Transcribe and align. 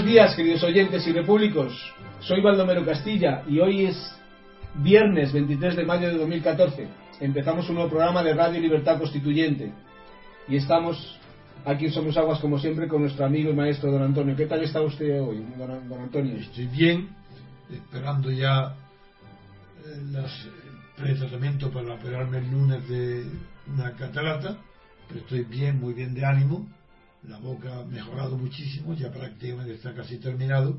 Buenos 0.00 0.14
días, 0.14 0.34
queridos 0.34 0.62
oyentes 0.62 1.06
y 1.06 1.12
repúblicos. 1.12 1.92
Soy 2.20 2.40
Baldomero 2.40 2.86
Castilla 2.86 3.42
y 3.46 3.60
hoy 3.60 3.84
es 3.84 4.16
viernes 4.76 5.30
23 5.30 5.76
de 5.76 5.84
mayo 5.84 6.08
de 6.08 6.16
2014. 6.16 6.88
Empezamos 7.20 7.68
un 7.68 7.74
nuevo 7.74 7.90
programa 7.90 8.22
de 8.22 8.32
Radio 8.32 8.62
Libertad 8.62 8.98
Constituyente. 8.98 9.70
Y 10.48 10.56
estamos 10.56 11.18
aquí 11.66 11.84
en 11.84 11.92
Somos 11.92 12.16
Aguas, 12.16 12.40
como 12.40 12.58
siempre, 12.58 12.88
con 12.88 13.02
nuestro 13.02 13.26
amigo 13.26 13.50
y 13.50 13.54
maestro 13.54 13.92
don 13.92 14.02
Antonio. 14.02 14.34
¿Qué 14.34 14.46
tal 14.46 14.62
está 14.62 14.80
usted 14.80 15.20
hoy, 15.20 15.44
don, 15.58 15.86
don 15.86 16.00
Antonio? 16.00 16.34
Estoy 16.36 16.66
bien, 16.68 17.10
esperando 17.70 18.30
ya 18.30 18.74
eh, 19.84 20.02
las 20.12 20.32
eh, 20.46 20.50
pretratamiento 20.96 21.70
para 21.70 21.92
operarme 21.92 22.38
el 22.38 22.50
lunes 22.50 22.88
de 22.88 23.26
una 23.70 23.92
catarata, 23.92 24.56
pero 25.08 25.20
estoy 25.20 25.44
bien, 25.44 25.78
muy 25.78 25.92
bien 25.92 26.14
de 26.14 26.24
ánimo. 26.24 26.66
La 27.28 27.38
boca 27.38 27.80
ha 27.80 27.84
mejorado 27.84 28.36
muchísimo, 28.36 28.94
ya 28.94 29.10
prácticamente 29.10 29.74
está 29.74 29.92
casi 29.94 30.18
terminado. 30.18 30.78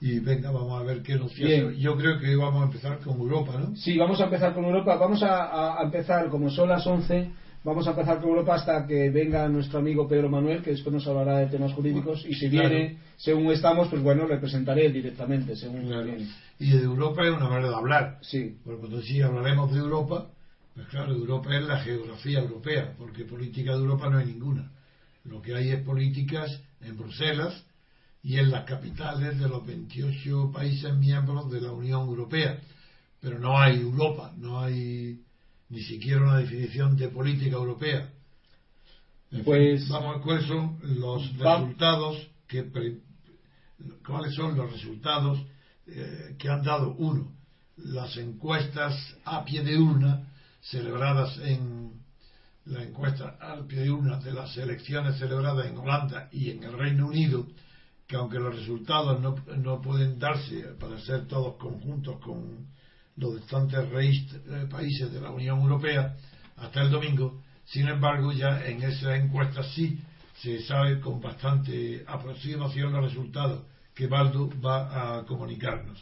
Y 0.00 0.18
venga, 0.18 0.50
vamos 0.50 0.80
a 0.80 0.84
ver 0.84 1.02
qué 1.02 1.16
nos 1.16 1.34
Bien. 1.34 1.66
hace. 1.68 1.78
Yo 1.78 1.96
creo 1.96 2.18
que 2.18 2.34
vamos 2.34 2.62
a 2.62 2.64
empezar 2.66 2.98
con 2.98 3.18
Europa, 3.20 3.52
¿no? 3.58 3.76
Sí, 3.76 3.96
vamos 3.96 4.20
a 4.20 4.24
empezar 4.24 4.52
con 4.54 4.64
Europa. 4.64 4.96
Vamos 4.96 5.22
a, 5.22 5.78
empezar, 5.82 6.28
como 6.28 6.50
son 6.50 6.68
las 6.68 6.84
11, 6.84 7.30
vamos 7.62 7.86
a 7.86 7.90
empezar 7.90 8.18
con 8.20 8.30
Europa 8.30 8.54
hasta 8.54 8.84
que 8.86 9.10
venga 9.10 9.48
nuestro 9.48 9.78
amigo 9.78 10.08
Pedro 10.08 10.28
Manuel, 10.28 10.60
que 10.62 10.70
después 10.70 10.92
nos 10.92 11.06
hablará 11.06 11.38
de 11.38 11.46
temas 11.46 11.72
jurídicos. 11.72 12.24
Y 12.26 12.34
si 12.34 12.48
Claro. 12.50 12.68
viene, 12.70 12.98
según 13.16 13.52
estamos, 13.52 13.88
pues 13.88 14.02
bueno, 14.02 14.26
le 14.26 14.38
presentaré 14.38 14.90
directamente, 14.90 15.54
según 15.54 15.86
Claro. 15.86 16.04
viene. 16.04 16.26
Y 16.58 16.70
de 16.70 16.82
Europa 16.82 17.22
es 17.24 17.30
una 17.30 17.48
manera 17.48 17.68
de 17.70 17.74
hablar. 17.76 18.18
Sí, 18.22 18.56
Porque 18.64 18.80
cuando 18.80 19.02
sí 19.02 19.20
hablaremos 19.20 19.72
de 19.72 19.78
Europa, 19.78 20.26
pues 20.74 20.86
claro, 20.88 21.12
Europa 21.12 21.56
es 21.56 21.62
la 21.64 21.78
geografía 21.78 22.40
europea, 22.40 22.94
porque 22.98 23.24
política 23.24 23.72
de 23.72 23.78
Europa 23.78 24.08
no 24.10 24.18
hay 24.18 24.26
ninguna. 24.26 24.68
Lo 25.24 25.40
que 25.40 25.54
hay 25.54 25.70
es 25.70 25.82
políticas 25.84 26.50
en 26.80 26.96
Bruselas 26.96 27.62
y 28.22 28.38
en 28.38 28.50
las 28.50 28.64
capitales 28.64 29.38
de 29.38 29.48
los 29.48 29.64
28 29.66 30.50
países 30.52 30.94
miembros 30.96 31.50
de 31.50 31.60
la 31.60 31.72
Unión 31.72 32.02
Europea. 32.08 32.58
Pero 33.20 33.38
no 33.38 33.58
hay 33.58 33.80
Europa, 33.80 34.32
no 34.36 34.60
hay 34.60 35.20
ni 35.68 35.80
siquiera 35.82 36.22
una 36.22 36.38
definición 36.38 36.96
de 36.96 37.08
política 37.08 37.56
europea. 37.56 38.08
En 39.30 39.38
fin, 39.38 39.44
Pues- 39.44 39.88
vamos 39.88 40.16
a 40.16 40.20
cuáles 40.20 40.46
son 40.46 40.78
los 40.82 41.22
Va- 41.40 41.58
resultados 41.58 42.28
que 42.48 42.62
pre- 42.64 42.98
cuáles 44.06 44.34
son 44.34 44.56
los 44.56 44.70
resultados 44.72 45.38
eh, 45.86 46.36
que 46.38 46.48
han 46.48 46.62
dado 46.62 46.94
uno 46.98 47.32
las 47.76 48.16
encuestas 48.16 48.94
a 49.24 49.44
pie 49.44 49.62
de 49.64 49.78
urna 49.78 50.28
celebradas 50.60 51.36
en 51.38 52.01
la 52.66 52.82
encuesta 52.82 53.36
a 53.40 53.56
pie 53.66 53.80
de 53.80 53.90
de 54.24 54.32
las 54.32 54.56
elecciones 54.56 55.18
celebradas 55.18 55.66
en 55.66 55.76
Holanda 55.76 56.28
y 56.32 56.50
en 56.50 56.62
el 56.62 56.72
Reino 56.78 57.06
Unido 57.06 57.46
que 58.06 58.16
aunque 58.16 58.38
los 58.38 58.54
resultados 58.54 59.20
no, 59.20 59.36
no 59.56 59.80
pueden 59.80 60.18
darse 60.18 60.60
para 60.78 60.98
ser 61.00 61.26
todos 61.26 61.56
conjuntos 61.56 62.18
con 62.20 62.66
los 63.16 63.34
restantes 63.34 63.80
reis- 63.90 64.40
eh, 64.46 64.66
países 64.70 65.10
de 65.12 65.20
la 65.20 65.30
Unión 65.30 65.60
Europea 65.60 66.14
hasta 66.56 66.82
el 66.82 66.90
domingo, 66.90 67.42
sin 67.64 67.88
embargo 67.88 68.32
ya 68.32 68.64
en 68.66 68.82
esa 68.82 69.16
encuesta 69.16 69.62
sí 69.62 69.98
se 70.42 70.60
sabe 70.62 71.00
con 71.00 71.20
bastante 71.20 72.04
aproximación 72.06 72.92
los 72.92 73.04
resultados 73.04 73.64
que 73.94 74.06
Baldo 74.06 74.50
va 74.60 75.18
a 75.18 75.24
comunicarnos. 75.24 75.98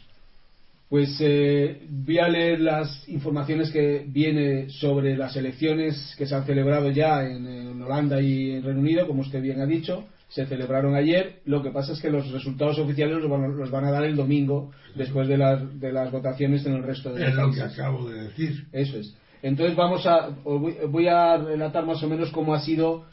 Pues 0.91 1.15
eh, 1.21 1.87
voy 1.89 2.19
a 2.19 2.27
leer 2.27 2.59
las 2.59 3.07
informaciones 3.07 3.71
que 3.71 4.03
viene 4.05 4.69
sobre 4.69 5.15
las 5.15 5.37
elecciones 5.37 6.13
que 6.17 6.25
se 6.25 6.35
han 6.35 6.45
celebrado 6.45 6.89
ya 6.91 7.23
en, 7.25 7.47
en 7.47 7.81
Holanda 7.81 8.19
y 8.19 8.51
en 8.51 8.61
Reino 8.63 8.81
Unido, 8.81 9.07
como 9.07 9.21
usted 9.21 9.41
bien 9.41 9.61
ha 9.61 9.65
dicho. 9.65 10.03
Se 10.27 10.45
celebraron 10.45 10.93
ayer. 10.95 11.39
Lo 11.45 11.63
que 11.63 11.69
pasa 11.71 11.93
es 11.93 12.01
que 12.01 12.09
los 12.09 12.29
resultados 12.33 12.77
oficiales 12.77 13.21
los 13.21 13.29
van, 13.29 13.43
a- 13.45 13.47
los 13.47 13.71
van 13.71 13.85
a 13.85 13.91
dar 13.91 14.03
el 14.03 14.17
domingo, 14.17 14.71
después 14.95 15.29
de 15.29 15.37
las, 15.37 15.79
de 15.79 15.93
las 15.93 16.11
votaciones 16.11 16.65
en 16.65 16.73
el 16.73 16.83
resto 16.83 17.13
de 17.13 17.25
Es 17.25 17.35
lo 17.35 17.51
que 17.53 17.61
acabo 17.61 18.09
de 18.09 18.23
decir. 18.23 18.65
Eso 18.73 18.97
es. 18.97 19.15
Entonces 19.43 19.77
vamos 19.77 20.05
a 20.05 20.27
voy 20.45 21.07
a 21.07 21.37
relatar 21.37 21.85
más 21.85 22.03
o 22.03 22.07
menos 22.09 22.31
cómo 22.31 22.53
ha 22.53 22.59
sido 22.59 23.05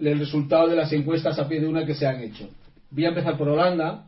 el 0.00 0.18
resultado 0.20 0.68
de 0.68 0.76
las 0.76 0.92
encuestas 0.92 1.40
a 1.40 1.48
pie 1.48 1.58
de 1.60 1.66
una 1.66 1.84
que 1.84 1.94
se 1.94 2.06
han 2.06 2.20
hecho. 2.22 2.48
Voy 2.92 3.04
a 3.04 3.08
empezar 3.08 3.36
por 3.36 3.48
Holanda. 3.48 4.04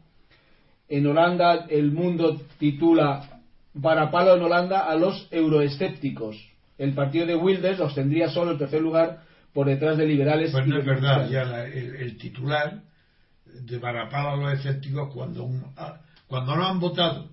En 0.88 1.06
Holanda 1.06 1.66
el 1.68 1.92
mundo 1.92 2.40
titula 2.58 3.42
Varapalo 3.74 4.34
en 4.36 4.42
Holanda 4.42 4.80
a 4.90 4.96
los 4.96 5.28
euroescépticos. 5.30 6.36
El 6.78 6.92
partido 6.94 7.26
de 7.26 7.36
Wilders 7.36 7.80
obtendría 7.80 8.28
solo 8.30 8.52
el 8.52 8.58
tercer 8.58 8.80
lugar 8.80 9.22
por 9.52 9.66
detrás 9.66 9.96
de 9.98 10.06
liberales. 10.06 10.50
Pues 10.52 10.66
no 10.66 10.78
es 10.78 10.84
verdad, 10.84 11.28
ya 11.28 11.44
la- 11.44 11.66
el, 11.66 11.96
el 11.96 12.16
titular 12.16 12.80
de 13.46 13.78
Barapalo 13.78 14.30
a 14.30 14.36
los 14.36 14.58
escépticos 14.58 15.12
cuando, 15.12 15.44
un- 15.44 15.64
ah, 15.76 16.00
cuando 16.26 16.54
no 16.56 16.66
han 16.66 16.78
votado 16.80 17.28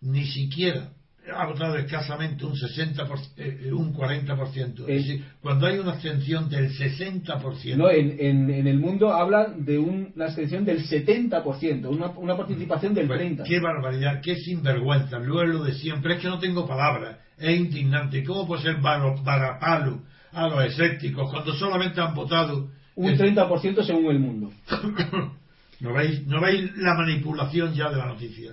ni 0.00 0.24
siquiera 0.26 0.88
ha 1.36 1.46
votado 1.46 1.76
escasamente 1.76 2.44
un 2.44 2.56
60 2.56 3.06
eh, 3.36 3.70
un 3.72 3.94
40%. 3.94 4.80
Es 4.80 4.86
decir, 5.06 5.24
cuando 5.40 5.66
hay 5.66 5.78
una 5.78 5.92
abstención 5.92 6.48
del 6.48 6.70
60%. 6.70 7.76
No, 7.76 7.88
en, 7.90 8.16
en- 8.18 8.50
en 8.50 8.66
el 8.66 8.78
mundo 8.80 9.12
hablan 9.12 9.64
de 9.64 9.78
un- 9.78 10.12
una 10.16 10.24
abstención 10.26 10.64
del 10.64 10.84
70%, 10.84 11.86
una, 11.88 12.06
una 12.08 12.36
participación 12.36 12.92
del 12.94 13.06
Pues, 13.06 13.20
30%. 13.20 13.44
Qué 13.44 13.60
barbaridad, 13.60 14.20
qué 14.20 14.36
sinvergüenza. 14.36 15.18
Luego 15.20 15.42
es 15.42 15.48
lo 15.50 15.64
de 15.64 15.74
siempre. 15.74 16.14
Es 16.14 16.20
que 16.22 16.28
no 16.28 16.38
tengo 16.38 16.66
palabras. 16.66 17.18
Es 17.38 17.56
indignante. 17.58 18.24
¿Cómo 18.24 18.46
puede 18.46 18.62
ser 18.62 18.76
varapalo 18.80 20.02
a 20.32 20.48
los 20.48 20.64
escépticos 20.64 21.30
cuando 21.30 21.52
solamente 21.54 22.00
han 22.00 22.14
votado 22.14 22.68
Un 22.96 23.10
el- 23.10 23.18
30% 23.18 23.84
según 23.84 24.06
el 24.10 24.18
mundo. 24.18 24.50
¿No 25.80 25.92
veis, 25.92 26.26
¿No 26.26 26.40
veis 26.40 26.76
la 26.76 26.94
manipulación 26.94 27.74
ya 27.74 27.90
de 27.90 27.96
la 27.96 28.06
noticia? 28.06 28.52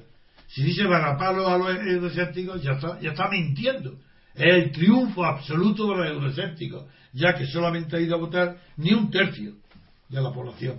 Si 0.49 0.63
dice 0.63 0.83
varapalo 0.85 1.47
a 1.47 1.57
los 1.57 1.69
euroscépticos, 1.85 2.61
ya 2.63 2.71
está, 2.73 2.99
ya 2.99 3.11
está 3.11 3.29
mintiendo. 3.29 3.93
Es 4.35 4.53
el 4.53 4.71
triunfo 4.71 5.23
absoluto 5.25 5.87
de 5.89 5.95
los 5.97 6.07
euroscépticos, 6.07 6.85
ya 7.13 7.35
que 7.35 7.45
solamente 7.45 7.95
ha 7.95 7.99
ido 7.99 8.15
a 8.15 8.19
votar 8.19 8.57
ni 8.77 8.93
un 8.93 9.09
tercio 9.11 9.53
de 10.09 10.21
la 10.21 10.31
población, 10.33 10.77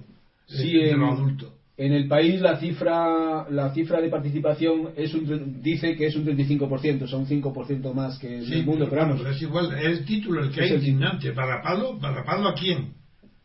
eh, 0.49 0.56
Sí, 0.56 0.72
de 0.72 0.90
en- 0.90 1.00
los 1.00 1.12
adultos. 1.19 1.52
En 1.76 1.93
el 1.93 2.08
país 2.08 2.40
la 2.43 2.58
cifra 2.58 3.49
la 3.49 3.72
cifra 3.72 4.02
de 4.02 4.11
participación 4.11 4.90
es 4.96 5.14
un, 5.14 5.62
dice 5.62 5.96
que 5.96 6.06
es 6.08 6.14
un 6.17 6.25
35%, 6.26 7.06
son 7.06 7.20
un 7.20 7.26
5% 7.26 7.94
más 7.94 8.19
que 8.19 8.37
en 8.38 8.44
Sí, 8.44 8.55
el 8.56 8.67
mundo, 8.67 8.87
pero 8.90 9.02
vamos. 9.02 9.25
es 9.26 9.40
igual, 9.40 9.72
es 9.78 9.84
el 9.87 10.05
título 10.05 10.43
el 10.44 10.50
que 10.50 10.61
Es 10.61 10.67
es 10.67 10.72
el 10.72 10.78
indignante. 10.88 11.31
¿Varapalo? 11.31 11.99
¿Varapalo 11.99 12.49
a 12.49 12.55
quién? 12.55 12.93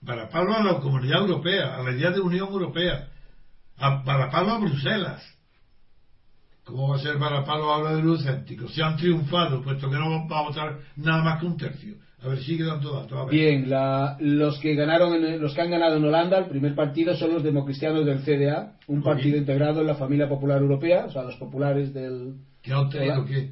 ¿Varapalo 0.02 0.54
a 0.54 0.64
la 0.64 0.80
Comunidad 0.80 1.22
Europea, 1.22 1.76
a 1.78 1.84
la 1.84 1.92
idea 1.96 2.12
de 2.12 2.20
Unión 2.20 2.50
Europea? 2.50 3.08
¿A 3.78 4.04
¿Varapalo 4.04 4.52
a 4.52 4.60
Bruselas? 4.60 5.24
¿Cómo 6.66 6.90
va 6.90 6.96
a 6.96 7.00
ser 7.00 7.18
Varapalo 7.18 7.74
a 7.74 7.80
los 7.80 7.92
eurocépticos? 8.00 8.74
Se 8.74 8.82
han 8.84 8.98
triunfado, 8.98 9.62
puesto 9.62 9.90
que 9.90 9.98
no 9.98 10.28
va 10.28 10.40
a 10.40 10.48
votar 10.48 10.80
nada 10.96 11.24
más 11.24 11.40
que 11.40 11.46
un 11.46 11.58
tercio. 11.58 11.96
A 12.24 12.28
ver, 12.30 12.40
sigue 12.40 12.64
dando 12.64 12.92
datos. 12.94 13.30
Bien, 13.30 13.70
la- 13.70 14.18
los 14.20 14.58
que 14.60 14.74
ganaron, 14.74 15.14
en- 15.14 15.40
los 15.40 15.54
que 15.54 15.62
han 15.62 15.70
ganado 15.70 15.98
en 15.98 16.06
Holanda, 16.06 16.40
el 16.40 16.46
primer 16.46 16.74
partido 16.74 17.16
son 17.16 17.34
los 17.34 17.44
democristianos 17.44 18.04
del 18.06 18.20
CDA, 18.24 18.78
un 18.88 19.04
partido 19.04 19.38
integrado 19.38 19.82
en 19.82 19.88
la 19.88 19.94
familia 19.96 20.28
popular 20.28 20.60
europea, 20.60 21.06
o 21.06 21.12
sea, 21.12 21.22
los 21.24 21.36
populares 21.36 21.94
del. 21.94 22.34
Que 22.64 22.72
ha 22.74 22.80
obtenido 22.80 23.26
qué? 23.26 23.52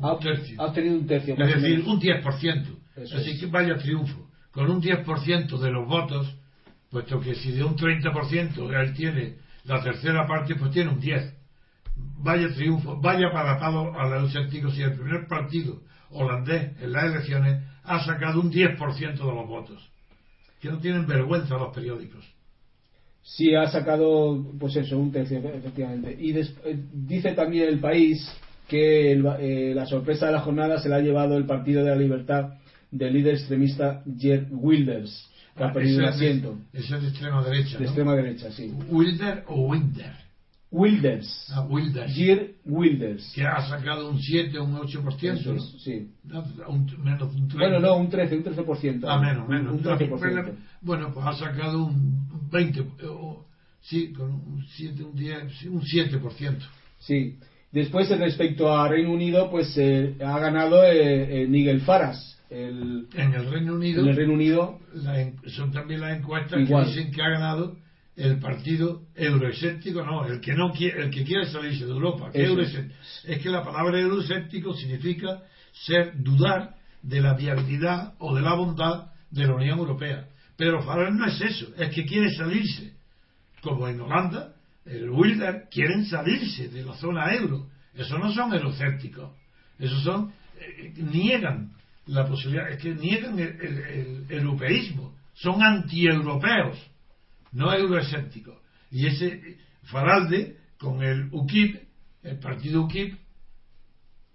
Ha, 0.00 0.12
Un 0.14 0.20
tercio. 0.20 0.60
ha 0.60 0.64
obtenido 0.66 0.94
un 0.96 1.06
tercio. 1.06 1.34
Es 1.38 1.62
decir, 1.62 1.84
un 1.86 2.00
10%. 2.00 2.78
Eso 2.96 3.16
Así 3.18 3.30
es. 3.32 3.40
que 3.40 3.46
vaya 3.46 3.76
triunfo. 3.76 4.26
Con 4.52 4.70
un 4.70 4.80
10% 4.80 5.58
de 5.58 5.70
los 5.70 5.86
votos, 5.86 6.34
puesto 6.90 7.20
que 7.20 7.34
si 7.34 7.52
de 7.52 7.62
un 7.62 7.76
30% 7.76 8.70
él 8.72 8.94
tiene 8.94 9.34
la 9.64 9.82
tercera 9.82 10.26
parte, 10.26 10.54
pues 10.54 10.70
tiene 10.70 10.90
un 10.90 11.00
10%. 11.00 11.34
Vaya 11.96 12.48
triunfo, 12.54 12.96
vaya 13.00 13.30
paratado 13.30 13.92
al 13.98 14.24
escéptico 14.26 14.70
si 14.70 14.82
el 14.82 14.92
primer 14.94 15.26
partido 15.28 15.80
holandés 16.10 16.72
en 16.80 16.92
las 16.92 17.04
elecciones 17.04 17.62
ha 17.84 18.02
sacado 18.04 18.40
un 18.40 18.50
10% 18.50 18.78
de 19.18 19.34
los 19.34 19.46
votos. 19.48 19.90
Que 20.60 20.70
no 20.70 20.78
tienen 20.78 21.06
vergüenza 21.06 21.56
los 21.58 21.74
periódicos. 21.74 22.24
Sí, 23.22 23.54
ha 23.54 23.68
sacado, 23.68 24.42
pues 24.58 24.76
eso, 24.76 24.98
un 24.98 25.10
tercio, 25.12 25.38
efectivamente. 25.38 26.16
Y 26.18 26.36
eh, 26.38 26.44
dice 26.92 27.32
también 27.32 27.68
el 27.68 27.78
país 27.80 28.26
que 28.68 29.12
el 29.12 29.24
eh, 29.40 29.72
la 29.74 29.86
sorpresa 29.86 30.26
de 30.26 30.32
la 30.32 30.40
jornada 30.40 30.78
se 30.80 30.88
la 30.88 30.96
ha 30.96 31.00
llevado 31.00 31.36
el 31.36 31.44
Partido 31.46 31.82
de 31.84 31.90
la 31.90 31.96
Libertad 31.96 32.54
del 32.90 33.12
líder 33.12 33.34
extremista 33.34 34.02
Geert 34.18 34.48
Wilders, 34.50 35.30
que 35.56 35.62
ha 35.64 35.68
Ah, 35.68 35.72
perdido 35.72 36.00
ese 36.02 36.10
es 36.10 36.18
de- 36.20 36.26
asiento. 36.26 36.58
Es 36.72 36.88
de 36.90 37.08
extrema 37.08 37.42
derecha. 37.44 37.74
De 37.78 37.80
¿no? 37.80 37.84
extrema 37.86 38.14
derecha, 38.16 38.50
sí. 38.52 38.72
Wilder 38.88 39.44
o 39.48 39.66
Winder. 39.68 40.23
Wilders. 40.74 41.52
Ah, 41.54 41.64
Wilder. 41.70 42.08
Geert 42.10 42.56
Wilders. 42.66 43.32
Que 43.34 43.46
ha 43.46 43.60
sacado 43.68 44.10
un 44.10 44.20
7 44.20 44.58
o 44.58 44.64
un 44.64 44.74
8%. 44.76 45.38
Eso 45.40 45.52
¿no? 45.52 45.56
es, 45.58 45.74
sí. 45.84 46.10
No, 46.24 46.44
un- 46.68 46.86
menos 47.02 47.32
un 47.32 47.48
30. 47.48 47.56
Bueno, 47.56 47.78
no, 47.80 47.96
un 47.96 48.10
13, 48.10 48.36
un 48.38 48.42
13%. 48.44 49.04
Ah, 49.08 49.20
menos, 49.20 49.48
menos. 49.48 49.72
Un 49.72 49.82
13%. 49.82 50.52
Bueno, 50.80 51.12
pues 51.14 51.24
ha 51.26 51.32
sacado 51.34 51.84
un 51.84 52.50
20, 52.50 52.80
eh, 52.80 52.84
o- 53.08 53.46
sí, 53.82 54.12
con 54.12 54.30
un 54.32 54.64
7, 54.76 55.04
un 55.04 55.14
10, 55.14 55.44
sí, 55.60 55.68
un 55.68 55.82
7%. 55.82 56.66
Sí. 56.98 57.38
Después, 57.70 58.08
respecto 58.18 58.76
a 58.76 58.88
Reino 58.88 59.12
Unido, 59.12 59.50
pues 59.50 59.72
eh, 59.76 60.16
ha 60.24 60.38
ganado 60.40 60.84
eh, 60.84 61.42
eh, 61.42 61.46
Nigel 61.48 61.82
Farage. 61.82 62.20
El, 62.50 63.08
En 63.14 63.32
el 63.34 63.50
Reino 63.50 63.74
Unido 63.74 64.02
en 64.02 64.08
el 64.08 64.16
Reino 64.16 64.32
Unido, 64.34 64.78
la 64.94 65.32
son 65.48 65.72
también 65.72 66.00
las 66.00 66.18
encuestas 66.18 66.60
Igual. 66.60 66.84
que 66.84 66.90
dicen 66.90 67.10
que 67.12 67.22
ha 67.22 67.30
ganado 67.30 67.76
el 68.16 68.38
partido 68.38 69.02
euroescéptico, 69.14 70.04
no, 70.04 70.24
el 70.26 70.40
que 70.40 70.54
no 70.54 70.72
quiere, 70.72 71.02
el 71.04 71.10
que 71.10 71.24
quiere 71.24 71.46
salirse 71.46 71.84
de 71.84 71.90
Europa. 71.90 72.30
Es 73.24 73.38
que 73.42 73.48
la 73.50 73.62
palabra 73.64 73.98
euroescéptico 73.98 74.72
significa 74.74 75.42
ser 75.72 76.12
dudar 76.22 76.76
de 77.02 77.20
la 77.20 77.34
viabilidad 77.34 78.14
o 78.18 78.34
de 78.34 78.42
la 78.42 78.54
bondad 78.54 79.06
de 79.30 79.46
la 79.46 79.54
Unión 79.54 79.78
Europea. 79.80 80.28
Pero 80.56 80.82
Farage 80.82 81.12
no 81.12 81.26
es 81.26 81.40
eso, 81.40 81.66
es 81.76 81.90
que 81.90 82.04
quiere 82.06 82.32
salirse. 82.34 82.92
Como 83.60 83.88
en 83.88 84.00
Holanda, 84.00 84.54
el 84.86 85.10
Wilder 85.10 85.64
quieren 85.70 86.04
salirse 86.06 86.68
de 86.68 86.84
la 86.84 86.94
zona 86.94 87.34
euro. 87.34 87.66
Esos 87.94 88.18
no 88.20 88.32
son 88.32 88.52
euroscépticos. 88.54 89.30
Esos 89.78 90.02
son, 90.04 90.32
eh, 90.60 90.92
niegan 90.96 91.72
la 92.06 92.26
posibilidad, 92.28 92.70
es 92.70 92.78
que 92.80 92.94
niegan 92.94 93.38
el, 93.38 93.60
el- 93.60 94.24
el 94.28 94.38
europeísmo. 94.38 95.14
Son 95.34 95.60
antieuropeos, 95.62 96.78
no 97.54 97.72
euroescépticos. 97.72 98.58
Y 98.90 99.06
ese 99.06 99.56
Faralde, 99.84 100.56
con 100.78 101.02
el 101.02 101.28
UKIP, 101.32 101.76
el 102.22 102.38
partido 102.38 102.82
UKIP, 102.82 103.18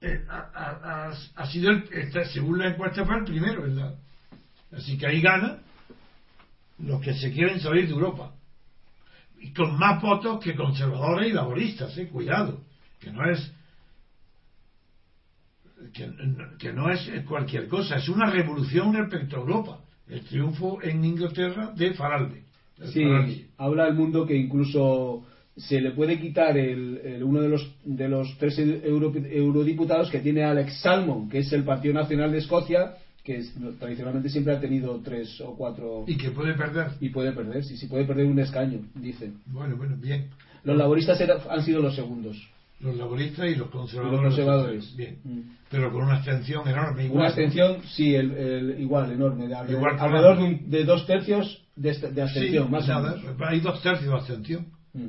eh, 0.02 0.26
ha, 0.30 1.12
ha- 1.36 1.46
sido, 1.48 1.72
el, 1.72 2.12
según 2.32 2.60
la 2.60 2.70
encuesta, 2.70 3.06
fue 3.06 3.18
el 3.18 3.26
primero, 3.26 3.62
¿verdad? 3.62 3.96
Así 4.72 4.98
que 4.98 5.08
ahí 5.08 5.22
gana 5.22 5.60
los 6.78 7.02
que 7.02 7.14
se 7.14 7.32
quieren 7.32 7.60
salir 7.60 7.88
de 7.88 7.94
Europa. 7.94 8.34
Y 9.40 9.52
con 9.54 9.78
más 9.78 10.02
votos 10.02 10.44
que 10.44 10.56
conservadores 10.56 11.30
y 11.30 11.34
laboristas, 11.34 11.98
¿eh? 11.98 12.08
cuidado, 12.08 12.62
que 13.00 13.12
no 13.12 13.30
es 13.30 13.52
que, 15.94 16.10
que 16.60 16.74
no 16.74 16.90
es 16.90 17.10
cualquier 17.26 17.68
cosa, 17.68 17.96
es 17.96 18.08
una 18.10 18.30
revolución 18.30 18.94
respecto 18.94 19.38
a 19.38 19.40
Europa. 19.40 19.80
El 20.08 20.24
triunfo 20.26 20.82
en 20.82 21.04
Inglaterra 21.06 21.72
de 21.76 21.94
Faralde. 21.94 22.44
Sí, 22.86 23.48
habla 23.58 23.88
el 23.88 23.94
mundo 23.96 24.26
que 24.26 24.36
incluso 24.36 25.26
se 25.58 25.82
le 25.82 25.92
puede 25.92 26.20
quitar 26.20 26.58
el, 26.58 26.98
el- 27.04 27.24
uno 27.24 27.42
de 27.42 27.50
los, 27.50 27.70
de 27.84 28.08
los 28.08 28.38
tres 28.38 28.58
euro- 28.60 29.12
eurodiputados 29.30 30.10
que 30.10 30.20
tiene 30.20 30.44
Alex 30.44 30.82
Salmon, 30.82 31.30
que 31.30 31.40
es 31.40 31.52
el 31.52 31.64
Partido 31.64 31.94
Nacional 31.94 32.32
de 32.32 32.38
Escocia, 32.38 32.94
que 33.24 33.38
es- 33.38 33.54
tradicionalmente 33.80 34.30
siempre 34.30 34.54
ha 34.56 34.60
tenido 34.62 35.00
tres 35.04 35.42
o 35.42 35.56
cuatro 35.58 36.06
Y 36.08 36.16
que 36.16 36.32
puede 36.32 36.54
perder. 36.54 36.92
y 37.02 37.10
puede 37.10 37.34
perder, 37.34 37.64
sí, 37.66 37.76
sí 37.76 37.88
puede 37.88 38.06
perder 38.06 38.26
un 38.28 38.40
escaño, 38.40 38.80
dicen. 38.96 39.36
Bueno, 39.48 39.76
bueno, 39.76 39.96
bien. 40.00 40.28
Los 40.64 40.78
laboristas 40.78 41.20
era- 41.20 41.40
han 41.50 41.64
sido 41.64 41.82
los 41.82 41.96
segundos. 41.96 42.38
Los 42.80 42.96
laboristas 42.96 43.50
y 43.50 43.56
los 43.56 43.68
Y 43.68 43.72
conservadores. 43.72 44.14
los 44.22 44.22
conservadores. 44.36 44.96
Bien. 44.96 45.18
Mm. 45.26 45.40
Pero 45.70 45.92
con 45.92 46.04
una 46.04 46.16
abstención 46.16 46.66
enorme. 46.68 47.04
Igual. 47.06 47.18
Una 47.20 47.28
abstención, 47.28 47.78
sí, 47.84 48.16
el, 48.16 48.32
el- 48.32 48.80
igual, 48.80 49.12
enorme, 49.12 49.48
de 49.50 49.56
alrededor, 49.56 49.82
Igual 49.82 49.96
que 49.98 50.02
alrededor 50.02 50.38
de, 50.38 50.44
un- 50.46 50.70
de 50.70 50.84
dos 50.86 51.06
tercios 51.06 51.62
de, 51.82 51.90
este- 51.92 52.08
de 52.12 52.16
Sí, 52.16 52.22
abstención, 52.22 52.72
más 52.72 52.88
nada, 52.88 53.14
o 53.14 53.18
menos. 53.18 53.42
Hay 53.42 53.60
dos 53.62 53.82
tercios 53.82 54.10
de 54.12 54.16
abstención. 54.18 54.66
Mm. 54.94 55.08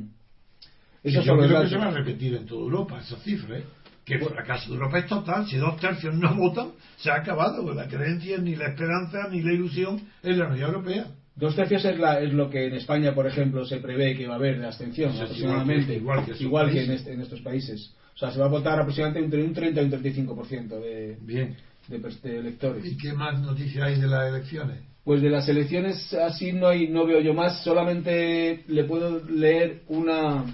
Yo 1.05 1.25
los 1.25 1.47
creo 1.47 1.63
que 1.63 1.69
se 1.69 1.77
va 1.77 1.87
a 1.89 1.91
repetir 1.91 2.35
en 2.37 2.47
toda 2.47 2.61
Europa 2.63 3.01
esa 3.01 3.17
cifra, 3.21 3.59
¿eh? 3.59 3.65
Que 4.05 4.15
el 4.15 4.25
fracaso 4.25 4.69
de 4.69 4.75
Europa 4.77 4.99
es 4.99 5.07
total. 5.07 5.47
Si 5.47 5.57
dos 5.57 5.77
tercios 5.81 6.15
no 6.15 6.35
votan, 6.35 6.73
se 6.97 7.11
ha 7.11 7.17
acabado. 7.17 7.63
Pues 7.63 7.77
la 7.77 7.89
creencia, 7.89 8.39
ni 8.39 8.57
la 8.57 8.69
esperanza, 8.69 9.29
ni 9.31 9.43
la 9.43 9.53
ilusión 9.53 10.01
en 10.23 10.39
la 10.39 10.49
Unión 10.49 10.69
Europea. 10.71 11.07
Dos 11.37 11.55
tercios 11.57 11.85
es, 11.85 11.99
la- 11.99 12.21
es 12.21 12.33
lo 12.33 12.51
que 12.51 12.67
en 12.67 12.75
España, 12.75 13.15
por 13.15 13.27
ejemplo, 13.27 13.65
se 13.65 13.79
prevé 13.79 14.17
que 14.17 14.27
va 14.27 14.35
a 14.35 14.37
haber 14.37 14.59
de 14.59 14.67
abstención, 14.67 15.13
Eso 15.13 15.23
aproximadamente. 15.23 15.95
igual 15.95 15.97
que- 15.97 15.97
igual 15.97 16.25
que 16.25 16.31
esos 16.33 16.43
Igual 16.43 16.71
que 16.71 16.81
en, 16.81 16.87
países. 16.87 17.01
este- 17.01 17.13
en 17.15 17.21
estos 17.23 17.41
países. 17.41 17.95
O 18.15 18.19
sea, 18.19 18.31
se 18.33 18.39
va 18.39 18.47
a 18.47 18.49
votar 18.49 18.79
aproximadamente 18.79 19.25
entre 19.25 19.45
un 19.45 19.55
30 19.55 19.81
y 19.81 19.85
un 19.85 19.91
35% 19.91 20.79
de, 20.81 21.17
Bien. 21.23 21.57
de, 21.89 21.99
de 21.99 22.39
electores. 22.39 22.85
¿Y 22.85 22.97
qué 22.99 23.13
más 23.15 23.41
noticias 23.41 23.85
hay 23.85 24.01
de 24.01 24.07
las 24.09 24.29
elecciones? 24.29 24.79
Pues 25.05 25.23
de 25.23 25.31
las 25.31 25.49
elecciones 25.49 26.13
así 26.13 26.53
no 26.53 26.69
hay, 26.69 26.89
no 26.89 27.07
veo 27.07 27.21
yo 27.21 27.33
más, 27.33 27.65
solamente 27.65 28.65
le 28.69 28.85
puedo 28.85 29.25
leer 29.25 29.83
una 29.89 30.45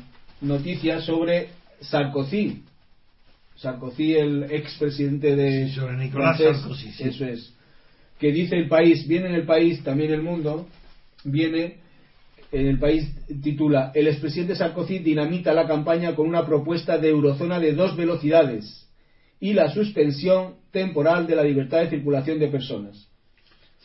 noticia 0.41 1.01
sobre 1.01 1.49
Sarkozy. 1.81 2.63
Sarkozy, 3.57 4.15
el 4.15 4.45
expresidente 4.45 5.35
de 5.35 5.69
Sí, 5.69 5.75
sobre 5.75 5.97
Nicolás 5.97 6.37
francés, 6.37 6.61
Sarkozy, 6.61 6.93
sí. 6.93 7.05
Eso 7.05 7.25
es. 7.25 7.53
Que 8.19 8.33
dice 8.33 8.57
el 8.57 8.69
país, 8.69 9.07
viene 9.09 9.29
en 9.29 9.35
el 9.35 9.47
país, 9.47 9.83
también 9.83 10.13
el 10.13 10.23
mundo, 10.23 10.69
viene 11.25 11.79
en 12.53 12.67
el 12.67 12.79
país 12.79 13.11
titula 13.43 13.91
El 13.95 14.07
expresidente 14.07 14.55
Sarkozy 14.55 15.01
dinamita 15.01 15.53
la 15.53 15.67
campaña 15.67 16.15
con 16.15 16.29
una 16.29 16.47
propuesta 16.47 16.99
de 16.99 17.09
eurozona 17.09 17.59
de 17.59 17.73
dos 17.73 17.97
velocidades 17.97 18.87
y 19.41 19.53
la 19.53 19.71
suspensión 19.71 20.55
temporal 20.71 21.27
de 21.27 21.37
la 21.37 21.43
libertad 21.43 21.81
de 21.81 21.91
circulación 21.91 22.39
de 22.39 22.49
personas. 22.49 23.09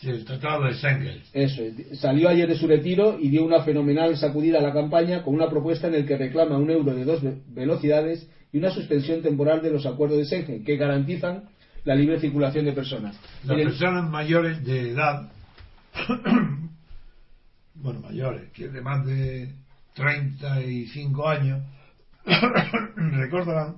El 0.03 0.25
Tratado 0.25 0.63
de 0.65 0.73
Schengen. 0.73 1.21
Eso 1.33 1.61
es. 1.63 1.99
Salió 1.99 2.29
ayer 2.29 2.47
de 2.47 2.55
su 2.57 2.67
retiro 2.67 3.17
y 3.19 3.29
dio 3.29 3.43
una 3.45 3.63
fenomenal 3.63 4.17
sacudida 4.17 4.59
a 4.59 4.61
la 4.61 4.73
campaña 4.73 5.21
con 5.23 5.35
una 5.35 5.49
propuesta 5.49 5.87
en 5.87 5.95
el 5.95 6.05
que 6.07 6.17
reclama 6.17 6.57
un 6.57 6.69
euro 6.71 6.93
de 6.95 7.05
dos 7.05 7.21
ve- 7.21 7.37
velocidades 7.49 8.27
y 8.51 8.57
una 8.57 8.71
suspensión 8.71 9.21
temporal 9.21 9.61
de 9.61 9.69
los 9.71 9.85
acuerdos 9.85 10.17
de 10.17 10.25
Schengen 10.25 10.63
que 10.63 10.75
garantizan 10.77 11.49
la 11.83 11.95
libre 11.95 12.19
circulación 12.19 12.65
de 12.65 12.73
personas. 12.73 13.19
Las 13.43 13.57
personas 13.57 14.09
mayores 14.09 14.63
de 14.65 14.91
edad, 14.91 15.31
bueno, 17.75 17.99
mayores, 18.01 18.51
que 18.53 18.67
de 18.69 18.81
más 18.81 19.05
de 19.05 19.53
35 19.95 21.27
años, 21.27 21.63
recordarán 22.95 23.77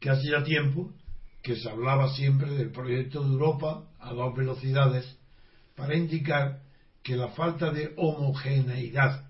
que 0.00 0.10
hacía 0.10 0.42
tiempo 0.44 0.92
que 1.42 1.56
se 1.56 1.68
hablaba 1.68 2.08
siempre 2.14 2.50
del 2.52 2.70
proyecto 2.70 3.22
de 3.22 3.30
Europa 3.30 3.84
a 4.04 4.12
dos 4.12 4.34
velocidades 4.36 5.04
para 5.76 5.96
indicar 5.96 6.60
que 7.02 7.16
la 7.16 7.28
falta 7.28 7.70
de 7.70 7.92
homogeneidad 7.96 9.28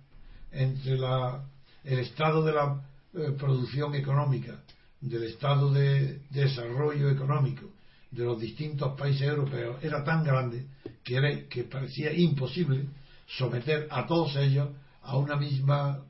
entre 0.53 0.97
la- 0.99 1.45
el 1.85 1.99
estado 1.99 2.45
de 2.45 2.53
la 2.53 2.83
eh, 3.17 3.31
producción 3.39 3.95
económica, 3.95 4.61
del 5.01 5.25
estado 5.25 5.73
de 5.73 6.21
desarrollo 6.31 7.11
económico 7.11 7.71
de 8.11 8.25
los 8.25 8.41
distintos 8.41 8.99
países 8.99 9.29
europeos 9.29 9.77
era 9.83 10.03
tan 10.05 10.25
grande 10.25 10.67
que, 11.03 11.65
parecía 11.65 12.13
imposible 12.13 12.87
someter 13.27 13.87
a 13.91 14.07
todos 14.07 14.35
ellos 14.37 14.69
a 15.03 15.17
una 15.17 15.37
misma 15.37 16.03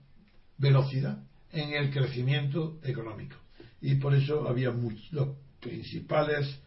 velocidad 0.58 1.18
en 1.52 1.72
el 1.72 1.90
crecimiento 1.90 2.78
económico. 2.84 3.36
Y 3.80 3.96
por 3.96 4.14
eso 4.14 4.48
había 4.48 4.70
muchos, 4.70 5.12
los 5.12 5.28
principales 5.60 6.58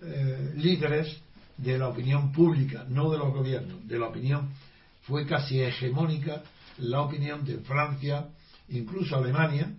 eh, 0.00 0.52
líderes 0.56 1.20
de 1.56 1.78
la 1.78 1.88
opinión 1.88 2.32
pública, 2.32 2.84
no 2.88 3.10
de 3.10 3.18
los 3.18 3.32
gobiernos, 3.32 3.86
de 3.86 3.98
la 3.98 4.06
opinión, 4.06 4.50
fue 5.02 5.26
casi 5.26 5.60
hegemónica 5.60 6.42
la 6.78 7.02
opinión 7.02 7.44
de 7.44 7.58
Francia, 7.58 8.28
incluso 8.68 9.16
Alemania, 9.16 9.74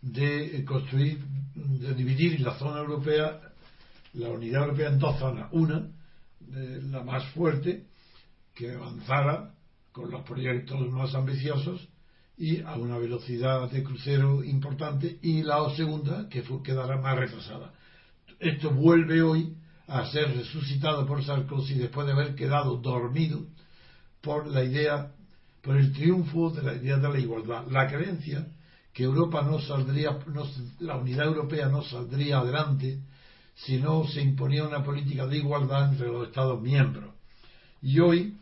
de 0.00 0.64
construir, 0.64 1.18
de 1.54 1.94
dividir 1.94 2.40
la 2.40 2.56
zona 2.58 2.78
europea 2.78 3.48
la 4.14 4.30
unidad 4.30 4.62
europea 4.62 4.88
en 4.88 4.98
dos 4.98 5.18
zonas. 5.18 5.48
Una, 5.52 5.90
la 6.50 7.02
más 7.02 7.24
fuerte, 7.32 7.86
que 8.54 8.72
avanzara 8.72 9.54
con 9.92 10.10
los 10.10 10.22
proyectos 10.22 10.90
más 10.90 11.14
ambiciosos 11.14 11.88
y 12.36 12.60
a 12.62 12.76
una 12.76 12.98
velocidad 12.98 13.70
de 13.70 13.82
crucero 13.82 14.44
importante, 14.44 15.18
y 15.22 15.42
la 15.42 15.58
segunda, 15.76 16.28
que 16.28 16.42
fue, 16.42 16.62
quedará 16.62 16.96
más 17.00 17.18
retrasada. 17.18 17.72
Esto 18.38 18.70
vuelve 18.70 19.22
hoy 19.22 19.56
a 19.88 20.04
ser 20.10 20.36
resucitado 20.36 21.06
por 21.06 21.24
Sarkozy 21.24 21.74
después 21.74 22.06
de 22.06 22.12
haber 22.12 22.34
quedado 22.34 22.76
dormido 22.76 23.46
por 24.20 24.46
la 24.46 24.62
idea, 24.62 25.12
por 25.62 25.76
el 25.76 25.92
triunfo 25.92 26.50
de 26.50 26.62
la 26.62 26.74
idea 26.74 26.98
de 26.98 27.08
la 27.08 27.18
igualdad. 27.18 27.66
La 27.70 27.88
creencia 27.88 28.46
que 28.92 29.04
Europa 29.04 29.42
no 29.42 29.58
saldría, 29.60 30.18
la 30.80 30.96
unidad 30.96 31.26
europea 31.26 31.68
no 31.68 31.82
saldría 31.82 32.38
adelante 32.38 33.00
si 33.54 33.78
no 33.78 34.06
se 34.06 34.20
imponía 34.20 34.66
una 34.66 34.84
política 34.84 35.26
de 35.26 35.38
igualdad 35.38 35.92
entre 35.92 36.08
los 36.08 36.28
Estados 36.28 36.60
miembros. 36.60 37.14
Y 37.80 37.98
hoy 37.98 38.36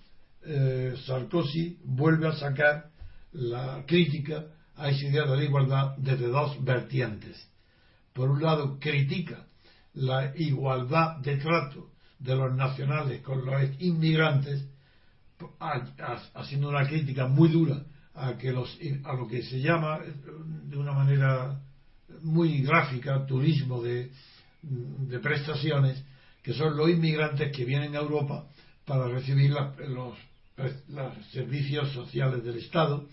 eh, 0.44 0.96
Sarkozy 1.06 1.78
vuelve 1.84 2.28
a 2.28 2.36
sacar 2.36 2.90
la 3.32 3.84
crítica 3.86 4.46
a 4.74 4.88
esa 4.88 5.06
idea 5.06 5.24
de 5.26 5.36
la 5.36 5.44
igualdad 5.44 5.96
desde 5.96 6.26
dos 6.26 6.62
vertientes. 6.64 7.48
Por 8.12 8.30
un 8.30 8.42
lado, 8.42 8.78
critica 8.80 9.45
la 9.96 10.32
igualdad 10.36 11.16
de 11.18 11.36
trato 11.36 11.90
de 12.18 12.34
los 12.34 12.54
nacionales 12.54 13.22
con 13.22 13.44
los 13.44 13.62
inmigrantes, 13.80 14.64
haciendo 16.34 16.68
una 16.68 16.86
crítica 16.86 17.26
muy 17.26 17.48
dura 17.48 17.82
a, 18.14 18.36
que 18.36 18.52
los, 18.52 18.78
a 19.04 19.12
lo 19.14 19.26
que 19.26 19.42
se 19.42 19.60
llama 19.60 20.00
de 20.64 20.76
una 20.76 20.92
manera 20.92 21.60
muy 22.22 22.62
gráfica 22.62 23.26
turismo 23.26 23.82
de, 23.82 24.10
prestaciones, 25.22 26.02
que 26.42 26.52
son 26.52 26.76
los 26.76 26.90
inmigrantes 26.90 27.54
que 27.54 27.64
vienen 27.64 27.94
a 27.96 28.00
Europa 28.00 28.46
para 28.84 29.08
recibir 29.08 29.50
los, 29.50 30.16
los 30.88 31.26
servicios 31.32 31.92
sociales 31.92 32.42
del 32.44 32.58
Estado 32.58 33.06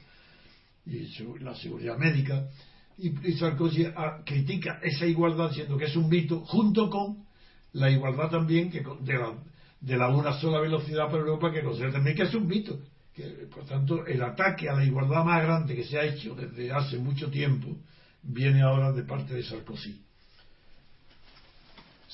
y 0.86 1.08
la 1.40 1.56
seguridad 1.56 1.98
médica 1.98 2.48
y, 2.97 3.33
Sarkozy 3.33 3.85
ah, 3.95 4.21
critica 4.25 4.79
esa 4.81 5.05
igualdad 5.05 5.50
diciendo 5.50 5.77
que 5.77 5.85
es 5.85 5.95
un 5.95 6.09
mito, 6.09 6.41
junto 6.41 6.89
con 6.89 7.25
la 7.73 7.89
igualdad 7.89 8.29
también 8.29 8.69
que 8.69 8.83
de 9.01 9.13
la, 9.13 9.33
de 9.81 9.97
la 9.97 10.09
una 10.09 10.39
sola 10.39 10.59
velocidad 10.59 11.05
para 11.05 11.19
Europa, 11.19 11.51
que 11.51 11.63
considera 11.63 11.93
también 11.93 12.15
que 12.15 12.23
es 12.23 12.33
un 12.33 12.47
mito. 12.47 12.79
Que, 13.13 13.23
por 13.53 13.65
tanto, 13.65 14.05
el 14.05 14.21
ataque 14.23 14.69
a 14.69 14.73
la 14.73 14.83
igualdad 14.83 15.23
más 15.23 15.43
grande 15.43 15.75
que 15.75 15.83
se 15.83 16.00
ha 16.00 16.03
hecho 16.03 16.35
desde 16.35 16.71
hace 16.71 16.97
mucho 16.97 17.29
tiempo 17.29 17.77
viene 18.23 18.62
ahora 18.62 18.91
de 18.91 19.03
parte 19.03 19.33
de 19.33 19.43
Sarkozy. 19.43 20.01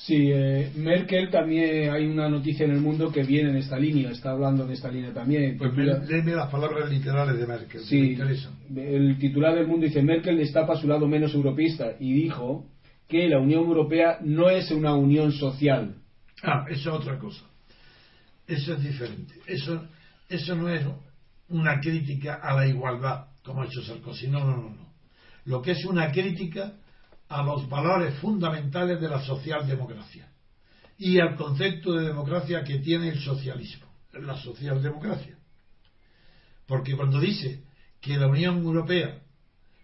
Sí, 0.06 0.30
eh, 0.32 0.72
Merkel 0.76 1.30
también 1.30 1.90
hay 1.90 2.06
una 2.06 2.28
noticia 2.28 2.64
en 2.64 2.72
el 2.72 2.80
mundo 2.80 3.12
que 3.12 3.22
viene 3.22 3.50
en 3.50 3.56
esta 3.56 3.78
línea, 3.78 4.10
está 4.10 4.30
hablando 4.30 4.66
de 4.66 4.72
esta 4.72 4.90
línea 4.90 5.12
también. 5.12 5.58
Pues 5.58 5.76
léeme 5.76 6.32
las 6.32 6.50
palabras 6.50 6.90
literales 6.90 7.38
de 7.38 7.46
Merkel, 7.46 7.82
sí, 7.82 8.16
El 8.74 9.18
titular 9.18 9.54
del 9.54 9.66
mundo 9.66 9.84
dice: 9.84 10.02
Merkel 10.02 10.38
destapa 10.38 10.76
su 10.76 10.88
lado 10.88 11.06
menos 11.06 11.34
europeísta 11.34 11.96
y 12.00 12.14
dijo 12.14 12.66
que 13.08 13.28
la 13.28 13.40
Unión 13.40 13.64
Europea 13.64 14.18
no 14.22 14.48
es 14.48 14.70
una 14.70 14.94
unión 14.94 15.32
social. 15.32 15.96
Ah, 16.42 16.64
eso 16.70 16.90
es 16.90 17.00
otra 17.00 17.18
cosa. 17.18 17.44
Eso 18.46 18.74
es 18.74 18.82
diferente. 18.82 19.34
Eso, 19.46 19.86
eso 20.28 20.54
no 20.54 20.70
es 20.70 20.82
una 21.50 21.78
crítica 21.78 22.40
a 22.42 22.54
la 22.54 22.66
igualdad, 22.66 23.26
como 23.44 23.62
ha 23.62 23.66
hecho 23.66 23.82
Sarkozy. 23.82 24.28
No, 24.28 24.40
no, 24.40 24.56
no, 24.56 24.70
no. 24.70 24.90
Lo 25.44 25.60
que 25.60 25.72
es 25.72 25.84
una 25.84 26.10
crítica 26.10 26.72
a 27.30 27.42
los 27.42 27.68
valores 27.68 28.18
fundamentales 28.18 29.00
de 29.00 29.08
la 29.08 29.24
socialdemocracia 29.24 30.28
y 30.98 31.18
al 31.20 31.36
concepto 31.36 31.94
de 31.94 32.08
democracia 32.08 32.64
que 32.64 32.80
tiene 32.80 33.08
el 33.08 33.20
socialismo, 33.20 33.86
la 34.12 34.36
socialdemocracia. 34.36 35.38
Porque 36.66 36.96
cuando 36.96 37.20
dice 37.20 37.62
que 38.00 38.18
la 38.18 38.26
Unión 38.26 38.58
Europea 38.58 39.20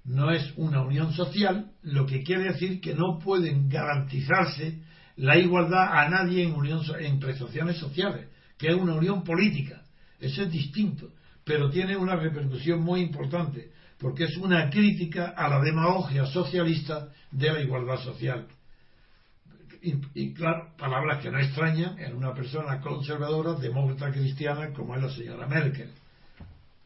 no 0.04 0.30
es 0.30 0.52
una 0.56 0.82
unión 0.82 1.12
social, 1.12 1.70
lo 1.82 2.04
que 2.04 2.22
quiere 2.22 2.52
decir 2.52 2.80
que 2.80 2.94
no 2.94 3.18
pueden 3.20 3.68
garantizarse 3.68 4.82
la 5.16 5.38
igualdad 5.38 5.88
a 5.92 6.08
nadie 6.08 6.42
en, 6.44 6.52
unión, 6.52 6.82
en 6.98 7.20
prestaciones 7.20 7.78
sociales, 7.78 8.28
que 8.58 8.68
es 8.68 8.74
una 8.74 8.94
unión 8.94 9.22
política. 9.22 9.82
Eso 10.18 10.42
es 10.42 10.50
distinto, 10.50 11.12
pero 11.44 11.70
tiene 11.70 11.96
una 11.96 12.16
repercusión 12.16 12.82
muy 12.82 13.00
importante, 13.00 13.70
porque 13.98 14.24
es 14.24 14.36
una 14.36 14.68
crítica 14.70 15.34
a 15.36 15.48
la 15.48 15.60
demagogia 15.60 16.26
socialista 16.26 17.08
de 17.30 17.52
la 17.52 17.60
igualdad 17.60 17.98
social. 17.98 18.46
Y, 20.14 20.34
claro, 20.34 20.70
palabras 20.76 21.22
que 21.22 21.30
no 21.30 21.38
extrañan 21.38 21.96
en 22.00 22.16
una 22.16 22.34
persona 22.34 22.80
conservadora, 22.80 23.54
demócrata 23.54 24.10
cristiana 24.10 24.72
como 24.72 24.96
es 24.96 25.02
la 25.02 25.10
señora 25.10 25.46
Merkel, 25.46 25.92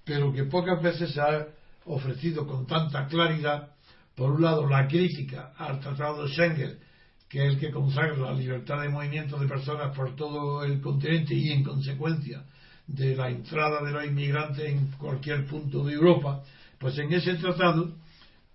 pero 0.05 0.31
que 0.33 0.45
pocas 0.45 0.83
veces 0.83 1.15
se 1.15 1.21
ha 1.21 1.47
ofrecido 1.87 2.47
con 2.47 2.67
tanta 2.67 3.07
claridad, 3.07 3.71
por 4.15 4.33
un 4.33 4.43
lado, 4.43 4.69
la 4.69 4.87
crítica 4.87 5.53
al 5.57 5.81
Tratado 5.81 6.25
de 6.25 6.29
Schengen, 6.29 6.79
que 7.27 7.47
es 7.47 7.55
el 7.55 7.61
que 7.61 7.71
consagra 7.71 8.17
la 8.17 8.35
libertad 8.35 8.83
de 8.83 8.91
movimiento 8.91 9.39
de 9.39 9.49
personas 9.49 9.97
por 9.97 10.15
todo 10.15 10.63
el 10.65 10.81
continente 10.83 11.35
y, 11.35 11.53
en 11.53 11.65
consecuencia, 11.65 12.45
de 12.87 13.17
la 13.17 13.31
entrada 13.31 13.83
de 13.83 13.93
los 13.93 14.05
inmigrantes 14.05 14.69
en 14.69 14.91
cualquier 14.99 15.47
punto 15.47 15.85
de 15.85 15.95
Europa, 15.95 16.43
pues 16.81 16.99
en 16.99 17.13
ese 17.13 17.35
tratado 17.35 17.95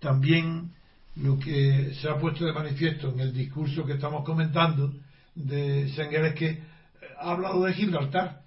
también 0.00 0.72
lo 1.14 1.38
que 1.38 1.94
se 1.94 2.10
ha 2.10 2.18
puesto 2.18 2.44
de 2.44 2.52
manifiesto 2.52 3.12
en 3.12 3.20
el 3.20 3.32
discurso 3.32 3.86
que 3.86 3.94
estamos 3.94 4.24
comentando 4.24 4.92
de 5.34 5.88
Schengen 5.90 6.26
es 6.26 6.34
que 6.34 6.62
ha 7.18 7.30
hablado 7.30 7.64
de 7.64 7.72
Gibraltar 7.72 8.42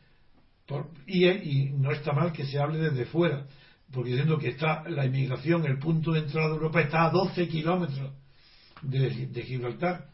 y, 1.07 1.69
no 1.71 1.91
está 1.91 2.12
mal 2.12 2.31
que 2.31 2.45
se 2.45 2.59
hable 2.59 2.77
desde 2.77 3.05
fuera 3.05 3.48
porque 3.91 4.12
diciendo 4.12 4.38
que 4.38 4.50
está 4.50 4.88
la 4.88 5.05
inmigración, 5.05 5.65
el 5.65 5.79
punto 5.79 6.12
de 6.12 6.19
entrada 6.19 6.50
de 6.50 6.55
Europa 6.55 6.81
está 6.81 7.05
a 7.05 7.09
12 7.09 7.48
kilómetros 7.48 8.12
de, 8.83 9.43
Gibraltar 9.43 10.09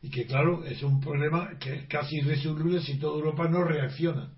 y 0.00 0.10
que 0.10 0.26
claro 0.26 0.64
es 0.64 0.82
un 0.82 1.00
problema 1.00 1.58
que 1.58 1.74
es 1.74 1.86
casi 1.88 2.18
irresoluble 2.18 2.80
si 2.80 2.98
toda 2.98 3.16
Europa 3.16 3.48
no 3.48 3.64
reacciona. 3.64 4.30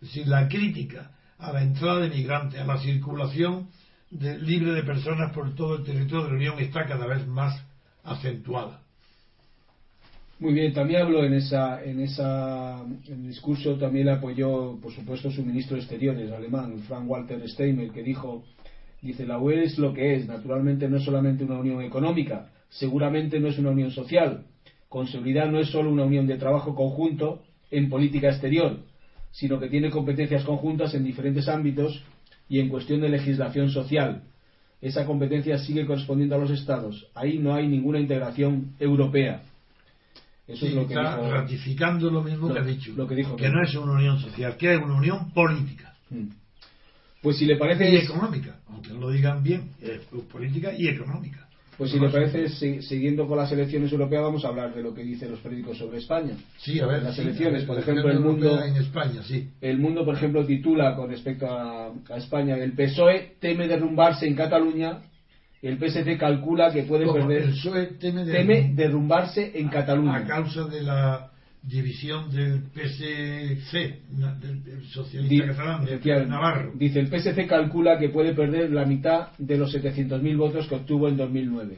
Es 0.00 0.08
decir, 0.08 0.26
la 0.26 0.48
crítica 0.48 1.12
a 1.38 1.52
la 1.52 1.62
entrada 1.62 2.00
de 2.00 2.08
migrantes, 2.08 2.58
a 2.58 2.64
la 2.64 2.78
circulación 2.78 3.68
libre 4.20 4.72
de 4.72 4.82
personas 4.82 5.32
por 5.32 5.54
todo 5.54 5.76
el 5.76 5.84
territorio 5.84 6.24
de 6.24 6.30
la 6.30 6.36
Unión 6.36 6.58
está 6.58 6.86
cada 6.86 7.06
vez 7.06 7.26
más 7.26 7.62
acentuada. 8.04 8.82
Muy 10.38 10.52
bien, 10.52 10.74
también 10.74 11.00
habló 11.00 11.24
en 11.24 11.32
esa 11.32 11.82
en 11.82 12.00
esa 12.00 12.82
en 12.82 13.20
el 13.22 13.28
discurso 13.28 13.76
también 13.76 14.06
le 14.06 14.12
apoyó, 14.12 14.78
por 14.82 14.92
supuesto, 14.92 15.30
su 15.30 15.42
ministro 15.42 15.76
de 15.76 15.82
Exteriores 15.82 16.30
alemán, 16.30 16.80
Frank 16.80 17.08
Walter 17.08 17.48
Steinmeier, 17.48 17.90
que 17.90 18.02
dijo 18.02 18.44
dice 19.00 19.24
la 19.24 19.38
UE 19.38 19.64
es 19.64 19.78
lo 19.78 19.94
que 19.94 20.14
es, 20.14 20.26
naturalmente 20.26 20.88
no 20.88 20.98
es 20.98 21.04
solamente 21.04 21.44
una 21.44 21.58
unión 21.58 21.82
económica, 21.82 22.50
seguramente 22.68 23.40
no 23.40 23.48
es 23.48 23.58
una 23.58 23.70
unión 23.70 23.90
social, 23.92 24.44
con 24.88 25.06
seguridad 25.06 25.50
no 25.50 25.58
es 25.58 25.68
solo 25.68 25.90
una 25.90 26.04
unión 26.04 26.26
de 26.26 26.36
trabajo 26.36 26.74
conjunto 26.74 27.42
en 27.70 27.88
política 27.88 28.28
exterior, 28.28 28.80
sino 29.30 29.58
que 29.58 29.68
tiene 29.68 29.90
competencias 29.90 30.44
conjuntas 30.44 30.94
en 30.94 31.04
diferentes 31.04 31.48
ámbitos 31.48 32.02
y 32.48 32.60
en 32.60 32.68
cuestión 32.68 33.00
de 33.00 33.08
legislación 33.08 33.70
social. 33.70 34.22
Esa 34.80 35.06
competencia 35.06 35.58
sigue 35.58 35.86
correspondiendo 35.86 36.36
a 36.36 36.38
los 36.38 36.50
Estados. 36.50 37.06
Ahí 37.14 37.38
no 37.38 37.54
hay 37.54 37.66
ninguna 37.66 37.98
integración 37.98 38.74
europea. 38.78 39.42
Eso 40.46 40.66
es 40.66 40.74
lo 40.74 40.86
que 40.86 40.94
está 40.94 41.16
ratificando 41.28 42.08
lo 42.08 42.22
mismo 42.22 42.52
que 42.52 42.58
ha 42.58 42.62
dicho. 42.62 42.92
Lo 42.94 43.08
que, 43.08 43.16
dijo 43.16 43.34
que 43.34 43.48
no 43.48 43.62
es 43.62 43.74
una 43.74 43.92
unión 43.92 44.20
social, 44.20 44.56
que 44.56 44.74
es 44.74 44.80
una 44.80 44.94
unión 44.94 45.32
política. 45.32 45.94
Mm. 46.10 46.28
Pues 47.20 47.38
si 47.38 47.46
le 47.46 47.56
parece. 47.56 47.90
Y 47.90 47.96
económica, 47.96 48.60
aunque 48.68 48.90
no 48.90 49.00
lo 49.00 49.10
digan 49.10 49.42
bien, 49.42 49.70
es 49.80 50.02
política 50.30 50.72
y 50.76 50.86
económica. 50.86 51.45
Pues 51.76 51.90
si 51.90 51.98
le 51.98 52.08
parece, 52.08 52.48
siguiendo 52.80 53.26
con 53.26 53.36
las 53.36 53.52
elecciones 53.52 53.92
europeas, 53.92 54.22
vamos 54.22 54.44
a 54.44 54.48
hablar 54.48 54.74
de 54.74 54.82
lo 54.82 54.94
que 54.94 55.02
dicen 55.02 55.30
los 55.30 55.40
periódicos 55.40 55.76
sobre 55.76 55.98
España. 55.98 56.34
Sí, 56.58 56.80
a 56.80 56.86
ver. 56.86 57.02
Las 57.02 57.18
elecciones, 57.18 57.64
por 57.64 57.78
ejemplo, 57.78 58.10
el 58.10 58.20
mundo. 58.20 58.62
En 58.62 58.76
España, 58.76 59.22
sí. 59.22 59.50
El 59.60 59.78
mundo, 59.78 60.04
por 60.04 60.14
ejemplo, 60.14 60.46
titula 60.46 60.96
con 60.96 61.10
respecto 61.10 61.46
a, 61.50 61.92
España: 62.16 62.56
el 62.56 62.72
PSOE 62.72 63.36
teme 63.40 63.68
derrumbarse 63.68 64.26
en 64.26 64.34
Cataluña. 64.34 65.02
El 65.60 65.78
PSC 65.78 66.16
calcula 66.18 66.72
que 66.72 66.84
puede 66.84 67.10
perder. 67.12 67.42
El 67.42 67.50
PSOE 67.50 67.86
teme, 67.98 68.24
teme 68.24 68.72
derrumbarse 68.74 69.52
en 69.58 69.68
Cataluña. 69.68 70.16
A 70.16 70.24
causa 70.24 70.64
de 70.64 70.82
la 70.82 71.30
división 71.66 72.30
del 72.30 72.62
PSC, 72.72 74.00
del, 74.12 74.84
socialista 74.88 75.46
catalán, 75.48 75.84
de 75.84 76.26
Navarro. 76.26 76.72
Dice, 76.76 77.00
el 77.00 77.08
PSC 77.08 77.46
calcula 77.48 77.98
que 77.98 78.08
puede 78.08 78.34
perder 78.34 78.70
la 78.70 78.84
mitad 78.84 79.36
de 79.38 79.58
los 79.58 79.74
700.000 79.74 80.36
votos 80.36 80.68
que 80.68 80.76
obtuvo 80.76 81.08
en 81.08 81.16
2009. 81.16 81.76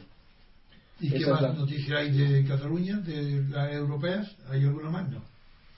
¿Y 1.01 1.11
qué 1.11 1.27
más 1.27 1.57
noticias 1.57 2.01
hay 2.01 2.11
de 2.11 2.45
Cataluña, 2.45 2.99
de 2.99 3.45
las 3.49 3.73
europeas? 3.73 4.37
¿Hay 4.51 4.65
alguna 4.65 4.91
más? 4.91 5.11
No. 5.11 5.23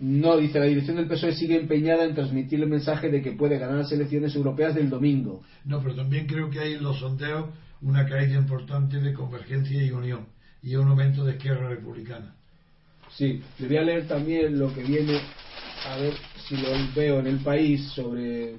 No, 0.00 0.38
dice, 0.38 0.59
la 0.59 0.64
dirección 0.64 0.97
del 0.97 1.07
PSOE 1.07 1.35
sigue 1.35 1.61
empeñada 1.61 2.05
en 2.05 2.14
transmitir 2.14 2.59
el 2.61 2.71
mensaje 2.71 3.11
de 3.11 3.21
que 3.21 3.33
puede 3.33 3.59
ganar 3.59 3.76
las 3.76 3.93
elecciones 3.93 4.35
europeas 4.35 4.75
del 4.75 4.88
domingo. 4.88 5.43
No, 5.67 5.83
pero 5.83 5.95
también 5.95 6.26
creo 6.26 6.49
que 6.49 6.59
hay 6.59 6.73
en 6.73 6.83
los 6.83 7.00
sondeos 7.00 7.50
una 7.83 8.07
caída 8.07 8.38
importante 8.38 8.99
de 8.99 9.12
convergencia 9.12 9.85
y 9.85 9.90
unión 9.90 10.26
y 10.62 10.75
un 10.75 10.88
aumento 10.88 11.23
de 11.25 11.33
izquierda 11.33 11.69
republicana. 11.69 12.35
Sí, 13.17 13.43
le 13.59 13.69
voy 13.69 13.76
a 13.76 13.83
leer 13.83 14.09
también 14.09 14.59
lo 14.59 14.73
que 14.73 14.83
viene, 14.83 15.19
a 15.87 15.97
ver 15.97 16.14
si 16.47 16.57
lo 16.57 16.69
veo 16.95 17.21
en 17.21 17.26
el 17.26 17.38
país 17.38 17.88
sobre 17.95 18.55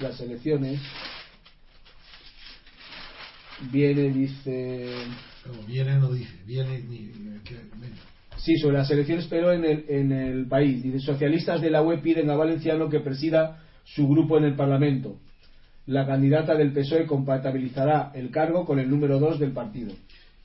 las 0.00 0.20
elecciones. 0.20 0.80
Viene, 3.70 4.10
dice. 4.10 4.86
Como 5.46 5.62
viene, 5.62 5.96
no 5.96 6.12
dice. 6.12 6.34
Viene 6.46 6.80
ni. 6.80 7.10
que-. 7.44 7.56
Sí, 8.36 8.56
sobre 8.58 8.78
las 8.78 8.90
elecciones, 8.90 9.26
pero 9.28 9.52
en 9.52 9.64
el, 9.64 9.84
en 9.88 10.12
el 10.12 10.46
país. 10.46 10.82
Dice: 10.82 11.00
Socialistas 11.00 11.60
de 11.60 11.70
la 11.70 11.82
UE 11.82 11.98
piden 11.98 12.30
a 12.30 12.36
Valenciano 12.36 12.88
que 12.88 13.00
presida 13.00 13.62
su 13.84 14.06
grupo 14.06 14.38
en 14.38 14.44
el 14.44 14.54
Parlamento. 14.54 15.18
La 15.86 16.06
candidata 16.06 16.54
del 16.54 16.72
PSOE 16.72 17.06
compatibilizará 17.06 18.12
el 18.14 18.30
cargo 18.30 18.66
con 18.66 18.78
el 18.78 18.90
número 18.90 19.18
2 19.18 19.38
del 19.38 19.52
partido. 19.52 19.92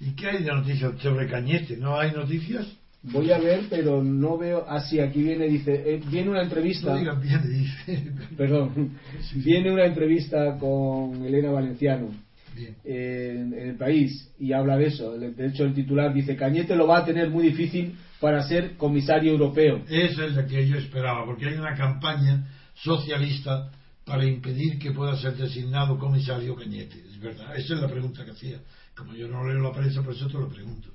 ¿Y 0.05 0.11
qué 0.15 0.27
hay 0.29 0.43
de 0.43 0.51
noticias 0.51 0.93
sobre 1.01 1.27
Cañete? 1.27 1.77
¿No 1.77 1.97
hay 1.99 2.11
noticias? 2.11 2.67
Voy 3.03 3.31
a 3.31 3.37
ver, 3.37 3.65
pero 3.69 4.01
no 4.01 4.37
veo. 4.37 4.65
Ah, 4.67 4.79
sí, 4.81 4.99
aquí 4.99 5.21
viene, 5.23 5.47
dice. 5.47 5.73
eh, 5.73 6.01
viene 6.09 6.29
una 6.29 6.41
entrevista. 6.43 6.93
No 6.93 6.99
digan 6.99 7.21
viene, 7.21 7.47
dice. 7.47 8.11
Perdón. 8.37 8.97
Viene 9.35 9.71
una 9.71 9.85
entrevista 9.85 10.57
con 10.57 11.21
Elena 11.25 11.51
Valenciano 11.51 12.11
Bien. 12.55 12.75
en, 12.85 13.53
en 13.53 13.69
el 13.71 13.75
país 13.75 14.29
y 14.39 14.53
habla 14.53 14.77
de 14.77 14.85
eso. 14.87 15.17
De 15.17 15.47
hecho, 15.47 15.65
el 15.65 15.73
titular 15.73 16.13
dice: 16.13 16.35
Cañete 16.37 16.75
lo 16.77 16.87
va 16.87 16.99
a 16.99 17.05
tener 17.05 17.29
muy 17.29 17.43
difícil 17.47 17.95
para 18.21 18.41
ser 18.47 18.77
comisario 18.77 19.33
europeo. 19.33 19.81
Esa 19.89 20.25
es 20.25 20.33
la 20.35 20.45
que 20.45 20.65
yo 20.65 20.77
esperaba, 20.77 21.25
porque 21.25 21.47
hay 21.47 21.55
una 21.55 21.75
campaña 21.75 22.47
socialista 22.75 23.69
para 24.05 24.25
impedir 24.25 24.79
que 24.79 24.91
pueda 24.91 25.17
ser 25.17 25.35
designado 25.35 25.97
comisario 25.97 26.55
Cañete. 26.55 26.99
Es 27.09 27.19
verdad, 27.19 27.53
esa 27.57 27.75
es 27.75 27.81
la 27.81 27.87
pregunta 27.89 28.23
que 28.23 28.31
hacía. 28.31 28.57
Como 28.95 29.13
yo 29.13 29.27
no 29.27 29.47
leo 29.47 29.59
la 29.59 29.71
prensa, 29.71 30.01
por 30.03 30.13
eso 30.13 30.27
te 30.27 30.33
lo 30.33 30.47
pregunto. 30.49 30.89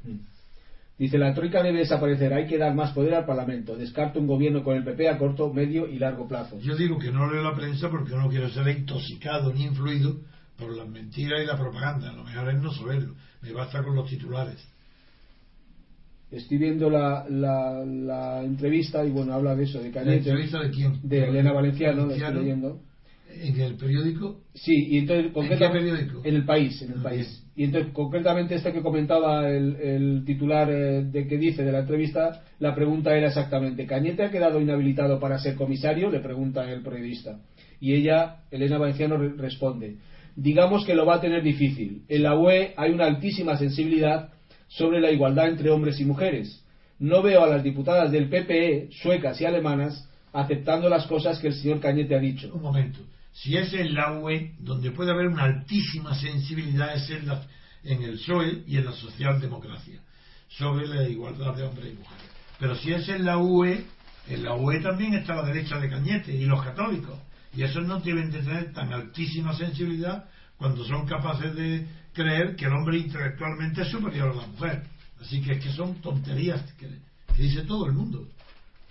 Dice: 0.98 1.18
La 1.18 1.34
troika 1.34 1.62
debe 1.62 1.78
desaparecer. 1.78 2.32
Hay 2.32 2.46
que 2.46 2.58
dar 2.58 2.74
más 2.74 2.92
poder 2.92 3.14
al 3.14 3.26
Parlamento. 3.26 3.76
Descarta 3.76 4.18
un 4.18 4.26
gobierno 4.26 4.62
con 4.64 4.76
el 4.76 4.84
PP 4.84 5.08
a 5.08 5.18
corto, 5.18 5.52
medio 5.52 5.86
y 5.88 5.98
largo 5.98 6.26
plazo. 6.28 6.58
Yo 6.60 6.76
digo 6.76 6.98
que 6.98 7.10
no 7.10 7.30
leo 7.30 7.42
la 7.42 7.54
prensa 7.54 7.88
porque 7.90 8.14
no 8.16 8.28
quiero 8.28 8.48
ser 8.50 8.66
intoxicado 8.68 9.52
ni 9.52 9.64
influido 9.64 10.16
por 10.56 10.76
las 10.76 10.88
mentiras 10.88 11.40
y 11.42 11.46
la 11.46 11.56
propaganda. 11.58 12.12
Lo 12.12 12.24
mejor 12.24 12.48
es 12.50 12.60
no 12.62 12.72
saberlo. 12.72 13.14
Me 13.42 13.52
basta 13.52 13.82
con 13.82 13.94
los 13.94 14.08
titulares. 14.10 14.66
Estoy 16.30 16.58
viendo 16.58 16.90
la, 16.90 17.24
la, 17.28 17.84
la 17.86 18.42
entrevista 18.42 19.04
y 19.04 19.10
bueno, 19.10 19.32
habla 19.32 19.54
de 19.54 19.64
eso, 19.64 19.78
de 19.78 19.88
¿La 19.88 19.94
Cañete. 19.94 20.16
entrevista 20.30 20.60
de 20.62 20.70
quién? 20.70 21.00
De 21.02 21.28
Elena 21.28 21.52
Valenciano, 21.52 22.06
la 22.06 22.12
estoy 22.12 22.20
Valenciano, 22.22 22.40
leyendo. 22.40 22.80
En 23.30 23.60
el 23.60 23.74
periódico. 23.76 24.40
Sí, 24.54 24.72
y 24.88 24.98
entonces 24.98 25.26
¿En 25.26 25.32
concreta- 25.32 25.68
qué 25.68 25.78
periódico? 25.78 26.20
En 26.24 26.34
el 26.34 26.44
país, 26.44 26.80
en 26.82 26.92
el 26.92 26.98
Ah, 26.98 27.02
país. 27.02 27.44
Y 27.54 27.64
entonces 27.64 27.92
concretamente 27.92 28.54
este 28.54 28.72
que 28.72 28.82
comentaba 28.82 29.48
el, 29.50 29.76
el 29.76 30.22
titular 30.24 30.68
eh, 30.70 31.02
de 31.04 31.26
que 31.26 31.36
dice 31.38 31.64
de 31.64 31.72
la 31.72 31.80
entrevista, 31.80 32.42
la 32.58 32.74
pregunta 32.74 33.16
era 33.16 33.28
exactamente, 33.28 33.86
¿Cañete 33.86 34.24
ha 34.24 34.30
quedado 34.30 34.60
inhabilitado 34.60 35.18
para 35.18 35.38
ser 35.38 35.56
comisario? 35.56 36.08
Le 36.10 36.20
pregunta 36.20 36.70
el 36.70 36.82
periodista. 36.82 37.38
Y 37.80 37.94
ella, 37.94 38.36
Elena 38.50 38.78
Valenciano, 38.78 39.16
re- 39.16 39.34
responde, 39.36 39.96
digamos 40.36 40.84
que 40.84 40.94
lo 40.94 41.04
va 41.06 41.16
a 41.16 41.20
tener 41.20 41.42
difícil. 41.42 42.02
En 42.08 42.22
la 42.22 42.36
UE 42.36 42.74
hay 42.76 42.92
una 42.92 43.06
altísima 43.06 43.56
sensibilidad 43.56 44.30
sobre 44.68 45.00
la 45.00 45.10
igualdad 45.10 45.48
entre 45.48 45.70
hombres 45.70 45.98
y 46.00 46.04
mujeres. 46.04 46.64
No 47.00 47.22
veo 47.22 47.42
a 47.44 47.48
las 47.48 47.62
diputadas 47.62 48.10
del 48.12 48.28
PPE, 48.28 48.88
suecas 49.02 49.40
y 49.40 49.44
alemanas, 49.44 50.08
aceptando 50.32 50.88
las 50.88 51.06
cosas 51.06 51.38
que 51.40 51.48
el 51.48 51.54
señor 51.54 51.80
Cañete 51.80 52.14
ha 52.14 52.20
dicho. 52.20 52.50
Un 52.54 52.62
momento. 52.62 53.00
Si 53.42 53.56
es 53.56 53.72
en 53.72 53.94
la 53.94 54.12
UE, 54.18 54.54
donde 54.58 54.90
puede 54.90 55.12
haber 55.12 55.26
una 55.28 55.44
altísima 55.44 56.14
sensibilidad, 56.14 56.94
es 56.94 57.08
en, 57.10 57.26
la- 57.28 57.46
en 57.84 58.02
el 58.02 58.14
PSOE 58.18 58.64
y 58.66 58.76
en 58.78 58.84
la 58.84 58.92
socialdemocracia, 58.92 60.00
sobre 60.48 60.86
la 60.88 61.08
igualdad 61.08 61.54
de 61.54 61.62
hombres 61.62 61.92
y 61.92 61.96
mujeres. 61.96 62.24
Pero 62.58 62.74
si 62.76 62.92
es 62.92 63.08
en 63.08 63.24
la 63.24 63.38
UE, 63.38 63.84
en 64.28 64.42
la 64.42 64.54
UE 64.56 64.80
también 64.80 65.14
está 65.14 65.36
la 65.36 65.44
derecha 65.46 65.78
de 65.78 65.88
Cañete 65.88 66.32
y 66.34 66.46
los 66.46 66.62
católicos. 66.64 67.18
Y 67.54 67.62
esos 67.62 67.86
no 67.86 68.00
deben 68.00 68.30
de 68.30 68.40
tener 68.42 68.72
tan 68.74 68.92
altísima 68.92 69.54
sensibilidad 69.56 70.24
cuando 70.56 70.84
son 70.84 71.06
capaces 71.06 71.54
de 71.54 71.86
creer 72.12 72.56
que 72.56 72.64
el 72.66 72.72
hombre 72.72 72.98
intelectualmente 72.98 73.82
es 73.82 73.88
superior 73.88 74.30
a 74.32 74.34
la 74.42 74.46
mujer. 74.48 74.82
Así 75.20 75.40
que 75.40 75.52
es 75.52 75.62
que 75.64 75.72
son 75.72 75.94
tonterías 76.00 76.60
que, 76.72 76.88
dice 77.40 77.62
todo 77.62 77.86
el 77.86 77.92
mundo. 77.92 78.26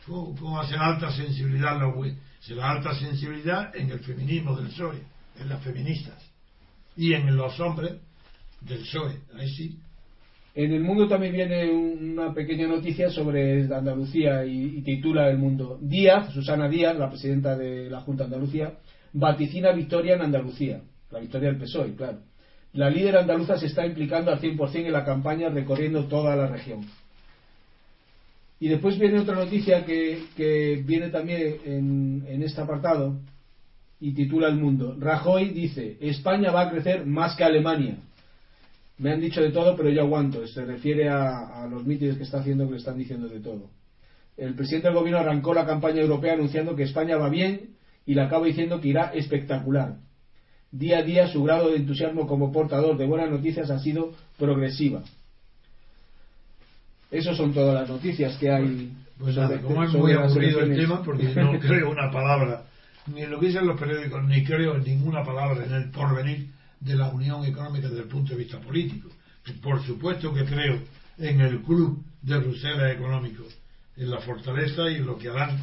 ¿Cómo, 0.06 0.36
cómo 0.38 0.64
ser 0.66 0.80
alta 0.80 1.12
sensibilidad 1.12 1.74
en 1.74 1.80
la 1.80 1.88
UE? 1.90 2.18
Será 2.48 2.72
alta 2.72 2.94
sensibilidad 2.96 3.76
en 3.76 3.90
el 3.92 4.00
feminismo 4.00 4.56
del 4.56 4.68
PSOE, 4.68 5.02
en 5.40 5.50
las 5.50 5.62
feministas. 5.64 6.16
Y 6.96 7.14
en 7.14 7.36
los 7.36 7.60
hombres 7.60 7.94
del 8.62 8.80
PSOE. 8.80 9.16
Ahí 9.38 9.50
sí. 9.50 9.78
En 10.56 10.72
el 10.74 10.82
mundo 10.82 11.08
también 11.08 11.34
viene 11.34 11.70
un- 11.70 12.12
una 12.18 12.34
pequeña 12.34 12.68
noticia 12.68 13.10
sobre 13.12 13.64
Andalucía 13.72 14.46
y, 14.46 14.78
y 14.78 14.82
titula 14.82 15.30
El 15.30 15.38
Mundo. 15.38 15.78
Díaz, 15.82 16.34
Susana 16.34 16.68
Díaz, 16.70 16.98
la 16.98 17.10
presidenta 17.10 17.56
de 17.58 17.90
la 17.90 18.00
Junta 18.02 18.24
de 18.24 18.34
Andalucía, 18.36 18.74
vaticina 19.14 19.72
victoria 19.74 20.16
en 20.16 20.22
Andalucía. 20.22 20.82
La 21.12 21.20
victoria 21.20 21.50
del 21.50 21.60
PSOE, 21.60 21.96
claro. 21.96 22.20
La 22.74 22.90
líder 22.90 23.18
andaluza 23.18 23.58
se 23.58 23.68
está 23.68 23.86
implicando 23.86 24.32
al 24.32 24.40
100% 24.40 24.88
en 24.88 24.92
la 24.94 25.06
campaña 25.06 25.50
recorriendo 25.50 26.06
toda 26.06 26.36
la 26.36 26.48
región. 26.48 26.86
Y 28.60 28.70
después 28.70 28.98
viene 28.98 29.20
otra 29.20 29.36
noticia 29.36 29.86
que, 29.86 30.24
que 30.36 30.82
viene 30.84 31.10
también 31.10 31.58
en, 31.66 32.44
este 32.44 32.62
apartado 32.62 33.20
y 34.00 34.14
titula 34.14 34.48
El 34.48 34.56
Mundo. 34.56 34.96
Rajoy 35.00 35.50
dice, 35.50 35.98
España 36.02 36.52
va 36.52 36.62
a 36.62 36.72
crecer 36.72 37.06
más 37.06 37.36
que 37.36 37.44
Alemania. 37.44 37.98
Me 38.98 39.12
han 39.12 39.22
dicho 39.22 39.42
de 39.42 39.52
todo, 39.52 39.76
pero 39.76 39.90
yo 39.90 40.02
aguanto. 40.02 40.46
Se 40.48 40.66
refiere 40.66 41.08
a, 41.08 41.64
a 41.64 41.68
los 41.68 41.86
mítines 41.86 42.18
que 42.18 42.24
está 42.24 42.40
haciendo, 42.40 42.66
que 42.66 42.72
le 42.72 42.78
están 42.78 42.98
diciendo 42.98 43.28
de 43.28 43.40
todo. 43.40 43.70
El 44.38 44.56
presidente 44.56 44.88
del 44.88 44.98
gobierno 44.98 45.20
arrancó 45.20 45.54
la 45.54 45.66
campaña 45.66 46.02
europea 46.02 46.34
anunciando 46.34 46.76
que 46.76 46.84
España 46.84 47.18
va 47.18 47.30
bien 47.30 47.76
y 48.06 48.16
le 48.16 48.22
acaba 48.22 48.46
diciendo 48.46 48.82
que 48.82 48.88
irá 48.88 49.12
espectacular. 49.14 49.98
Día 50.72 51.00
a 51.00 51.04
día 51.04 51.28
su 51.28 51.44
grado 51.44 51.70
de 51.70 51.78
entusiasmo 51.78 52.28
como 52.28 52.52
portador 52.52 52.98
de 52.98 53.06
buenas 53.06 53.30
noticias 53.30 53.70
ha 53.70 53.80
sido 53.80 54.14
progresiva. 54.38 55.04
Esas 57.12 57.38
son 57.38 57.54
todas 57.54 57.74
las 57.82 57.90
noticias 57.90 58.36
que 58.38 58.50
hay. 58.50 58.92
Pues 59.18 59.36
nada, 59.36 59.60
como 59.62 59.84
es 59.84 59.92
muy 59.94 60.12
aburrido 60.14 60.60
el 60.60 60.76
tema, 60.76 61.04
porque 61.04 61.24
no 61.36 61.60
creo 61.60 61.90
una 61.90 62.12
palabra, 62.12 62.64
ni 63.08 63.22
en 63.24 63.32
lo 63.32 63.40
que 63.40 63.48
dicen 63.48 63.66
los 63.66 63.80
periódicos, 63.80 64.24
ni 64.26 64.44
creo 64.44 64.76
en 64.76 64.84
ninguna 64.84 65.24
palabra 65.24 65.66
en 65.66 65.74
el 65.74 65.90
porvenir 65.90 66.48
de 66.80 66.96
la 66.96 67.08
Unión 67.10 67.44
Económica 67.46 67.88
desde 67.88 68.04
el 68.04 68.08
punto 68.10 68.34
de 68.34 68.40
vista 68.40 68.60
político. 68.60 69.10
Por 69.64 69.84
supuesto 69.84 70.34
que 70.34 70.44
creo 70.46 70.80
en 71.18 71.42
el 71.42 71.62
club 71.62 72.04
de 72.22 72.38
Bruselas 72.38 72.94
económico, 72.94 73.44
en 73.96 74.12
la 74.12 74.20
fortaleza 74.20 74.90
y 74.92 74.96
en 74.96 75.06
lo 75.08 75.18
que 75.18 75.30
harán, 75.30 75.58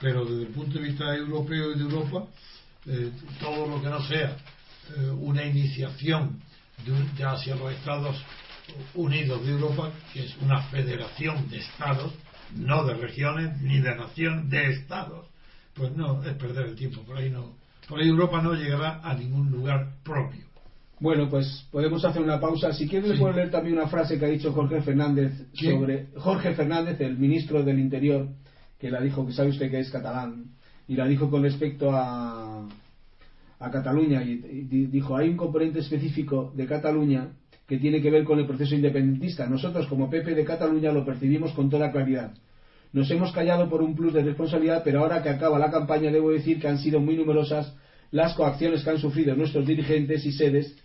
pero 0.00 0.24
desde 0.24 0.42
el 0.42 0.48
punto 0.48 0.78
de 0.78 0.84
vista 0.88 1.14
europeo 1.14 1.72
y 1.72 1.78
de 1.78 1.82
Europa, 1.82 2.24
eh, 2.86 3.10
todo 3.40 3.66
lo 3.66 3.82
que 3.82 3.88
no 3.88 4.00
sea 4.06 4.36
eh, 4.96 5.10
una 5.18 5.44
iniciación 5.44 6.40
de 6.86 6.92
un- 6.92 7.14
de 7.16 7.24
hacia 7.24 7.56
los 7.56 7.72
Estados 7.72 8.16
Unidos 8.94 9.44
de 9.44 9.52
Europa, 9.52 9.90
que 10.12 10.24
es 10.24 10.36
una 10.42 10.62
federación 10.64 11.48
de 11.48 11.58
estados, 11.58 12.12
no 12.56 12.84
de 12.84 12.94
regiones 12.94 13.60
ni 13.62 13.80
de 13.80 13.94
naciones, 13.94 14.48
de 14.50 14.70
estados, 14.72 15.26
pues 15.74 15.94
no, 15.96 16.22
es 16.24 16.34
perder 16.34 16.66
el 16.66 16.76
tiempo. 16.76 17.02
Por 17.02 17.16
ahí 17.18 17.30
no, 17.30 17.56
por 17.88 18.00
ahí 18.00 18.08
Europa 18.08 18.40
no 18.42 18.54
llegará 18.54 19.00
a 19.02 19.14
ningún 19.14 19.50
lugar 19.50 19.94
propio. 20.02 20.44
Bueno, 21.00 21.28
pues 21.28 21.66
podemos 21.72 22.04
hacer 22.04 22.22
una 22.22 22.40
pausa. 22.40 22.72
Si 22.72 22.88
quieres, 22.88 23.08
le 23.10 23.14
Sí. 23.16 23.20
puedo 23.20 23.34
leer 23.34 23.50
también 23.50 23.76
una 23.76 23.88
frase 23.88 24.18
que 24.18 24.24
ha 24.24 24.28
dicho 24.28 24.52
Jorge 24.52 24.80
Fernández 24.80 25.32
sobre 25.52 26.08
Jorge 26.16 26.54
Fernández, 26.54 27.00
el 27.00 27.18
ministro 27.18 27.62
del 27.64 27.78
Interior, 27.80 28.28
que 28.78 28.90
la 28.90 29.00
dijo, 29.00 29.26
que 29.26 29.32
sabe 29.32 29.50
usted 29.50 29.70
que 29.70 29.80
es 29.80 29.90
catalán, 29.90 30.52
y 30.86 30.94
la 30.94 31.06
dijo 31.06 31.28
con 31.30 31.42
respecto 31.42 31.90
a, 31.92 32.66
a 33.58 33.70
Cataluña. 33.70 34.22
Y, 34.22 34.32
y 34.32 34.62
di- 34.62 34.86
dijo: 34.86 35.16
hay 35.16 35.28
un 35.28 35.36
componente 35.36 35.80
específico 35.80 36.52
de 36.54 36.66
Cataluña 36.66 37.30
que 37.66 37.78
tiene 37.78 38.00
que 38.02 38.10
ver 38.10 38.24
con 38.24 38.38
el 38.38 38.46
proceso 38.46 38.74
independentista. 38.74 39.46
Nosotros, 39.46 39.86
como 39.86 40.10
PP 40.10 40.34
de 40.34 40.44
Cataluña, 40.44 40.92
lo 40.92 41.04
percibimos 41.04 41.52
con 41.52 41.70
toda 41.70 41.90
claridad. 41.90 42.32
Nos 42.92 43.10
hemos 43.10 43.32
callado 43.32 43.68
por 43.68 43.82
un 43.82 43.94
plus 43.96 44.12
de 44.12 44.22
responsabilidad, 44.22 44.82
pero 44.84 45.00
ahora 45.00 45.22
que 45.22 45.28
acaba 45.30 45.58
la 45.58 45.70
campaña, 45.70 46.10
debo 46.10 46.30
decir 46.30 46.60
que 46.60 46.68
han 46.68 46.78
sido 46.78 47.00
muy 47.00 47.16
numerosas 47.16 47.74
las 48.10 48.34
coacciones 48.34 48.84
que 48.84 48.90
han 48.90 48.98
sufrido 48.98 49.34
nuestros 49.34 49.66
dirigentes 49.66 50.24
y 50.26 50.32
sedes 50.32 50.76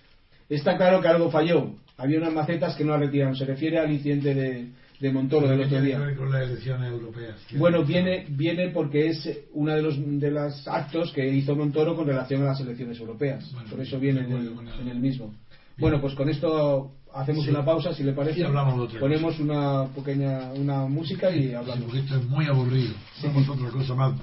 Está 0.49 0.77
claro 0.77 0.99
que 0.99 1.07
algo 1.07 1.29
falló. 1.29 1.75
Había 1.97 2.17
unas 2.17 2.33
macetas 2.33 2.75
que 2.75 2.83
no 2.83 2.97
retiraron. 2.97 3.35
Se 3.35 3.45
refiere 3.45 3.77
al 3.77 3.91
incidente 3.91 4.33
de, 4.33 4.69
de 4.99 5.11
Montoro 5.11 5.47
del 5.47 5.59
¿Qué 5.59 5.65
otro 5.65 5.81
día. 5.83 6.15
con 6.17 6.31
las 6.31 6.49
elecciones 6.49 6.89
europeas? 6.91 7.35
¿Qué- 7.47 7.55
Bueno, 7.59 7.83
viene, 7.85 8.25
viene 8.29 8.69
porque 8.69 9.09
es 9.09 9.29
uno 9.53 9.75
de 9.75 9.81
los 9.83 9.95
de 10.19 10.31
los 10.31 10.67
actos 10.67 11.11
que 11.11 11.27
hizo 11.29 11.55
Montoro 11.55 11.95
con 11.95 12.07
relación 12.07 12.41
a 12.41 12.45
las 12.45 12.59
elecciones 12.61 12.99
europeas. 12.99 13.47
Bueno, 13.53 13.69
Por 13.69 13.79
eso 13.81 13.99
viene 13.99 14.21
en 14.21 14.31
el, 14.31 14.53
en 14.81 14.87
el 14.87 14.97
mismo. 14.99 15.35
Bueno, 15.79 15.99
pues 16.01 16.13
con 16.15 16.29
esto 16.29 16.91
hacemos 17.13 17.43
Sí. 17.45 17.49
una 17.49 17.63
pausa, 17.65 17.93
si 17.93 18.03
le 18.03 18.13
parece. 18.13 18.39
Y 18.39 18.43
hablamos 18.43 18.75
de 18.75 18.81
otra 18.81 18.99
Ponemos 18.99 19.39
una 19.39 19.85
pequeña 19.95 20.51
una 20.53 20.85
música 20.87 21.31
y 21.31 21.47
Sí, 21.49 21.53
hablamos. 21.53 21.83
porque 21.85 21.99
esto 21.99 22.15
es 22.17 22.25
muy 22.27 22.45
aburrido. 22.45 22.93
Vamos 23.23 23.47
a 23.47 23.51
otra 23.53 23.69
cosa 23.69 23.95
más, 23.95 24.13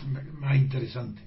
más 0.40 0.56
interesante. 0.56 1.22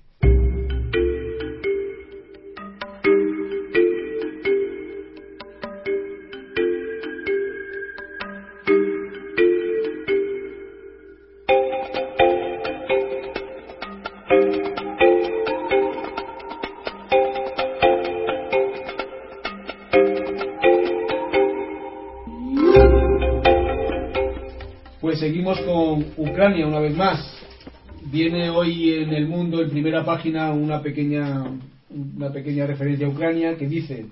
Ucrania 26.49 26.67
una 26.67 26.79
vez 26.79 26.95
más. 26.95 27.19
Viene 28.11 28.49
hoy 28.49 28.93
en 28.95 29.13
el 29.13 29.27
mundo 29.27 29.61
en 29.61 29.69
primera 29.69 30.03
página 30.03 30.51
una 30.51 30.81
pequeña 30.81 31.43
una 31.91 32.31
pequeña 32.33 32.65
referencia 32.65 33.05
a 33.05 33.09
Ucrania 33.11 33.55
que 33.55 33.67
dice 33.67 34.07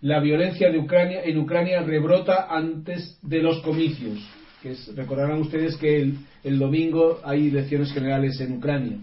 la 0.00 0.20
violencia 0.20 0.70
de 0.70 0.78
Ucrania 0.78 1.22
en 1.22 1.36
Ucrania 1.38 1.82
rebrota 1.82 2.46
antes 2.48 3.18
de 3.20 3.42
los 3.42 3.60
comicios. 3.60 4.18
Que 4.62 4.70
es- 4.72 4.94
recordarán 4.96 5.40
ustedes 5.40 5.76
que 5.76 6.00
el, 6.00 6.18
el 6.44 6.58
domingo 6.58 7.20
hay 7.24 7.48
elecciones 7.48 7.92
generales 7.92 8.40
en 8.40 8.52
Ucrania. 8.56 8.96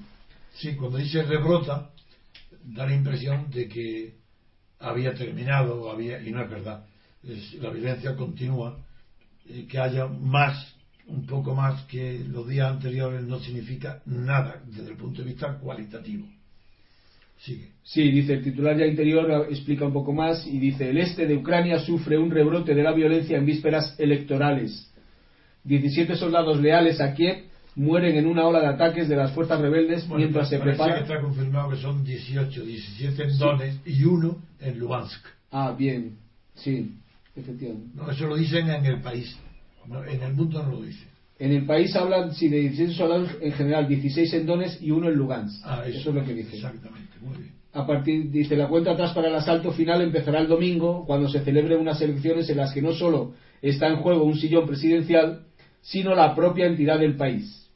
Sí, 0.55 0.73
cuando 0.75 0.97
dice 0.97 1.21
rebrota, 1.21 1.91
da 2.63 2.87
la 2.87 2.95
impresión 2.95 3.51
de 3.51 3.67
que 3.67 4.13
había 4.79 5.13
terminado, 5.13 5.91
había, 5.91 6.19
y 6.23 6.31
no 6.31 6.41
es 6.41 6.49
verdad. 6.49 6.85
La 7.61 7.69
violencia 7.69 8.15
continúa. 8.15 8.79
Y 9.45 9.63
que 9.67 9.77
haya 9.79 10.07
más, 10.07 10.73
un 11.07 11.25
poco 11.25 11.55
más 11.55 11.83
que 11.83 12.19
los 12.27 12.47
días 12.47 12.69
anteriores 12.69 13.23
no 13.23 13.39
significa 13.39 14.01
nada 14.05 14.61
desde 14.65 14.91
el 14.91 14.97
punto 14.97 15.21
de 15.21 15.29
vista 15.29 15.57
cualitativo. 15.57 16.25
Sigue. 17.39 17.69
Sí, 17.83 18.09
dice 18.11 18.33
el 18.33 18.43
titular 18.43 18.77
ya 18.77 18.85
interior 18.85 19.47
explica 19.49 19.85
un 19.85 19.93
poco 19.93 20.11
más 20.11 20.45
y 20.47 20.57
dice 20.57 20.89
el 20.89 20.97
este 20.97 21.27
de 21.27 21.37
Ucrania 21.37 21.79
sufre 21.79 22.17
un 22.17 22.31
rebrote 22.31 22.73
de 22.73 22.83
la 22.83 22.93
violencia 22.93 23.37
en 23.37 23.45
vísperas 23.45 23.95
electorales. 23.99 24.91
17 25.63 26.15
soldados 26.15 26.59
leales 26.59 26.99
a 26.99 27.13
Kiev 27.13 27.43
mueren 27.75 28.15
en 28.17 28.25
una 28.25 28.45
ola 28.45 28.59
de 28.59 28.67
ataques 28.67 29.07
de 29.07 29.15
las 29.15 29.31
fuerzas 29.33 29.61
rebeldes 29.61 30.07
Bueno, 30.07 30.23
mientras 30.23 30.49
se 30.49 30.57
prepara. 30.57 30.95
que 30.95 31.01
está 31.01 31.21
confirmado 31.21 31.69
que 31.69 31.77
son 31.77 32.03
18, 32.03 32.65
17 32.65 33.23
en 33.23 33.37
Donetsk 33.37 33.87
y 33.87 34.03
uno 34.03 34.41
en 34.59 34.79
Luhansk. 34.79 35.23
Ah, 35.51 35.75
bien, 35.77 36.17
sí, 36.55 36.95
efectivamente. 37.35 37.89
No, 37.93 38.09
eso 38.09 38.25
lo 38.25 38.35
dicen 38.35 38.69
en 38.69 38.85
el 38.85 39.01
país. 39.01 39.37
No, 39.87 40.03
en 40.03 40.21
el 40.21 40.33
mundo 40.33 40.63
no 40.63 40.71
lo 40.71 40.81
dicen. 40.81 41.07
En 41.39 41.51
el 41.51 41.65
país 41.65 41.95
hablan 41.95 42.33
sí, 42.33 42.49
de 42.49 42.61
16 42.61 42.97
soldados 42.97 43.29
en 43.41 43.51
general, 43.51 43.87
16 43.87 44.33
en 44.33 44.45
Donetsk 44.45 44.81
y 44.81 44.91
uno 44.91 45.07
en 45.07 45.15
Lugansk. 45.15 45.61
Ah, 45.65 45.83
eso. 45.85 46.09
es 46.09 46.15
lo 46.15 46.25
que 46.25 46.33
dice. 46.33 46.55
Exactamente, 46.55 47.13
muy 47.21 47.37
bien. 47.37 47.51
A 47.73 47.85
partir, 47.85 48.31
dice, 48.31 48.55
la 48.55 48.67
cuenta 48.67 48.91
atrás 48.91 49.13
para 49.13 49.27
el 49.27 49.35
asalto 49.35 49.71
final 49.71 50.01
empezará 50.01 50.39
el 50.39 50.47
domingo, 50.47 51.05
cuando 51.05 51.29
se 51.29 51.41
celebren 51.41 51.79
unas 51.79 52.01
elecciones 52.01 52.49
en 52.49 52.57
las 52.57 52.73
que 52.73 52.81
no 52.81 52.93
solo 52.93 53.33
está 53.61 53.87
en 53.87 53.97
juego 53.97 54.23
un 54.23 54.35
sillón 54.35 54.65
presidencial, 54.65 55.43
sino 55.81 56.15
la 56.15 56.33
propia 56.33 56.65
entidad 56.65 56.99
del 56.99 57.15
país. 57.15 57.69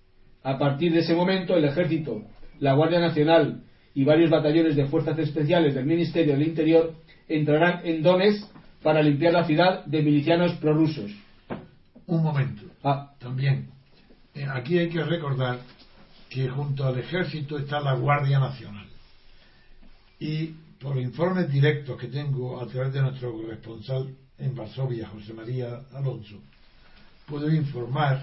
A 0.44 0.58
partir 0.58 0.92
de 0.92 1.00
ese 1.00 1.14
momento, 1.14 1.56
el 1.56 1.66
ejército, 1.66 2.24
la 2.60 2.74
Guardia 2.74 3.00
Nacional 3.00 3.62
y 3.94 4.04
varios 4.04 4.32
batallones 4.32 4.76
de 4.76 4.86
fuerzas 4.86 5.20
especiales 5.20 5.76
del 5.76 5.86
Ministerio 5.86 6.34
del 6.34 6.48
Interior 6.48 6.96
entrarán 7.28 7.82
en 7.84 8.02
Donetsk 8.02 8.46
para 8.82 9.04
limpiar 9.04 9.34
la 9.34 9.46
ciudad 9.46 9.86
de 9.86 10.02
milicianos 10.02 10.54
prorrusos. 10.54 11.12
Un 12.12 12.24
momento. 12.24 12.64
Ah, 12.84 13.10
También, 13.20 13.70
eh, 14.34 14.46
aquí 14.46 14.78
hay 14.78 14.90
que 14.90 15.02
recordar 15.02 15.62
que 16.30 16.50
junto 16.50 16.86
al 16.86 17.00
ejército 17.00 17.58
está 17.58 17.80
la 17.80 17.94
Guardia 17.94 18.38
Nacional. 18.38 18.86
Y 20.20 20.48
por 20.82 20.98
informes 20.98 21.50
directos 21.50 21.98
que 21.98 22.08
tengo 22.10 22.60
a 22.60 22.68
través 22.68 22.92
de 22.92 23.02
nuestro 23.02 23.32
corresponsal 23.32 24.14
en 24.38 24.54
Varsovia, 24.54 25.08
José 25.08 25.32
María 25.32 25.84
Alonso, 25.94 26.36
puedo 27.28 27.50
informar, 27.50 28.22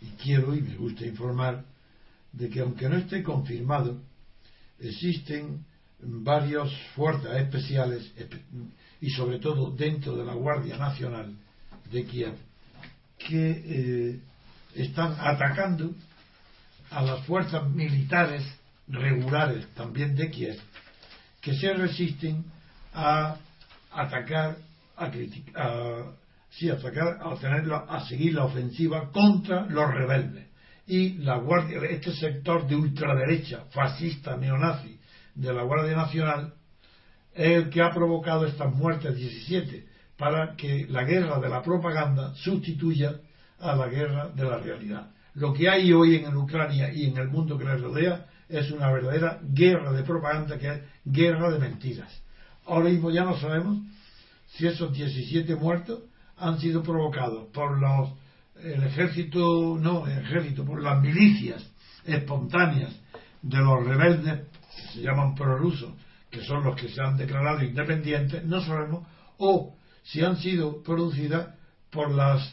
y 0.00 0.06
quiero 0.22 0.54
y 0.54 0.60
me 0.62 0.76
gusta 0.76 1.04
informar, 1.04 1.64
de 2.32 2.48
que 2.48 2.60
aunque 2.60 2.88
no 2.88 2.98
esté 2.98 3.24
confirmado, 3.24 3.98
existen 4.78 5.64
varias 6.00 6.70
fuerzas 6.94 7.34
especiales 7.40 8.12
espe- 8.16 8.42
y 9.00 9.10
sobre 9.10 9.40
todo 9.40 9.72
dentro 9.72 10.14
de 10.16 10.24
la 10.24 10.34
Guardia 10.34 10.76
Nacional 10.78 11.34
de 11.90 12.04
Kiev 12.04 12.34
que 13.18 13.50
eh, 13.50 14.20
están 14.74 15.16
atacando 15.18 15.94
a 16.90 17.02
las 17.02 17.24
fuerzas 17.26 17.68
militares 17.70 18.44
regulares 18.88 19.66
también 19.74 20.14
de 20.14 20.30
Kiev 20.30 20.58
que 21.40 21.54
se 21.54 21.74
resisten 21.74 22.44
a 22.94 23.36
atacar 23.92 24.56
a 24.96 25.04
a, 25.04 26.12
sí, 26.50 26.70
atacar 26.70 27.18
a, 27.20 27.96
a 27.96 28.06
seguir 28.06 28.34
la 28.34 28.44
ofensiva 28.44 29.10
contra 29.10 29.66
los 29.66 29.92
rebeldes. 29.92 30.46
Y 30.86 31.14
la 31.18 31.36
guardia 31.36 31.80
este 31.90 32.12
sector 32.12 32.66
de 32.66 32.76
ultraderecha 32.76 33.64
fascista 33.70 34.36
neonazi 34.36 34.98
de 35.34 35.52
la 35.52 35.62
Guardia 35.62 35.96
Nacional 35.96 36.54
es 37.34 37.64
el 37.64 37.70
que 37.70 37.82
ha 37.82 37.90
provocado 37.90 38.46
estas 38.46 38.72
muertes 38.72 39.16
17 39.16 39.86
para 40.24 40.56
que 40.56 40.86
la 40.88 41.04
guerra 41.04 41.38
de 41.38 41.50
la 41.50 41.60
propaganda 41.60 42.32
sustituya 42.34 43.20
a 43.60 43.76
la 43.76 43.88
guerra 43.88 44.30
de 44.34 44.44
la 44.44 44.56
realidad. 44.56 45.10
Lo 45.34 45.52
que 45.52 45.68
hay 45.68 45.92
hoy 45.92 46.16
en 46.16 46.34
Ucrania 46.34 46.90
y 46.90 47.04
en 47.04 47.18
el 47.18 47.28
mundo 47.28 47.58
que 47.58 47.66
les 47.66 47.78
rodea 47.78 48.24
es 48.48 48.70
una 48.70 48.90
verdadera 48.90 49.38
guerra 49.42 49.92
de 49.92 50.02
propaganda 50.02 50.58
que 50.58 50.72
es 50.72 50.80
guerra 51.04 51.50
de 51.50 51.58
mentiras. 51.58 52.22
Ahora 52.64 52.88
mismo 52.88 53.10
ya 53.10 53.22
no 53.24 53.36
sabemos 53.36 53.80
si 54.46 54.66
esos 54.66 54.94
17 54.94 55.56
muertos 55.56 56.04
han 56.38 56.58
sido 56.58 56.82
provocados 56.82 57.48
por 57.52 57.78
los 57.78 58.08
el 58.62 58.82
ejército, 58.82 59.76
no, 59.78 60.06
el 60.06 60.20
ejército, 60.20 60.64
por 60.64 60.82
las 60.82 61.02
milicias 61.02 61.70
espontáneas 62.06 62.98
de 63.42 63.58
los 63.58 63.86
rebeldes 63.86 64.40
que 64.74 64.82
se 64.94 65.02
llaman 65.02 65.34
prorrusos, 65.34 65.92
que 66.30 66.40
son 66.40 66.64
los 66.64 66.80
que 66.80 66.88
se 66.88 67.02
han 67.02 67.18
declarado 67.18 67.62
independientes, 67.62 68.42
no 68.46 68.62
sabemos, 68.62 69.06
o 69.36 69.74
si 70.04 70.22
han 70.22 70.36
sido 70.36 70.82
producidas 70.82 71.54
por 71.90 72.10
las 72.10 72.42
eh, 72.46 72.52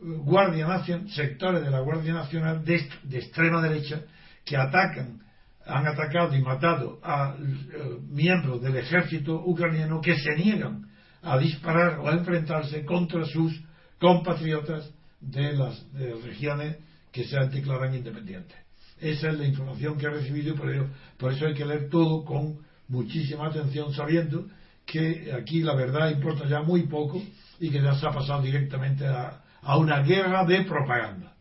Guardia 0.00 0.66
Nacional, 0.66 1.10
sectores 1.10 1.62
de 1.62 1.70
la 1.70 1.80
Guardia 1.80 2.14
Nacional 2.14 2.64
de, 2.64 2.88
de 3.04 3.18
extrema 3.18 3.60
derecha 3.60 4.02
que 4.44 4.56
atacan, 4.56 5.20
han 5.66 5.86
atacado 5.86 6.34
y 6.36 6.40
matado 6.40 6.98
a 7.02 7.36
eh, 7.38 7.98
miembros 8.08 8.62
del 8.62 8.76
ejército 8.76 9.42
ucraniano 9.44 10.00
que 10.00 10.16
se 10.16 10.34
niegan 10.36 10.88
a 11.22 11.38
disparar 11.38 12.00
o 12.00 12.08
a 12.08 12.14
enfrentarse 12.14 12.84
contra 12.84 13.24
sus 13.26 13.60
compatriotas 14.00 14.90
de 15.20 15.52
las 15.52 15.92
de 15.92 16.14
regiones 16.14 16.76
que 17.12 17.24
se 17.24 17.38
declaran 17.46 17.94
independientes. 17.94 18.56
Esa 19.00 19.28
es 19.28 19.38
la 19.38 19.46
información 19.46 19.98
que 19.98 20.06
he 20.06 20.10
recibido 20.10 20.54
y 20.54 20.56
por, 20.56 20.70
ello, 20.70 20.88
por 21.18 21.32
eso 21.32 21.46
hay 21.46 21.54
que 21.54 21.64
leer 21.64 21.88
todo 21.88 22.24
con 22.24 22.58
muchísima 22.88 23.46
atención, 23.46 23.92
sabiendo 23.92 24.46
que 24.86 25.32
aquí 25.32 25.62
la 25.62 25.74
verdad 25.74 26.10
importa 26.10 26.46
ya 26.46 26.62
muy 26.62 26.82
poco 26.82 27.22
y 27.60 27.70
que 27.70 27.80
ya 27.80 27.94
se 27.94 28.06
ha 28.06 28.12
pasado 28.12 28.42
directamente 28.42 29.06
a, 29.06 29.42
a 29.62 29.76
una 29.78 30.02
guerra 30.02 30.44
de 30.44 30.62
propaganda. 30.62 31.34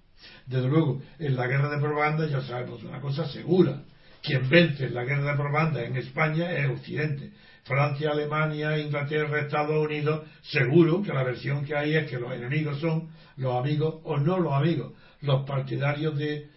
Desde 0.45 0.67
luego, 0.67 1.01
en 1.19 1.35
la 1.35 1.47
guerra 1.47 1.69
de 1.69 1.81
propaganda 1.81 2.27
ya 2.27 2.41
sabemos 2.41 2.83
una 2.83 2.99
cosa 2.99 3.27
segura. 3.27 3.83
Quien 4.21 4.47
vence 4.49 4.85
en 4.85 4.93
la 4.93 5.03
guerra 5.03 5.31
de 5.31 5.37
propaganda 5.37 5.83
en 5.83 5.97
España 5.97 6.51
es 6.51 6.69
Occidente. 6.69 7.31
Francia, 7.63 8.11
Alemania, 8.11 8.77
Inglaterra, 8.77 9.41
Estados 9.41 9.85
Unidos, 9.85 10.27
seguro 10.43 11.01
que 11.01 11.13
la 11.13 11.23
versión 11.23 11.63
que 11.63 11.75
hay 11.75 11.95
es 11.95 12.09
que 12.09 12.19
los 12.19 12.31
enemigos 12.33 12.79
son 12.79 13.09
los 13.37 13.55
amigos 13.55 14.01
o 14.03 14.17
no 14.17 14.39
los 14.39 14.53
amigos, 14.53 14.93
los 15.21 15.45
partidarios 15.45 16.17
de 16.17 16.49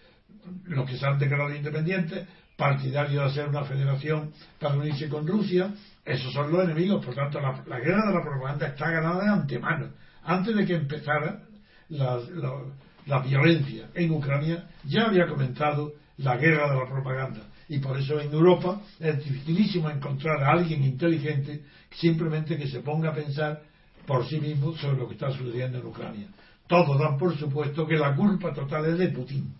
los 0.65 0.89
que 0.89 0.97
se 0.97 1.05
han 1.05 1.19
declarado 1.19 1.55
independientes, 1.55 2.27
partidarios 2.55 3.23
de 3.23 3.29
hacer 3.29 3.49
una 3.49 3.63
federación 3.65 4.31
para 4.59 4.75
unirse 4.75 5.09
con 5.09 5.27
Rusia, 5.27 5.73
esos 6.05 6.31
son 6.33 6.51
los 6.51 6.63
enemigos. 6.63 7.03
Por 7.03 7.15
tanto, 7.15 7.39
la, 7.39 7.79
guerra 7.79 8.07
de 8.07 8.13
la 8.13 8.21
propaganda 8.21 8.67
está 8.67 8.91
ganada 8.91 9.23
de 9.23 9.29
antemano. 9.29 9.89
Antes 10.23 10.55
de 10.55 10.65
que 10.65 10.75
empezara 10.75 11.41
la 11.89 13.19
violencia 13.19 13.89
en 13.93 14.11
Ucrania, 14.11 14.69
ya 14.83 15.05
había 15.05 15.27
comentado 15.27 15.93
la 16.17 16.37
guerra 16.37 16.71
de 16.71 16.79
la 16.79 16.85
propaganda. 16.85 17.41
Y 17.67 17.79
por 17.79 17.97
eso 17.97 18.19
en 18.19 18.31
Europa 18.31 18.81
es 18.99 19.23
dificilísimo 19.23 19.89
encontrar 19.89 20.43
a 20.43 20.51
alguien 20.51 20.83
inteligente 20.83 21.63
simplemente 21.91 22.57
que 22.57 22.67
se 22.67 22.81
ponga 22.81 23.09
a 23.09 23.15
pensar 23.15 23.63
por 24.05 24.27
sí 24.27 24.39
mismo 24.39 24.75
sobre 24.77 24.97
lo 24.97 25.07
que 25.07 25.15
está 25.15 25.31
sucediendo 25.31 25.79
en 25.79 25.85
Ucrania. 25.85 26.27
Todos 26.67 26.99
dan 26.99 27.17
por 27.17 27.35
supuesto 27.37 27.87
que 27.87 27.95
la 27.95 28.15
culpa 28.15 28.53
total 28.53 28.85
es 28.85 28.97
de 28.99 29.09
Putin. 29.09 29.53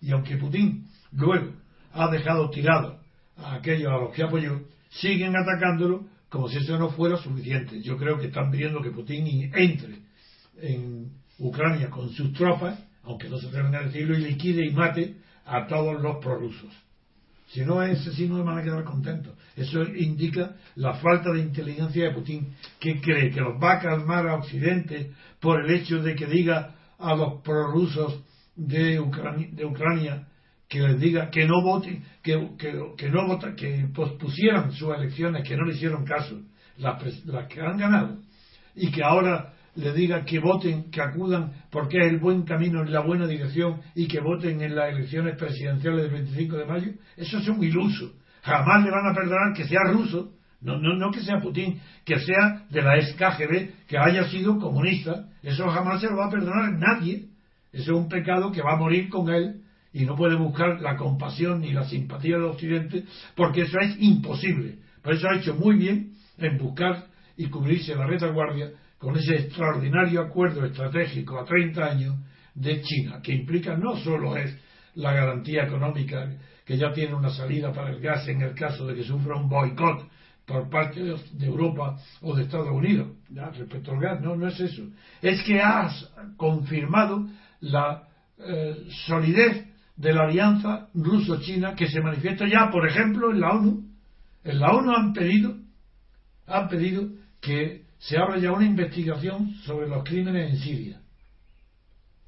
Y 0.00 0.12
aunque 0.12 0.36
Putin 0.36 0.86
luego 1.12 1.52
ha 1.92 2.10
dejado 2.10 2.50
tirado 2.50 2.98
a 3.38 3.54
aquellos 3.54 3.90
a 3.90 3.96
los 3.96 4.14
que 4.14 4.22
apoyó, 4.22 4.60
siguen 5.00 5.36
atacándolo 5.36 6.06
como 6.28 6.48
si 6.48 6.58
eso 6.58 6.78
no 6.78 6.90
fuera 6.90 7.16
suficiente. 7.16 7.80
Yo 7.82 7.96
creo 7.96 8.18
que 8.18 8.26
están 8.26 8.50
pidiendo 8.50 8.82
que 8.82 8.90
Putin 8.90 9.50
entre 9.54 10.00
en 10.60 11.12
Ucrania 11.38 11.90
con 11.90 12.10
sus 12.10 12.32
tropas, 12.32 12.78
aunque 13.04 13.28
no 13.28 13.38
se 13.38 13.48
atreven 13.48 13.74
a 13.74 13.82
decirlo, 13.82 14.18
y 14.18 14.22
liquide 14.22 14.66
y 14.66 14.70
mate 14.70 15.16
a 15.44 15.66
todos 15.66 16.00
los 16.00 16.16
prorrusos. 16.16 16.72
Si 17.48 17.64
no 17.64 17.80
es 17.82 18.04
así, 18.06 18.26
no 18.26 18.42
van 18.42 18.58
a 18.58 18.62
quedar 18.62 18.82
contentos. 18.82 19.34
Eso 19.54 19.82
indica 19.82 20.56
la 20.74 20.94
falta 20.94 21.30
de 21.32 21.40
inteligencia 21.40 22.04
de 22.04 22.14
Putin, 22.14 22.54
que 22.80 23.00
cree 23.00 23.30
que 23.30 23.40
los 23.40 23.62
va 23.62 23.74
a 23.74 23.80
calmar 23.80 24.26
a 24.26 24.34
Occidente 24.34 25.12
por 25.40 25.64
el 25.64 25.70
hecho 25.70 26.02
de 26.02 26.16
que 26.16 26.26
diga 26.26 26.74
a 26.98 27.14
los 27.14 27.40
prorrusos 27.42 28.20
de 28.56 29.00
de 29.52 29.64
Ucrania 29.64 30.26
que 30.68 30.80
les 30.80 30.98
diga 30.98 31.30
que 31.30 31.46
no 31.46 31.62
voten, 31.62 32.02
que, 32.22 32.50
que, 32.58 32.74
que 32.96 33.08
no 33.08 33.26
votan, 33.26 33.54
que 33.54 33.88
pospusieran 33.94 34.72
sus 34.72 34.94
elecciones, 34.94 35.46
que 35.46 35.56
no 35.56 35.64
le 35.64 35.74
hicieron 35.74 36.04
caso, 36.04 36.40
las, 36.78 37.24
las 37.26 37.46
que 37.46 37.60
han 37.60 37.76
ganado, 37.76 38.18
y 38.74 38.90
que 38.90 39.02
ahora 39.02 39.52
le 39.76 39.92
diga 39.92 40.24
que 40.24 40.40
voten, 40.40 40.90
que 40.90 41.00
acudan 41.02 41.52
porque 41.70 41.98
es 41.98 42.12
el 42.12 42.18
buen 42.18 42.42
camino 42.42 42.82
la 42.84 43.00
buena 43.00 43.26
dirección 43.26 43.80
y 43.94 44.08
que 44.08 44.20
voten 44.20 44.60
en 44.60 44.74
las 44.74 44.90
elecciones 44.90 45.36
presidenciales 45.36 46.02
del 46.02 46.12
25 46.12 46.56
de 46.56 46.64
mayo, 46.64 46.92
eso 47.16 47.38
es 47.38 47.48
un 47.48 47.62
iluso. 47.62 48.12
Jamás 48.42 48.84
le 48.84 48.90
van 48.90 49.10
a 49.10 49.14
perdonar 49.14 49.52
que 49.54 49.66
sea 49.66 49.80
ruso, 49.92 50.32
no, 50.62 50.78
no, 50.78 50.94
no 50.96 51.10
que 51.10 51.20
sea 51.20 51.40
Putin, 51.40 51.80
que 52.04 52.18
sea 52.18 52.64
de 52.70 52.82
la 52.82 52.96
ex 52.96 53.14
KGB, 53.14 53.86
que 53.86 53.98
haya 53.98 54.24
sido 54.28 54.58
comunista, 54.58 55.28
eso 55.42 55.68
jamás 55.68 56.00
se 56.00 56.08
lo 56.08 56.16
va 56.16 56.26
a 56.26 56.30
perdonar 56.30 56.72
nadie. 56.72 57.26
Eso 57.72 57.92
es 57.92 57.98
un 57.98 58.08
pecado 58.08 58.50
que 58.50 58.62
va 58.62 58.72
a 58.72 58.76
morir 58.76 59.10
con 59.10 59.28
él 59.28 59.55
y 59.96 60.04
no 60.04 60.14
puede 60.14 60.34
buscar 60.34 60.82
la 60.82 60.94
compasión 60.94 61.62
ni 61.62 61.72
la 61.72 61.86
simpatía 61.86 62.36
del 62.36 62.44
Occidente, 62.44 63.04
porque 63.34 63.62
eso 63.62 63.78
es 63.80 63.96
imposible. 63.98 64.76
Por 65.02 65.14
eso 65.14 65.26
ha 65.26 65.38
hecho 65.38 65.54
muy 65.54 65.78
bien 65.78 66.12
en 66.36 66.58
buscar 66.58 67.06
y 67.34 67.46
cubrirse 67.46 67.94
la 67.94 68.06
retaguardia 68.06 68.72
con 68.98 69.16
ese 69.16 69.34
extraordinario 69.36 70.20
acuerdo 70.20 70.66
estratégico 70.66 71.38
a 71.38 71.46
30 71.46 71.82
años 71.82 72.14
de 72.54 72.82
China, 72.82 73.20
que 73.22 73.32
implica 73.32 73.74
no 73.74 73.96
solo 73.96 74.36
es 74.36 74.54
la 74.96 75.14
garantía 75.14 75.64
económica 75.64 76.30
que 76.66 76.76
ya 76.76 76.92
tiene 76.92 77.14
una 77.14 77.30
salida 77.30 77.72
para 77.72 77.88
el 77.88 78.00
gas 78.00 78.28
en 78.28 78.42
el 78.42 78.54
caso 78.54 78.86
de 78.86 78.96
que 78.96 79.02
sufra 79.02 79.36
un 79.36 79.48
boicot 79.48 80.10
por 80.44 80.68
parte 80.68 81.00
de 81.00 81.46
Europa 81.46 81.96
o 82.20 82.36
de 82.36 82.42
Estados 82.42 82.68
Unidos 82.68 83.08
respecto 83.30 83.92
al 83.92 84.00
gas, 84.00 84.20
no, 84.20 84.36
no 84.36 84.46
es 84.46 84.60
eso. 84.60 84.82
Es 85.22 85.42
que 85.42 85.58
has 85.58 86.12
confirmado 86.36 87.26
la 87.60 88.08
eh, 88.38 88.76
solidez 89.06 89.74
de 89.96 90.12
la 90.12 90.24
alianza 90.24 90.88
ruso-china 90.94 91.74
que 91.74 91.88
se 91.88 92.00
manifiesta 92.00 92.46
ya, 92.46 92.70
por 92.70 92.86
ejemplo, 92.86 93.30
en 93.30 93.40
la 93.40 93.52
ONU. 93.52 93.84
En 94.44 94.60
la 94.60 94.72
ONU 94.72 94.92
han 94.92 95.12
pedido, 95.12 95.56
han 96.46 96.68
pedido 96.68 97.08
que 97.40 97.82
se 97.98 98.18
abra 98.18 98.38
ya 98.38 98.52
una 98.52 98.66
investigación 98.66 99.54
sobre 99.64 99.88
los 99.88 100.04
crímenes 100.04 100.50
en 100.50 100.58
Siria. 100.58 101.00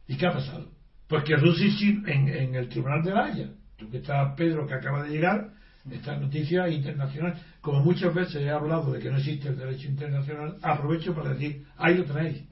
¿Y 0.06 0.16
qué 0.16 0.26
ha 0.26 0.32
pasado? 0.32 0.70
Pues 1.06 1.24
que 1.24 1.36
Rusia 1.36 1.68
en, 2.06 2.28
en 2.28 2.54
el 2.54 2.68
Tribunal 2.68 3.02
de 3.02 3.12
la 3.12 3.26
Haya, 3.26 3.50
tú 3.76 3.90
que 3.90 3.98
estás, 3.98 4.34
Pedro, 4.36 4.66
que 4.66 4.74
acaba 4.74 5.02
de 5.02 5.10
llegar, 5.10 5.50
esta 5.90 6.16
noticia 6.16 6.68
internacional, 6.68 7.34
como 7.60 7.80
muchas 7.80 8.12
veces 8.14 8.36
he 8.36 8.50
hablado 8.50 8.92
de 8.92 9.00
que 9.00 9.10
no 9.10 9.16
existe 9.16 9.48
el 9.48 9.56
derecho 9.56 9.88
internacional, 9.88 10.58
aprovecho 10.62 11.14
para 11.14 11.32
decir, 11.32 11.64
ahí 11.76 11.96
lo 11.96 12.04
tenéis. 12.04 12.44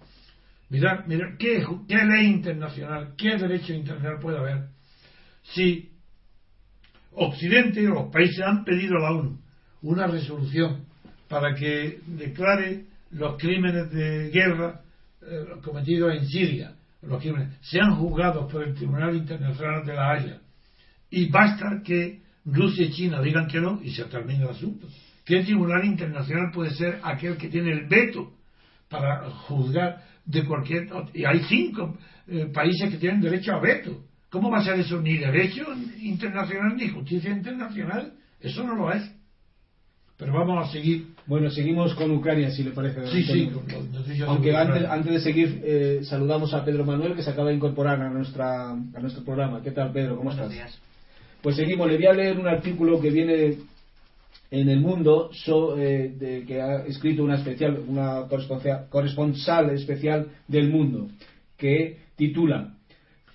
Mirad, 0.71 1.07
mirad, 1.07 1.37
¿qué, 1.39 1.65
¿qué 1.87 1.97
ley 1.97 2.27
internacional, 2.27 3.15
qué 3.17 3.37
derecho 3.37 3.75
internacional 3.75 4.21
puede 4.21 4.39
haber 4.39 4.76
si 5.53 5.91
Occidente 7.13 7.87
o 7.89 7.95
los 7.95 8.13
países 8.13 8.41
han 8.45 8.65
pedido 8.65 8.97
a 8.97 9.01
la 9.01 9.13
ONU 9.13 9.39
una 9.83 10.07
resolución 10.07 10.85
para 11.29 11.55
que 11.55 12.01
declare 12.07 12.85
los 13.13 13.37
crímenes 13.39 13.91
de 13.91 14.31
guerra 14.31 14.81
eh, 15.23 15.45
cometidos 15.63 16.15
en 16.15 16.27
Siria, 16.27 16.75
los 17.03 17.21
crímenes, 17.21 17.55
sean 17.63 17.97
juzgados 17.97 18.51
por 18.51 18.63
el 18.63 18.75
Tribunal 18.75 19.17
Internacional 19.17 19.85
de 19.85 19.95
la 19.95 20.13
Haya. 20.13 20.41
Y 21.11 21.29
basta 21.31 21.81
que 21.85 22.21
Rusia 22.45 22.87
y 22.87 22.93
China 22.93 23.23
digan 23.23 23.47
que 23.47 23.61
no 23.61 23.81
y 23.83 23.91
se 23.91 24.05
termina 24.05 24.45
el 24.45 24.51
asunto. 24.51 24.89
¿Qué 25.25 25.43
tribunal 25.43 25.85
internacional 25.85 26.53
puede 26.53 26.71
ser 26.71 27.01
aquel 27.03 27.37
que 27.37 27.49
tiene 27.49 27.73
el 27.73 27.87
veto 27.89 28.33
para 28.89 29.29
juzgar 29.31 30.03
de 30.25 30.45
cualquier... 30.45 30.89
Y 31.15 31.25
hay 31.25 31.41
cinco 31.49 31.99
eh, 32.29 32.47
países 32.53 32.91
que 32.91 32.99
tienen 32.99 33.21
derecho 33.21 33.53
a 33.53 33.61
veto. 33.61 34.05
¿Cómo 34.37 34.51
va 34.51 34.59
a 34.59 34.65
ser 34.65 34.79
eso? 34.79 35.01
Ni 35.01 35.17
derecho 35.17 35.65
internacional 35.99 36.77
ni 36.77 36.89
justicia 36.89 37.31
internacional. 37.31 38.13
Eso 38.39 38.63
no 38.65 38.75
lo 38.75 38.93
es. 38.93 39.11
Pero 40.19 40.35
vamos 40.35 40.69
a 40.69 40.71
seguir. 40.71 41.07
Bueno, 41.25 41.51
seguimos 41.51 41.95
con 41.95 42.11
Ucrania, 42.11 42.51
si 42.51 42.63
le 42.63 42.73
parece. 42.73 43.07
Sí, 43.07 43.23
sí. 43.23 43.51
Aunque 44.27 44.55
antes, 44.55 44.85
antes, 44.85 45.13
de 45.15 45.21
seguir, 45.21 45.63
eh, 45.65 46.01
saludamos 46.03 46.53
a 46.53 46.63
Pedro 46.67 46.85
Manuel, 46.85 47.15
que 47.15 47.23
se 47.23 47.31
acaba 47.31 47.49
de 47.49 47.55
incorporar 47.55 47.99
a, 48.03 48.11
nuestra, 48.11 48.73
a 48.73 49.01
nuestro 49.01 49.25
programa. 49.25 49.63
¿Qué 49.63 49.71
tal, 49.71 49.91
Pedro? 49.91 50.19
¿Cómo 50.19 50.29
Buenos 50.29 50.53
estás? 50.53 50.53
Días. 50.53 50.79
Pues 51.41 51.57
seguimos. 51.57 51.91
Le 51.91 51.97
voy 51.97 52.07
a 52.07 52.13
leer 52.13 52.39
un 52.39 52.47
artículo 52.47 53.01
que 53.01 53.09
viene 53.09 53.57
en 54.51 54.69
el 54.69 54.81
mundo 54.81 55.31
so, 55.33 55.79
eh, 55.79 56.13
de, 56.15 56.45
que 56.45 56.61
ha 56.61 56.85
escrito 56.85 57.25
una 57.25 57.37
especial 57.37 57.79
una 57.89 58.27
corresponsal 58.91 59.71
especial 59.71 60.29
del 60.47 60.69
mundo 60.69 61.09
que 61.57 62.01
titula 62.17 62.76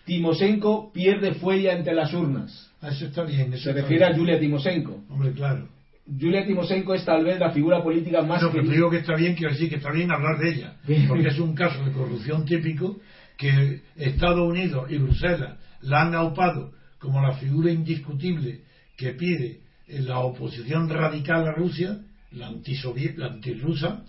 Timoshenko 0.05 0.91
pierde 0.91 1.33
fuelle 1.35 1.71
ante 1.71 1.93
las 1.93 2.13
urnas 2.13 2.67
eso 2.81 3.05
está 3.05 3.23
bien. 3.23 3.53
Eso 3.53 3.63
se 3.65 3.69
está 3.69 3.81
refiere 3.81 4.05
bien. 4.05 4.13
a 4.13 4.17
Yulia 4.17 4.39
Timoshenko 4.39 5.03
Hombre, 5.09 5.31
claro. 5.33 5.67
Yulia 6.07 6.45
Timoshenko 6.45 6.95
es 6.95 7.05
tal 7.05 7.23
vez 7.23 7.39
la 7.39 7.51
figura 7.51 7.83
política 7.83 8.21
más 8.23 8.41
No, 8.41 8.49
pero 8.49 8.63
querida- 8.63 8.73
digo 8.73 8.89
que 8.89 8.97
está 8.97 9.15
bien, 9.15 9.35
quiero 9.35 9.53
decir 9.53 9.69
que 9.69 9.75
está 9.75 9.91
bien 9.91 10.11
hablar 10.11 10.39
de 10.39 10.49
ella, 10.49 10.73
porque 11.07 11.27
es 11.27 11.37
un 11.39 11.53
caso 11.53 11.83
de 11.85 11.91
corrupción 11.91 12.43
típico 12.45 12.99
que 13.37 13.81
Estados 13.95 14.49
Unidos 14.49 14.89
y 14.91 14.97
Bruselas 14.97 15.57
la 15.81 16.01
han 16.01 16.15
aupado 16.15 16.71
como 16.99 17.21
la 17.21 17.33
figura 17.33 17.71
indiscutible 17.71 18.61
que 18.97 19.11
pide 19.13 19.59
la 19.87 20.19
oposición 20.19 20.89
radical 20.89 21.47
a 21.47 21.53
Rusia, 21.53 21.99
la, 22.31 22.47
antisoviet, 22.47 23.17
la 23.17 23.27
antirrusa, 23.27 24.03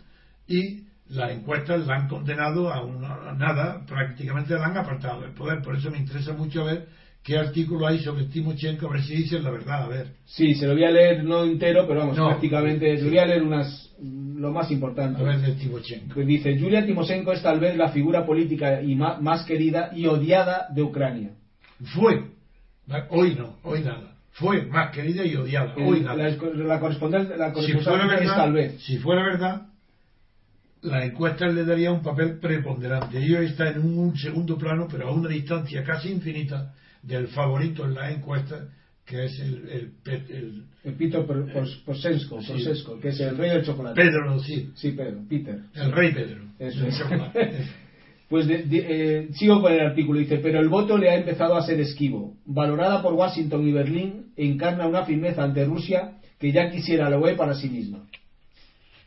y 0.49 0.85
las 1.13 1.31
encuestas 1.31 1.87
la 1.87 1.97
han 1.97 2.09
condenado 2.09 2.73
a, 2.73 2.83
una, 2.83 3.31
a 3.31 3.35
nada, 3.35 3.85
prácticamente 3.87 4.55
la 4.55 4.67
han 4.67 4.77
apartado 4.77 5.21
del 5.23 5.33
poder. 5.33 5.63
Por 5.63 5.77
eso 5.77 5.91
me 5.91 5.99
interesa 5.99 6.33
mucho 6.33 6.65
ver 6.65 6.87
qué 7.23 7.39
artículo 7.39 7.87
hay 7.87 7.99
sobre 8.01 8.25
Timochenko, 8.25 8.89
a 8.89 8.93
ver 8.93 9.03
si 9.03 9.17
dicen 9.17 9.45
la 9.45 9.51
verdad, 9.51 9.85
a 9.85 9.89
ver. 9.89 10.07
sí 10.25 10.55
se 10.55 10.67
lo 10.67 10.73
voy 10.73 10.85
a 10.85 10.91
leer 10.91 11.23
no 11.25 11.45
entero 11.45 11.87
pero 11.87 12.01
vamos 12.01 12.17
No. 12.17 12.27
prácticamente 12.29 12.97
Sí. 12.97 13.05
le 13.05 13.09
voy 13.11 13.19
a 13.19 13.27
leer 13.27 13.43
unas 13.43 13.91
lo 14.03 14.51
más 14.51 14.71
importante 14.73 15.21
A 15.21 15.25
ver 15.25 15.39
de 15.41 15.53
Timochenko. 15.53 16.19
dice 16.21 16.59
Yulia 16.59 16.85
Timoshenko 16.85 17.33
es 17.33 17.43
tal 17.43 17.61
vez 17.61 17.77
la 17.77 17.91
figura 17.91 18.27
política 18.27 18.81
y 18.83 18.97
ma- 18.97 19.19
más 19.21 19.45
querida 19.45 19.91
y 19.95 20.07
odiada 20.07 20.67
de 20.75 20.83
Ucrania 20.83 21.31
Fue, 21.95 22.25
hoy 23.11 23.37
no, 23.37 23.57
hoy 23.63 23.83
nada. 23.83 24.15
Fue 24.33 24.65
más 24.67 24.91
querida 24.91 25.25
y 25.25 25.37
odiada, 25.37 25.75
hoy 25.77 26.01
nada. 26.01 26.17
la, 26.17 26.31
la 26.65 26.81
corresponsal 26.81 27.35
la 27.39 27.49
Si 27.49 27.55
corresponsal 27.55 27.83
fuera 28.01 28.15
es 28.15 28.21
verdad, 28.21 28.37
tal 28.37 28.53
vez 28.53 28.83
si 28.83 28.97
fuera 28.99 29.23
verdad, 29.23 29.63
la 30.83 31.05
encuesta 31.05 31.47
le 31.49 31.65
daría 31.65 31.93
un 31.93 32.03
papel 32.03 32.39
preponderante. 32.39 33.19
Ellos 33.19 33.43
está 33.43 33.69
en 33.71 33.81
un 33.85 34.17
segundo 34.17 34.59
plano, 34.59 34.89
pero 34.91 35.09
a 35.09 35.13
una 35.13 35.29
distancia 35.29 35.83
casi 35.85 36.11
infinita 36.11 36.75
del 37.03 37.29
favorito 37.29 37.85
en 37.85 37.95
la 37.95 38.11
encuesta, 38.11 38.69
que 39.05 39.25
es 39.27 39.39
el, 39.41 39.69
el, 39.69 39.93
el 40.07 40.65
el 40.85 40.93
Sí. 42.43 42.53
Que 43.01 43.09
es 43.09 43.21
el 43.21 43.37
rey 43.37 43.51
del 43.51 43.65
chocolate 43.65 44.01
Pedro, 44.01 44.39
sí, 44.41 44.71
sí 44.75 44.93
Pedro 44.93 45.21
Peter 45.29 45.59
el 45.75 45.93
rey 45.93 46.13
Pedro. 46.13 46.43
Eso 46.59 46.87
es. 46.87 46.99
chocolate. 46.99 47.53
Pues 48.29 48.47
de- 48.47 48.63
de- 48.63 48.87
eh, 48.89 49.29
sigo 49.35 49.61
con 49.61 49.71
el 49.75 49.81
artículo. 49.81 50.19
Dice, 50.19 50.39
pero 50.39 50.59
el 50.59 50.71
voto 50.71 50.97
le 50.97 51.11
ha 51.11 51.17
empezado 51.17 51.55
a 51.55 51.67
ser 51.67 51.79
esquivo. 51.81 52.35
Valorada 52.47 53.03
por 53.03 53.13
Washington 53.13 53.69
y 53.69 53.73
Berlín, 53.73 54.29
encarna 54.39 54.87
una 54.87 55.05
firmeza 55.05 55.43
ante 55.43 55.67
Rusia 55.67 56.13
que 56.39 56.51
ya 56.51 56.71
quisiera 56.71 57.11
la 57.11 57.19
UE 57.19 57.35
para 57.35 57.53
sí 57.55 57.69
misma. 57.69 58.07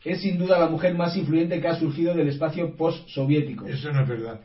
Es 0.06 0.20
sin 0.22 0.38
duda 0.38 0.58
la 0.58 0.68
mujer 0.68 0.94
más 0.94 1.16
influyente 1.16 1.60
que 1.60 1.68
ha 1.68 1.74
surgido 1.78 2.14
del 2.14 2.28
espacio 2.28 2.76
post-soviético. 2.76 3.66
Eso 3.66 3.92
no 3.92 4.02
es 4.02 4.08
verdad. 4.08 4.40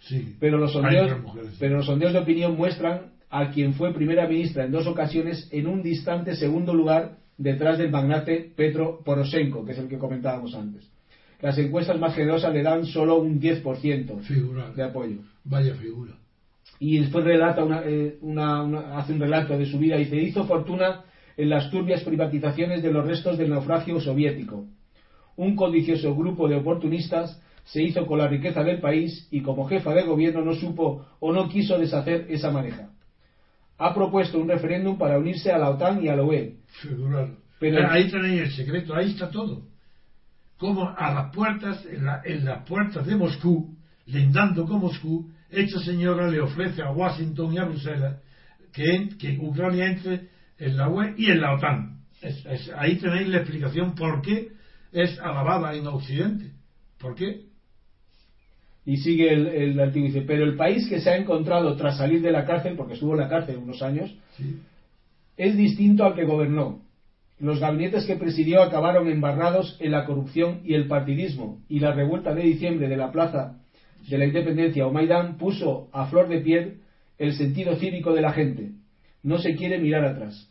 Sí. 0.00 0.36
Pero 0.40 0.58
los, 0.58 0.72
sondeos, 0.72 1.04
otras 1.06 1.22
mujeres. 1.22 1.56
pero 1.58 1.76
los 1.76 1.86
sondeos 1.86 2.12
de 2.12 2.18
opinión 2.20 2.56
muestran 2.56 3.12
a 3.30 3.50
quien 3.50 3.74
fue 3.74 3.92
primera 3.92 4.26
ministra 4.26 4.64
en 4.64 4.72
dos 4.72 4.86
ocasiones 4.86 5.48
en 5.52 5.66
un 5.66 5.82
distante 5.82 6.34
segundo 6.34 6.72
lugar 6.74 7.16
detrás 7.36 7.78
del 7.78 7.90
magnate 7.90 8.50
Petro 8.56 9.00
Poroshenko, 9.04 9.64
que 9.64 9.72
es 9.72 9.78
el 9.78 9.88
que 9.88 9.98
comentábamos 9.98 10.54
antes. 10.54 10.88
Las 11.40 11.56
encuestas 11.58 11.98
más 12.00 12.14
generosas 12.14 12.52
le 12.52 12.62
dan 12.62 12.84
solo 12.86 13.16
un 13.18 13.38
10% 13.40 14.20
Figura. 14.22 14.70
de 14.74 14.82
apoyo. 14.82 15.16
Vaya 15.44 15.74
figura. 15.74 16.14
y 16.80 16.98
después 16.98 17.24
relata 17.24 17.64
una, 17.64 17.82
eh, 17.84 18.18
una- 18.20 18.62
una- 18.62 18.98
hace 18.98 19.12
un 19.12 19.18
relato 19.18 19.58
de 19.58 19.66
su 19.66 19.78
vida 19.80 19.96
y 19.96 20.04
dice 20.04 20.16
hizo 20.16 20.44
fortuna 20.46 21.02
en 21.38 21.48
las 21.48 21.70
turbias 21.70 22.02
privatizaciones 22.02 22.82
de 22.82 22.92
los 22.92 23.06
restos 23.06 23.38
del 23.38 23.48
naufragio 23.50 23.98
soviético 24.00 24.66
un 25.36 25.56
codicioso 25.56 26.14
grupo 26.14 26.48
de 26.48 26.56
oportunistas 26.56 27.40
se 27.64 27.82
hizo 27.82 28.06
con 28.06 28.18
la 28.18 28.28
riqueza 28.28 28.62
del 28.64 28.80
país 28.80 29.28
y 29.30 29.40
como 29.42 29.66
jefa 29.68 29.94
de 29.94 30.02
gobierno 30.02 30.44
no 30.44 30.54
supo 30.54 31.06
o 31.20 31.32
no 31.32 31.48
quiso 31.48 31.78
deshacer 31.78 32.26
esa 32.28 32.50
maneja 32.50 32.90
ha 33.78 33.94
propuesto 33.94 34.38
un 34.38 34.48
referéndum 34.48 34.98
para 34.98 35.16
unirse 35.18 35.52
a 35.52 35.58
la 35.58 35.70
OTAN 35.70 36.02
y 36.04 36.08
a 36.08 36.16
la 36.16 36.24
UE. 36.24 36.56
Pero- 37.60 37.76
ahí 37.92 38.10
tenéis 38.10 38.40
el 38.42 38.50
secreto, 38.50 38.92
ahí 38.96 39.10
está 39.12 39.30
todo. 39.30 39.62
Como 40.58 40.88
a 40.88 41.14
las 41.14 41.32
puertas, 41.32 41.86
en, 41.86 42.04
la- 42.04 42.20
en 42.24 42.44
las 42.44 42.64
puertas 42.66 43.06
de 43.06 43.14
Moscú, 43.14 43.76
lindando 44.06 44.64
con 44.66 44.80
Moscú, 44.80 45.30
esta 45.48 45.78
señora 45.78 46.28
le 46.28 46.40
ofrece 46.40 46.82
a 46.82 46.90
Washington 46.90 47.52
y 47.54 47.58
a 47.58 47.64
Bruselas 47.66 48.16
que, 48.72 49.10
que 49.16 49.38
Ucrania 49.40 49.86
entre 49.86 50.22
en 50.58 50.76
la 50.76 50.88
UE 50.88 51.14
y 51.16 51.30
en 51.30 51.40
la 51.40 51.54
OTAN. 51.54 51.98
Es- 52.22 52.44
es- 52.46 52.72
ahí 52.76 52.96
tenéis 52.96 53.28
la 53.28 53.38
explicación 53.38 53.94
por 53.94 54.22
qué 54.22 54.48
es 54.92 55.18
alabada 55.20 55.74
en 55.74 55.86
Occidente. 55.86 56.50
¿Por 56.98 57.14
qué? 57.14 57.46
y 58.86 58.96
sigue 58.96 59.30
el, 59.34 59.46
el 59.48 59.80
artículo 59.80 60.06
dice 60.06 60.22
pero 60.22 60.44
el 60.44 60.56
país 60.56 60.88
que 60.88 61.00
se 61.00 61.10
ha 61.10 61.16
encontrado 61.18 61.76
tras 61.76 61.98
salir 61.98 62.22
de 62.22 62.32
la 62.32 62.46
cárcel 62.46 62.74
porque 62.74 62.94
estuvo 62.94 63.12
en 63.12 63.20
la 63.20 63.28
cárcel 63.28 63.58
unos 63.58 63.82
años 63.82 64.14
Sí. 64.38 64.60
es 65.36 65.56
distinto 65.58 66.04
al 66.04 66.14
que 66.14 66.24
gobernó. 66.24 66.80
Los 67.38 67.60
gabinetes 67.60 68.06
que 68.06 68.16
presidió 68.16 68.62
acabaron 68.62 69.08
embarrados 69.08 69.76
en 69.80 69.92
la 69.92 70.06
corrupción 70.06 70.60
y 70.64 70.72
el 70.74 70.88
partidismo, 70.88 71.60
y 71.68 71.78
la 71.80 71.92
revuelta 71.92 72.34
de 72.34 72.42
diciembre 72.42 72.88
de 72.88 72.96
la 72.96 73.12
Plaza 73.12 73.58
de 74.08 74.16
la 74.18 74.24
Independencia 74.24 74.86
o 74.86 74.92
Maidán 74.92 75.36
puso 75.36 75.88
a 75.92 76.06
flor 76.06 76.28
de 76.28 76.40
piel 76.40 76.78
el 77.18 77.34
sentido 77.34 77.76
cívico 77.76 78.14
de 78.14 78.22
la 78.22 78.32
gente. 78.32 78.70
No 79.22 79.38
se 79.38 79.54
quiere 79.54 79.78
mirar 79.78 80.04
atrás. 80.04 80.48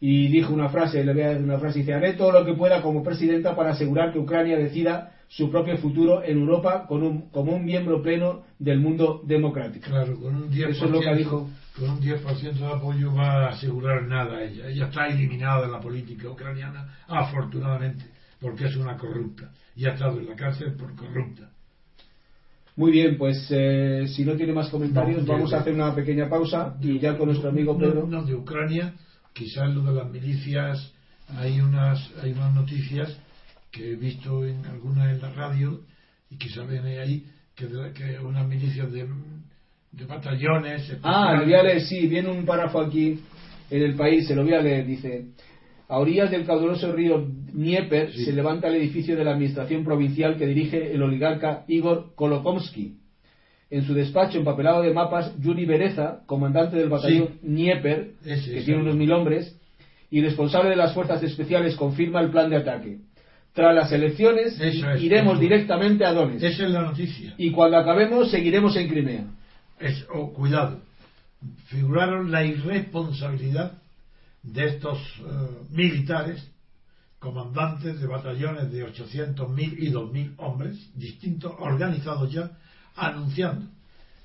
Y 0.00 0.28
dijo 0.28 0.52
una 0.52 0.68
frase, 0.68 1.04
le 1.04 1.12
voy 1.12 1.22
a 1.22 1.28
decir 1.30 1.44
una 1.44 1.58
frase, 1.58 1.80
dice, 1.80 1.92
haré 1.92 2.12
todo 2.12 2.30
lo 2.30 2.44
que 2.44 2.54
pueda 2.54 2.82
como 2.82 3.02
presidenta 3.02 3.56
para 3.56 3.70
asegurar 3.70 4.12
que 4.12 4.18
Ucrania 4.18 4.56
decida 4.56 5.14
su 5.26 5.50
propio 5.50 5.76
futuro 5.76 6.22
en 6.22 6.38
Europa 6.38 6.86
con 6.86 7.02
un, 7.02 7.30
como 7.30 7.52
un 7.52 7.64
miembro 7.64 8.00
pleno 8.00 8.44
del 8.58 8.80
mundo 8.80 9.20
democrático. 9.26 9.86
Claro, 9.90 10.18
con 10.18 10.34
un 10.36 10.50
10%, 10.50 10.68
Eso 10.68 10.84
es 10.86 10.90
lo 10.90 11.00
que 11.00 11.14
dijo. 11.16 11.50
con 11.76 11.90
un 11.90 12.00
10% 12.00 12.52
de 12.54 12.66
apoyo 12.66 13.14
va 13.14 13.46
a 13.46 13.48
asegurar 13.50 14.04
nada 14.06 14.42
ella. 14.42 14.68
Ella 14.68 14.86
está 14.86 15.06
eliminada 15.08 15.66
de 15.66 15.72
la 15.72 15.80
política 15.80 16.30
ucraniana, 16.30 16.94
afortunadamente, 17.08 18.04
porque 18.40 18.66
es 18.66 18.76
una 18.76 18.96
corrupta. 18.96 19.50
Y 19.74 19.86
ha 19.86 19.94
estado 19.94 20.18
en 20.18 20.28
la 20.28 20.36
cárcel 20.36 20.74
por 20.76 20.94
corrupta. 20.94 21.50
Muy 22.78 22.92
bien, 22.92 23.18
pues 23.18 23.44
eh, 23.50 24.04
si 24.06 24.24
no 24.24 24.36
tiene 24.36 24.52
más 24.52 24.68
comentarios, 24.70 25.24
No, 25.26 25.32
vamos 25.32 25.50
de- 25.50 25.56
a 25.56 25.60
hacer 25.60 25.74
una 25.74 25.92
pequeña 25.96 26.28
pausa 26.28 26.76
y 26.80 27.00
ya 27.00 27.16
con 27.18 27.26
nuestro 27.26 27.48
amigo 27.48 27.76
Pedro. 27.76 28.06
No, 28.06 28.22
de 28.22 28.36
Ucrania, 28.36 28.94
quizás 29.32 29.74
lo 29.74 29.82
de 29.82 29.92
las 29.94 30.08
milicias, 30.08 30.92
hay 31.36 31.60
unas, 31.60 31.98
hay 32.22 32.30
unas 32.30 32.54
noticias 32.54 33.18
que 33.72 33.92
he 33.92 33.96
visto 33.96 34.44
en 34.46 34.64
algunas 34.66 35.10
en 35.12 35.20
la 35.20 35.30
radio 35.30 35.80
y 36.30 36.36
quizás 36.36 36.68
ven 36.68 36.86
ahí 36.86 37.24
que, 37.56 37.66
de- 37.66 37.92
que 37.92 38.20
unas 38.20 38.46
milicias 38.46 38.92
de, 38.92 39.06
de 39.90 40.04
batallones. 40.04 40.88
Ah, 41.02 41.34
le 41.36 41.46
voy 41.46 41.54
a 41.54 41.64
leer, 41.64 41.80
sí, 41.82 42.06
viene 42.06 42.28
un 42.30 42.44
párrafo 42.44 42.78
aquí 42.80 43.18
en 43.70 43.82
el 43.82 43.94
país, 43.96 44.28
se 44.28 44.36
lo 44.36 44.44
voy 44.44 44.54
a 44.54 44.62
leer, 44.62 44.86
dice, 44.86 45.24
a 45.88 45.98
orillas 45.98 46.30
del 46.30 46.46
caudaloso 46.46 46.92
río 46.92 47.26
Dnieper 47.52 48.12
Sí. 48.12 48.24
se 48.24 48.32
levanta 48.32 48.68
el 48.68 48.76
edificio 48.76 49.16
de 49.16 49.24
la 49.24 49.32
administración 49.32 49.84
provincial 49.84 50.36
que 50.36 50.46
dirige 50.46 50.92
el 50.94 51.02
oligarca 51.02 51.64
Igor 51.68 52.14
Kolokomsky. 52.14 52.96
En 53.70 53.84
su 53.84 53.92
despacho 53.94 54.38
empapelado 54.38 54.82
de 54.82 54.94
mapas, 54.94 55.32
Yuri 55.40 55.66
Bereza, 55.66 56.20
comandante 56.26 56.76
del 56.76 56.88
batallón 56.88 57.38
Dnieper, 57.42 58.12
Ese, 58.24 58.52
que 58.54 58.62
tiene 58.62 58.80
unos 58.80 58.96
mil 58.96 59.12
hombres, 59.12 59.54
y 60.10 60.22
responsable 60.22 60.70
de 60.70 60.76
las 60.76 60.94
fuerzas 60.94 61.22
especiales, 61.22 61.76
confirma 61.76 62.20
el 62.20 62.30
plan 62.30 62.48
de 62.48 62.56
ataque. 62.56 62.98
Tras 63.52 63.74
las 63.74 63.92
elecciones, 63.92 64.58
Eso 64.58 64.90
es. 64.90 65.02
iremos 65.02 65.38
directamente 65.38 66.04
a 66.06 66.12
Donetsk. 66.12 66.44
Esa 66.44 66.64
es 66.64 66.70
la 66.70 66.82
noticia. 66.82 67.34
Y 67.36 67.50
cuando 67.50 67.76
acabemos, 67.76 68.30
seguiremos 68.30 68.74
en 68.76 68.88
Crimea. 68.88 69.24
Es, 69.80 70.06
oh, 70.14 70.32
cuidado, 70.32 70.80
figuraron 71.66 72.30
la 72.30 72.44
irresponsabilidad 72.44 73.72
de 74.42 74.66
estos 74.66 74.98
eh, 74.98 75.24
militares, 75.72 76.50
comandantes 77.18 78.00
de 78.00 78.06
batallones 78.06 78.70
de 78.70 78.84
800.000 78.84 79.74
y 79.78 79.90
2.000 79.90 80.34
hombres, 80.38 80.76
distintos, 80.94 81.52
organizados 81.58 82.30
ya, 82.32 82.50
anunciando 82.96 83.66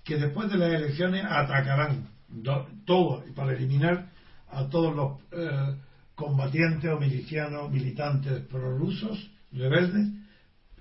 que 0.04 0.18
después 0.18 0.50
de 0.50 0.58
las 0.58 0.74
elecciones 0.74 1.24
atacarán 1.28 2.08
do- 2.28 2.68
todo 2.86 3.24
para 3.36 3.54
eliminar 3.54 4.10
a 4.50 4.68
todos 4.70 4.94
los 4.96 5.20
eh, 5.32 5.76
combatientes 6.16 6.90
o 6.92 7.00
milicianos, 7.00 7.72
militantes 7.72 8.42
prorrusos, 8.48 9.30
rebeldes, 9.52 10.08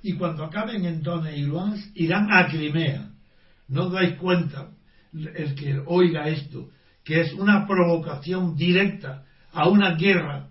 y 0.03 0.14
cuando 0.14 0.44
acaben 0.44 0.85
en 0.85 1.03
Donetsk 1.03 1.37
y 1.38 1.42
Luhansk 1.42 1.90
irán 1.94 2.31
a 2.33 2.48
Crimea. 2.48 3.09
¿No 3.68 3.85
os 3.87 3.92
dais 3.92 4.16
cuenta, 4.18 4.68
el 5.14 5.55
que 5.55 5.81
oiga 5.87 6.29
esto, 6.29 6.68
que 7.05 7.20
es 7.20 7.33
una 7.35 7.66
provocación 7.66 8.57
directa 8.57 9.25
a 9.53 9.68
una 9.68 9.94
guerra? 9.94 10.48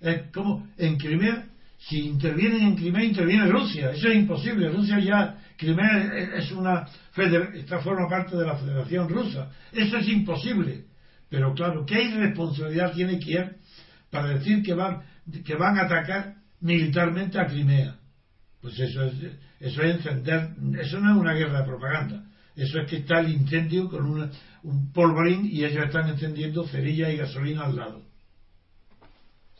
Es 0.00 0.30
como 0.32 0.66
en 0.76 0.96
Crimea, 0.96 1.44
si 1.78 2.00
intervienen 2.00 2.62
en 2.62 2.76
Crimea, 2.76 3.04
interviene 3.04 3.46
Rusia. 3.46 3.90
Eso 3.90 4.08
es 4.08 4.16
imposible. 4.16 4.68
Rusia 4.68 4.98
ya, 4.98 5.38
Crimea 5.56 6.12
es- 6.36 6.50
una, 6.52 6.86
esta 7.54 7.80
forma 7.80 8.08
parte 8.08 8.36
de 8.36 8.44
la 8.44 8.56
Federación 8.56 9.08
Rusa. 9.08 9.50
Eso 9.72 9.96
es 9.98 10.08
imposible. 10.08 10.84
Pero 11.28 11.52
claro, 11.54 11.84
¿qué 11.84 12.02
irresponsabilidad 12.02 12.92
tiene 12.94 13.18
Kiev 13.18 13.56
para 14.10 14.28
decir 14.28 14.62
que 14.62 14.72
van, 14.72 15.02
que 15.44 15.54
van 15.56 15.78
a 15.78 15.82
atacar 15.82 16.34
militarmente 16.60 17.38
a 17.38 17.46
Crimea? 17.46 17.96
Pues 18.60 18.78
eso 18.80 19.04
es, 19.04 19.14
eso 19.60 19.82
es 19.82 19.96
encender, 19.96 20.50
eso 20.80 20.98
no 21.00 21.12
es 21.12 21.16
una 21.18 21.34
guerra 21.34 21.60
de 21.60 21.66
propaganda. 21.66 22.24
Eso 22.56 22.80
es 22.80 22.90
que 22.90 22.96
está 22.96 23.20
el 23.20 23.30
incendio 23.30 23.88
con 23.88 24.04
una- 24.04 24.30
un 24.64 24.92
polvorín 24.92 25.46
y 25.46 25.64
ellos 25.64 25.84
están 25.84 26.08
encendiendo 26.08 26.66
cerilla 26.66 27.08
y 27.10 27.16
gasolina 27.18 27.64
al 27.64 27.76
lado. 27.76 28.07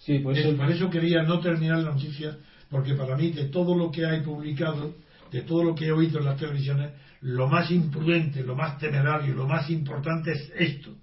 Sí, 0.09 0.18
pues 0.21 0.38
Es- 0.38 0.47
eso- 0.47 0.57
por 0.57 0.71
eso 0.71 0.88
quería 0.90 1.23
no 1.23 1.38
terminar 1.40 1.79
la 1.79 1.90
noticia, 1.92 2.37
porque 2.71 2.94
para 2.94 3.14
mí 3.14 3.31
de 3.31 3.44
todo 3.51 3.75
lo 3.77 3.90
que 3.90 4.07
hay 4.07 4.21
publicado, 4.23 4.94
de 5.31 5.42
todo 5.42 5.62
lo 5.62 5.75
que 5.75 5.87
he 5.87 5.92
oído 5.92 6.18
en 6.18 6.25
las 6.25 6.38
televisiones, 6.38 6.92
lo 7.21 7.47
más 7.47 7.71
imprudente, 7.71 8.42
lo 8.42 8.57
más 8.57 8.79
temerario, 8.79 9.35
lo 9.35 9.47
más 9.47 9.68
importante 9.68 10.33
es 10.33 10.51
esto. 10.57 10.94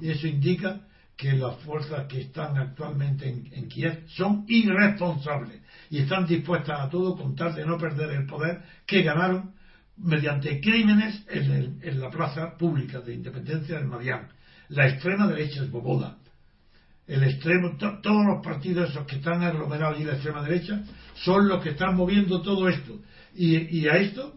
Y 0.00 0.08
eso 0.08 0.26
indica 0.26 0.80
que 1.16 1.32
las 1.34 1.56
fuerzas 1.58 2.06
que 2.08 2.22
están 2.22 2.56
actualmente 2.56 3.28
en, 3.28 3.48
en 3.52 3.68
Kiev 3.68 4.04
son 4.08 4.44
irresponsables 4.48 5.60
y 5.90 5.98
están 5.98 6.26
dispuestas 6.26 6.80
a 6.80 6.88
todo 6.88 7.16
con 7.16 7.36
tal 7.36 7.54
de 7.54 7.66
no 7.66 7.76
perder 7.78 8.10
el 8.12 8.26
poder 8.26 8.62
que 8.86 9.02
ganaron 9.02 9.52
mediante 9.98 10.60
crímenes 10.60 11.22
en, 11.28 11.50
el- 11.52 11.74
en 11.82 12.00
la 12.00 12.10
plaza 12.10 12.56
pública 12.56 13.00
de 13.00 13.12
independencia 13.14 13.76
del 13.76 13.86
Madián. 13.86 14.28
La 14.70 14.88
extrema 14.88 15.28
derecha 15.28 15.62
es 15.62 15.70
Boboda, 15.70 16.16
el 17.06 17.22
extremo, 17.24 17.76
to- 17.76 17.98
todos 18.02 18.24
los 18.26 18.42
partidos 18.44 18.90
esos 18.90 19.06
que 19.06 19.16
están 19.16 19.42
aglomerados 19.42 20.00
y 20.00 20.04
la 20.04 20.14
extrema 20.14 20.42
derecha 20.42 20.82
son 21.14 21.48
los 21.48 21.62
que 21.62 21.70
están 21.70 21.96
moviendo 21.96 22.40
todo 22.42 22.68
esto. 22.68 22.98
Y, 23.34 23.78
y 23.80 23.88
a 23.88 23.96
esto 23.96 24.34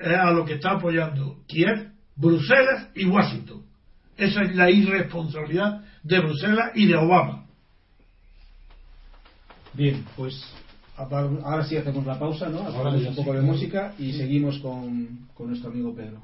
es 0.00 0.16
a 0.16 0.30
lo 0.32 0.44
que 0.44 0.54
está 0.54 0.72
apoyando 0.72 1.38
Kiev, 1.46 1.90
Bruselas 2.16 2.88
y 2.94 3.04
Washington. 3.06 3.62
Esa 4.16 4.42
es 4.42 4.54
la 4.54 4.70
irresponsabilidad 4.70 5.84
de 6.02 6.20
Bruselas 6.20 6.70
y 6.74 6.86
de 6.86 6.96
Obama. 6.96 7.44
Bien, 9.74 10.04
pues 10.16 10.42
ahora 10.96 11.64
sí 11.64 11.76
hacemos 11.76 12.06
la 12.06 12.18
pausa, 12.18 12.48
¿no? 12.48 12.66
Ya 13.02 13.08
un 13.10 13.16
poco 13.16 13.32
de 13.34 13.42
música 13.42 13.94
y 13.98 14.12
seguimos 14.14 14.58
con, 14.60 15.26
con 15.34 15.48
nuestro 15.48 15.70
amigo 15.70 15.94
Pedro. 15.94 16.20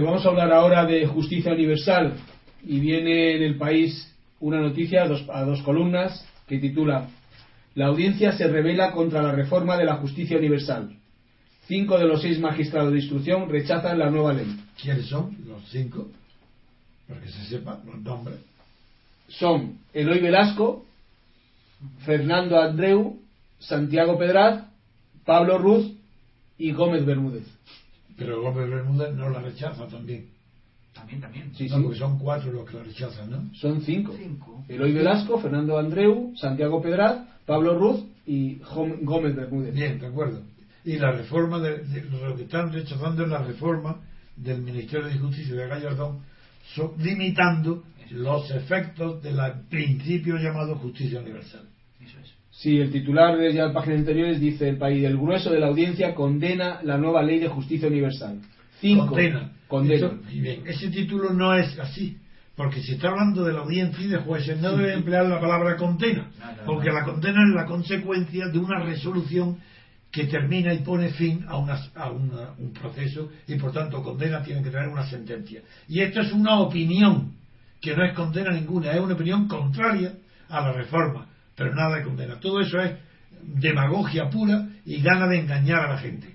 Pues 0.00 0.08
vamos 0.08 0.24
a 0.24 0.30
hablar 0.30 0.50
ahora 0.50 0.86
de 0.86 1.06
justicia 1.06 1.52
universal 1.52 2.14
y 2.64 2.80
viene 2.80 3.36
en 3.36 3.42
el 3.42 3.58
país 3.58 4.10
una 4.40 4.58
noticia 4.58 5.02
a 5.02 5.08
dos, 5.08 5.26
a 5.28 5.42
dos 5.42 5.60
columnas 5.60 6.26
que 6.48 6.56
titula 6.56 7.10
La 7.74 7.88
audiencia 7.88 8.32
se 8.32 8.48
revela 8.48 8.92
contra 8.92 9.20
la 9.20 9.32
reforma 9.32 9.76
de 9.76 9.84
la 9.84 9.96
justicia 9.96 10.38
universal. 10.38 10.96
Cinco 11.66 11.98
de 11.98 12.06
los 12.06 12.22
seis 12.22 12.40
magistrados 12.40 12.92
de 12.92 13.00
instrucción 13.00 13.50
rechazan 13.50 13.98
la 13.98 14.08
nueva 14.08 14.32
ley. 14.32 14.46
¿Quiénes 14.80 15.04
son 15.04 15.36
los 15.46 15.68
cinco? 15.68 16.08
Para 17.06 17.20
que 17.20 17.28
se 17.28 17.44
sepan 17.44 17.80
los 17.84 18.00
nombres. 18.00 18.38
Son 19.28 19.80
Eloy 19.92 20.20
Velasco, 20.20 20.86
Fernando 22.06 22.58
Andreu, 22.58 23.20
Santiago 23.58 24.16
Pedraz, 24.16 24.64
Pablo 25.26 25.58
Ruz 25.58 25.92
y 26.56 26.72
Gómez 26.72 27.04
Bermúdez. 27.04 27.44
Pero 28.20 28.42
Gómez 28.42 28.70
Bermúdez 28.70 29.14
no 29.14 29.30
la 29.30 29.40
rechaza 29.40 29.86
también. 29.88 30.26
También, 30.94 31.20
también. 31.20 31.54
Sí, 31.54 31.68
No, 31.68 31.76
sí. 31.76 31.82
porque 31.82 31.98
son 31.98 32.18
cuatro 32.18 32.52
los 32.52 32.68
que 32.68 32.76
la 32.76 32.82
rechazan, 32.84 33.30
¿no? 33.30 33.54
Son 33.54 33.80
cinco. 33.82 34.14
Cinco. 34.16 34.64
Eloy 34.68 34.92
Velasco, 34.92 35.38
Fernando 35.40 35.78
Andreu, 35.78 36.32
Santiago 36.36 36.82
Pedraz, 36.82 37.26
Pablo 37.46 37.78
Ruz 37.78 38.04
y 38.26 38.56
Gómez 39.02 39.34
Bermúdez. 39.34 39.74
Bien, 39.74 39.98
de 39.98 40.06
acuerdo. 40.06 40.42
y 40.84 40.96
la 40.96 41.12
reforma 41.12 41.58
de, 41.60 41.78
de- 41.84 42.02
lo 42.04 42.34
que 42.36 42.44
están 42.44 42.72
rechazando 42.72 43.22
es 43.24 43.28
la 43.28 43.42
reforma 43.42 44.00
del 44.36 44.62
Ministerio 44.62 45.06
de 45.08 45.18
Justicia 45.18 45.54
de 45.54 45.68
Gallardón 45.68 46.20
so- 46.74 46.94
limitando 46.98 47.84
los 48.10 48.50
efectos 48.50 49.22
del 49.22 49.38
principio 49.68 50.36
llamado 50.38 50.76
justicia 50.76 51.20
universal 51.20 51.68
Eso 52.00 52.18
es. 52.18 52.32
Sí, 52.60 52.78
el 52.78 52.90
titular 52.92 53.38
de 53.38 53.54
ya 53.54 53.72
páginas 53.72 54.00
anteriores 54.00 54.38
dice 54.38 54.68
el 54.68 54.76
país, 54.76 55.02
el 55.04 55.16
grueso 55.16 55.50
de 55.50 55.60
la 55.60 55.68
audiencia 55.68 56.14
condena 56.14 56.80
la 56.82 56.98
nueva 56.98 57.22
ley 57.22 57.38
de 57.38 57.48
justicia 57.48 57.88
universal. 57.88 58.38
Cinco. 58.82 59.06
condena. 59.06 59.52
Condena. 59.66 59.94
Eso- 60.06 60.18
y 60.30 60.40
bien, 60.40 60.62
ese 60.66 60.90
título 60.90 61.32
no 61.32 61.54
es 61.54 61.78
así, 61.78 62.18
porque 62.56 62.82
si 62.82 62.92
está 62.92 63.08
hablando 63.08 63.44
de 63.44 63.54
la 63.54 63.60
audiencia 63.60 64.04
y 64.04 64.08
de 64.08 64.18
jueces, 64.18 64.60
no 64.60 64.76
debe 64.76 64.92
emplear 64.92 65.24
la 65.26 65.40
palabra 65.40 65.76
condena, 65.76 66.30
porque 66.66 66.88
no. 66.90 66.96
la 66.96 67.04
condena 67.04 67.42
es 67.48 67.54
la 67.54 67.64
consecuencia 67.64 68.48
de 68.48 68.58
una 68.58 68.80
resolución 68.80 69.56
que 70.10 70.24
termina 70.24 70.74
y 70.74 70.78
pone 70.80 71.08
fin 71.10 71.44
a, 71.48 71.56
una- 71.56 71.80
a 71.94 72.10
una- 72.10 72.50
un 72.58 72.72
proceso 72.74 73.30
y 73.48 73.54
por 73.54 73.72
tanto 73.72 74.02
condena 74.02 74.42
tiene 74.42 74.62
que 74.62 74.68
tener 74.70 74.88
una 74.88 75.06
sentencia. 75.06 75.62
Y 75.88 76.00
esto 76.00 76.20
es 76.20 76.30
una 76.32 76.58
opinión, 76.60 77.32
que 77.80 77.96
no 77.96 78.04
es 78.04 78.12
condena 78.14 78.50
ninguna, 78.50 78.92
es 78.92 79.00
una 79.00 79.14
opinión 79.14 79.48
contraria 79.48 80.12
a 80.50 80.60
la 80.60 80.72
reforma, 80.72 81.26
pero 81.60 81.74
nada 81.74 81.96
de 81.98 82.04
condena. 82.04 82.40
Todo 82.40 82.60
eso 82.60 82.80
es 82.80 82.92
demagogia 83.42 84.30
pura 84.30 84.66
y 84.86 85.02
gana 85.02 85.28
de 85.28 85.40
engañar 85.40 85.80
a 85.80 85.92
la 85.92 85.98
gente. 85.98 86.26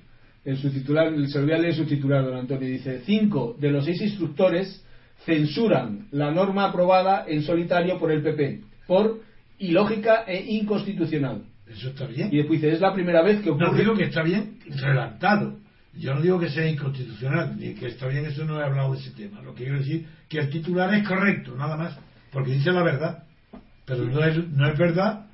En 0.46 0.56
su 0.58 0.70
titular, 0.70 1.12
se 1.28 1.40
lo 1.40 1.46
voy 1.46 1.56
a 1.56 1.58
leer 1.58 1.74
su 1.74 1.86
titular, 1.86 2.24
don 2.24 2.38
Antonio. 2.38 2.68
Dice, 2.70 3.02
cinco 3.08 3.58
de 3.60 3.72
los 3.72 3.86
seis 3.86 4.00
instructores 4.04 4.86
censuran 5.26 6.10
la 6.12 6.30
norma 6.30 6.66
aprobada 6.66 7.26
en 7.28 7.42
solitario 7.42 7.98
por 7.98 8.12
el 8.12 8.22
PP 8.22 8.62
por 8.86 9.22
ilógica 9.58 10.26
e 10.28 10.46
inconstitucional. 10.58 11.42
Eso 11.68 11.90
está 11.90 12.06
bien. 12.06 12.30
Y 12.32 12.38
después 12.38 12.62
dice, 12.62 12.76
es 12.76 12.82
la 12.82 12.94
primera 12.94 13.24
vez 13.24 13.42
que 13.42 13.50
No 13.50 13.56
ocurre... 13.56 13.80
digo 13.80 13.96
que 13.96 14.04
está 14.04 14.22
bien 14.22 14.60
redactado. 14.68 15.58
Yo 15.98 16.14
no 16.14 16.22
digo 16.22 16.38
que 16.40 16.50
sea 16.50 16.70
inconstitucional, 16.70 17.58
ni 17.58 17.74
que 17.74 17.88
está 17.88 18.08
bien, 18.08 18.28
eso 18.28 18.46
no 18.46 18.60
he 18.60 18.64
hablado 18.64 18.94
de 18.94 19.00
ese 19.00 19.10
tema. 19.10 19.42
Lo 19.42 19.56
que 19.56 19.64
quiero 19.64 19.80
decir 19.80 20.06
que 20.30 20.38
el 20.38 20.52
titular 20.52 20.94
es 20.94 21.08
correcto, 21.08 21.56
nada 21.56 21.78
más, 21.78 21.98
porque 22.32 22.52
dice 22.52 22.72
la 22.72 22.84
verdad. 22.84 23.25
Pero 23.86 24.06
no 24.06 24.24
es, 24.24 24.48
no 24.50 24.68
es 24.68 24.78
verdad 24.78 25.26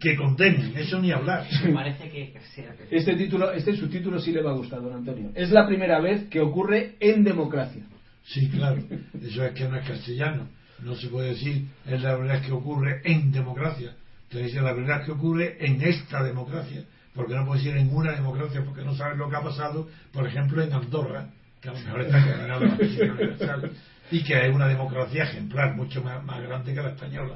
que 0.00 0.16
condenen, 0.16 0.74
eso 0.76 1.00
ni 1.00 1.10
hablar. 1.12 1.46
Me 1.64 1.72
parece 1.72 2.10
que 2.10 2.34
sea 2.54 2.74
que- 2.76 2.94
Este 2.96 3.14
título, 3.16 3.52
este 3.52 3.74
subtítulo 3.76 4.20
sí 4.20 4.30
le 4.32 4.42
va 4.42 4.50
a 4.50 4.54
gustar, 4.54 4.82
don 4.82 4.92
Antonio. 4.92 5.30
Es 5.34 5.50
la 5.50 5.66
primera 5.66 6.00
vez 6.00 6.28
que 6.28 6.40
ocurre 6.40 6.96
en 7.00 7.24
democracia. 7.24 7.82
Sí, 8.24 8.48
claro, 8.50 8.82
eso 9.22 9.44
es 9.44 9.52
que 9.52 9.68
no 9.68 9.76
es 9.76 9.88
castellano. 9.88 10.48
No 10.82 10.94
se 10.96 11.08
puede 11.08 11.30
decir 11.30 11.66
es 11.86 12.02
la 12.02 12.16
verdad 12.16 12.42
que 12.42 12.52
ocurre 12.52 13.00
en 13.04 13.32
democracia. 13.32 13.94
Te 14.28 14.42
dice 14.42 14.60
la 14.60 14.72
verdad 14.72 15.04
que 15.04 15.12
ocurre 15.12 15.56
en 15.64 15.80
esta 15.82 16.22
democracia. 16.22 16.84
Porque 17.14 17.34
no 17.34 17.44
puede 17.44 17.62
decir 17.62 17.76
en 17.76 17.94
una 17.94 18.12
democracia 18.12 18.62
porque 18.64 18.82
no 18.84 18.94
sabes 18.94 19.18
lo 19.18 19.28
que 19.28 19.36
ha 19.36 19.42
pasado, 19.42 19.88
por 20.12 20.26
ejemplo, 20.26 20.62
en 20.62 20.72
Andorra, 20.72 21.28
que 21.60 21.68
a 21.68 21.72
lo 21.72 21.78
mejor 21.80 22.00
está 22.02 22.24
condenado 22.24 22.64
a 22.64 22.66
la 22.66 22.74
universal, 22.74 23.70
y 24.10 24.22
que 24.22 24.46
es 24.46 24.54
una 24.54 24.66
democracia 24.66 25.24
ejemplar, 25.24 25.76
mucho 25.76 26.02
más, 26.02 26.24
más 26.24 26.42
grande 26.42 26.72
que 26.74 26.80
la 26.82 26.88
española. 26.90 27.34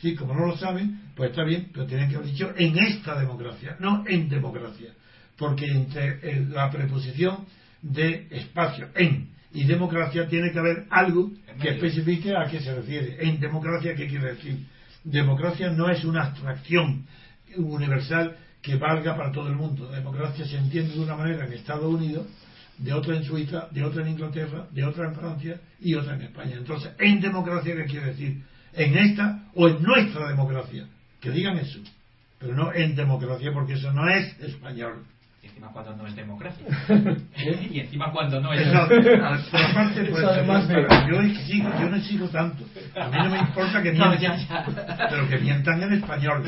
Sí, 0.00 0.14
como 0.14 0.34
no 0.34 0.46
lo 0.46 0.56
saben, 0.56 1.00
pues 1.14 1.30
está 1.30 1.44
bien, 1.44 1.70
pero 1.72 1.86
tienen 1.86 2.08
que 2.08 2.16
haber 2.16 2.28
dicho 2.28 2.52
en 2.56 2.76
esta 2.78 3.18
democracia, 3.18 3.76
no 3.80 4.04
en 4.06 4.28
democracia. 4.28 4.92
Porque 5.36 5.66
entre 5.66 6.18
eh, 6.22 6.46
la 6.48 6.70
preposición 6.70 7.46
de 7.82 8.28
espacio 8.30 8.88
en 8.94 9.34
y 9.54 9.64
democracia 9.64 10.26
tiene 10.26 10.50
que 10.50 10.58
haber 10.58 10.84
algo 10.90 11.30
que 11.60 11.70
especifique 11.70 12.34
a 12.36 12.50
qué 12.50 12.60
se 12.60 12.74
refiere. 12.74 13.16
En 13.20 13.38
democracia, 13.38 13.94
¿qué 13.94 14.08
quiere 14.08 14.34
decir? 14.34 14.66
Democracia 15.04 15.70
no 15.70 15.88
es 15.88 16.04
una 16.04 16.24
abstracción 16.24 17.06
universal 17.56 18.36
que 18.60 18.76
valga 18.76 19.16
para 19.16 19.30
todo 19.30 19.48
el 19.48 19.54
mundo. 19.54 19.88
Democracia 19.92 20.44
se 20.44 20.56
entiende 20.56 20.94
de 20.94 21.00
una 21.00 21.14
manera 21.14 21.46
en 21.46 21.52
Estados 21.52 21.84
Unidos, 21.84 22.26
de 22.78 22.92
otra 22.92 23.16
en 23.16 23.22
Suiza, 23.22 23.68
de 23.70 23.84
otra 23.84 24.02
en 24.02 24.08
Inglaterra, 24.08 24.66
de 24.72 24.84
otra 24.84 25.06
en 25.06 25.14
Francia 25.14 25.60
y 25.80 25.94
otra 25.94 26.14
en 26.16 26.22
España. 26.22 26.56
Entonces, 26.56 26.90
en 26.98 27.20
democracia, 27.20 27.76
¿qué 27.76 27.84
quiere 27.84 28.06
decir? 28.06 28.42
En 28.76 28.96
esta 28.98 29.44
o 29.54 29.68
en 29.68 29.82
nuestra 29.82 30.28
democracia. 30.28 30.86
Que 31.20 31.30
digan 31.30 31.56
eso. 31.58 31.78
Pero 32.38 32.54
no 32.54 32.72
en 32.74 32.94
democracia, 32.96 33.52
porque 33.52 33.74
eso 33.74 33.92
no 33.92 34.08
es 34.08 34.38
español. 34.40 35.04
Y 35.42 35.46
encima 35.46 35.70
cuando 35.72 35.96
no 35.96 36.06
es 36.06 36.16
democracia. 36.16 36.66
y 37.70 37.80
encima 37.80 38.10
cuando 38.12 38.40
no 38.40 38.52
es 38.52 38.66
Eso, 38.66 38.88
por 38.88 39.60
aparte, 39.60 40.04
pues, 40.04 40.18
Eso 40.18 40.28
además 40.28 40.68
de- 40.68 40.86
yo 41.10 41.20
exijo, 41.20 41.68
yo 41.80 41.88
no 41.90 41.96
exijo 41.96 42.28
tanto. 42.28 42.64
A 42.98 43.08
mí 43.08 43.16
no 43.18 43.30
me 43.30 43.38
importa 43.38 43.82
que 43.82 43.92
No, 43.92 44.08
mientan, 44.08 44.38
ya, 44.38 44.66
ya. 44.66 45.08
pero 45.10 45.28
que 45.28 45.38
mientan 45.38 45.82
en 45.82 45.92
español. 45.94 46.44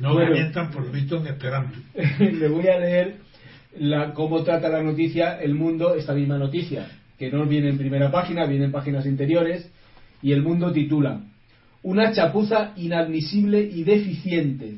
No 0.00 0.14
Bueno. 0.14 0.28
que 0.32 0.40
mientan 0.40 0.70
por 0.70 0.84
lo 0.86 0.92
visto 0.92 1.16
en 1.16 1.26
esperanto. 1.26 1.78
Le 2.18 2.48
voy 2.48 2.68
a 2.68 2.78
leer 2.78 3.16
la, 3.78 4.12
cómo 4.14 4.42
trata 4.44 4.68
la 4.68 4.82
noticia 4.82 5.40
El 5.40 5.54
Mundo, 5.54 5.94
esta 5.94 6.14
misma 6.14 6.38
noticia, 6.38 6.86
que 7.18 7.30
no 7.30 7.44
viene 7.46 7.68
en 7.70 7.78
primera 7.78 8.10
página, 8.10 8.44
viene 8.46 8.66
en 8.66 8.72
páginas 8.72 9.06
interiores, 9.06 9.70
y 10.22 10.32
El 10.32 10.42
Mundo 10.42 10.72
titula 10.72 11.20
Una 11.82 12.12
chapuza 12.12 12.72
inadmisible 12.76 13.60
y 13.62 13.84
deficiente. 13.84 14.74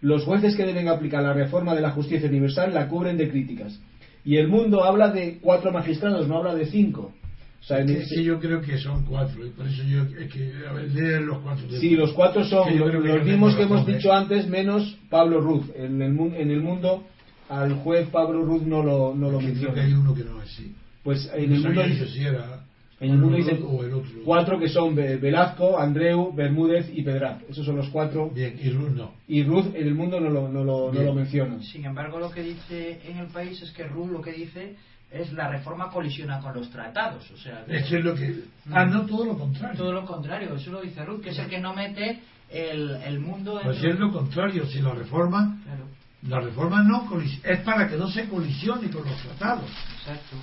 Los 0.00 0.24
jueces 0.24 0.56
que 0.56 0.64
deben 0.66 0.88
aplicar 0.88 1.22
la 1.22 1.32
reforma 1.32 1.74
de 1.74 1.80
la 1.80 1.90
justicia 1.92 2.28
universal 2.28 2.74
la 2.74 2.88
cubren 2.88 3.16
de 3.16 3.30
críticas. 3.30 3.78
Y 4.24 4.36
El 4.36 4.48
Mundo 4.48 4.84
habla 4.84 5.08
de 5.10 5.38
cuatro 5.40 5.72
magistrados, 5.72 6.28
no 6.28 6.38
habla 6.38 6.54
de 6.54 6.66
cinco. 6.66 7.12
O 7.60 7.64
sea, 7.64 7.78
en 7.80 7.90
Es 7.90 8.06
ese- 8.06 8.16
que 8.16 8.24
yo 8.24 8.40
creo 8.40 8.60
que 8.60 8.76
son 8.78 9.04
cuatro, 9.04 9.46
y 9.46 9.50
por 9.50 9.66
eso 9.68 9.84
yo, 9.84 10.02
es 10.18 10.32
que, 10.32 10.52
a 10.68 10.72
ver, 10.72 10.90
leen 10.92 11.26
los 11.26 11.38
cuatro. 11.38 11.64
Sí, 11.80 11.90
los 11.94 12.12
cuatro 12.12 12.44
son 12.44 12.68
Que 12.68 12.74
los, 12.74 12.92
los 12.92 13.24
mismos 13.24 13.54
que 13.54 13.62
hemos 13.62 13.78
razón, 13.80 13.92
¿eh? 13.92 13.96
dicho 13.96 14.12
antes, 14.12 14.48
menos 14.48 14.98
Pablo 15.08 15.40
Ruz. 15.40 15.66
En 15.76 16.02
el, 16.02 16.18
en 16.34 16.50
el 16.50 16.60
mundo, 16.60 17.04
al 17.48 17.74
juez 17.74 18.08
Pablo 18.08 18.44
Ruz 18.44 18.62
no 18.62 18.82
lo, 18.82 19.14
no 19.14 19.30
lo 19.30 19.38
que 19.38 19.44
creo 19.44 19.54
menciona. 19.54 19.74
que 19.74 19.80
hay 19.80 19.92
uno 19.92 20.12
que 20.14 20.24
no 20.24 20.42
es 20.42 20.50
así. 20.50 20.74
Pues 21.04 21.30
en 21.34 21.50
No 21.50 21.56
el 21.56 21.62
mundo 21.62 21.82
si 22.12 22.24
era 22.24 22.64
en 23.02 23.10
el 23.12 23.18
mundo 23.18 23.36
o 23.36 23.38
dice 23.38 23.60
o 23.62 23.82
el 23.84 23.92
otro. 23.94 24.10
cuatro 24.24 24.58
que 24.58 24.68
son 24.68 24.94
Ve- 24.94 25.16
Velazco, 25.16 25.78
Andreu, 25.78 26.32
Bermúdez 26.34 26.90
y 26.94 27.02
Pedraz. 27.02 27.42
Esos 27.48 27.66
son 27.66 27.76
los 27.76 27.88
cuatro. 27.90 28.30
Bien, 28.30 28.58
y 28.62 28.70
Ruth 28.70 28.90
no. 28.90 29.12
Y 29.28 29.42
Ruz 29.44 29.66
en 29.74 29.86
el 29.88 29.94
mundo 29.94 30.20
no 30.20 30.30
lo, 30.30 30.48
no 30.48 30.64
lo, 30.64 30.86
no 30.86 30.90
Bien. 30.92 31.06
lo 31.06 31.14
menciona. 31.14 31.62
sin 31.62 31.84
embargo, 31.84 32.18
lo 32.18 32.30
que 32.30 32.42
dice 32.42 33.00
en 33.04 33.18
el 33.18 33.26
país 33.26 33.60
es 33.62 33.70
que 33.72 33.84
Ruth 33.84 34.10
lo 34.10 34.20
que 34.22 34.32
dice 34.32 34.76
es 35.10 35.30
la 35.34 35.48
reforma 35.50 35.90
colisiona 35.90 36.40
con 36.40 36.54
los 36.54 36.70
tratados. 36.70 37.30
O 37.32 37.36
sea, 37.36 37.64
que- 37.66 37.76
Eso 37.76 37.96
es 37.98 38.04
lo 38.04 38.14
que. 38.14 38.34
Ah, 38.70 38.86
no, 38.86 39.04
todo 39.06 39.26
lo 39.26 39.36
contrario. 39.36 39.76
todo 39.76 39.92
lo 39.92 40.04
contrario. 40.06 40.54
Eso 40.54 40.70
lo 40.70 40.80
dice 40.80 41.04
Ruth, 41.04 41.20
que 41.22 41.30
es 41.30 41.38
el 41.38 41.48
que 41.48 41.58
no 41.60 41.74
mete 41.74 42.20
el, 42.50 42.90
el 43.04 43.20
mundo 43.20 43.58
en. 43.60 43.64
Pues 43.66 43.78
si 43.78 43.88
es 43.88 43.98
lo 43.98 44.10
contrario, 44.12 44.64
si 44.66 44.80
la 44.80 44.94
reforma, 44.94 45.58
Claro, 45.64 45.84
la 46.28 46.40
reforma 46.40 46.82
no 46.82 47.04
colis- 47.10 47.40
es 47.44 47.58
para 47.60 47.88
que 47.88 47.96
no 47.96 48.08
se 48.08 48.28
colisione 48.28 48.88
con 48.90 49.04
los 49.04 49.16
tratados. 49.22 49.68
exacto. 49.98 50.36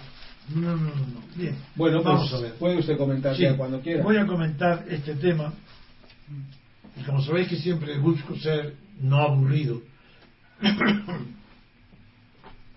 No, 0.55 0.75
no, 0.75 0.77
no, 0.77 0.95
no. 0.95 1.21
Bien. 1.35 1.55
Bueno, 1.75 2.01
pues 2.01 2.15
vamos 2.15 2.33
a 2.33 2.39
ver. 2.39 2.53
puede 2.55 2.79
usted 2.79 2.97
comentar 2.97 3.35
Sí, 3.35 3.43
ya 3.43 3.55
cuando 3.55 3.81
quiera. 3.81 4.03
Voy 4.03 4.17
a 4.17 4.25
comentar 4.25 4.85
este 4.89 5.15
tema. 5.15 5.53
Y 6.99 7.03
como 7.03 7.21
sabéis 7.21 7.47
que 7.49 7.57
siempre 7.57 7.97
busco 7.99 8.35
ser 8.37 8.75
no 8.99 9.17
aburrido 9.17 9.81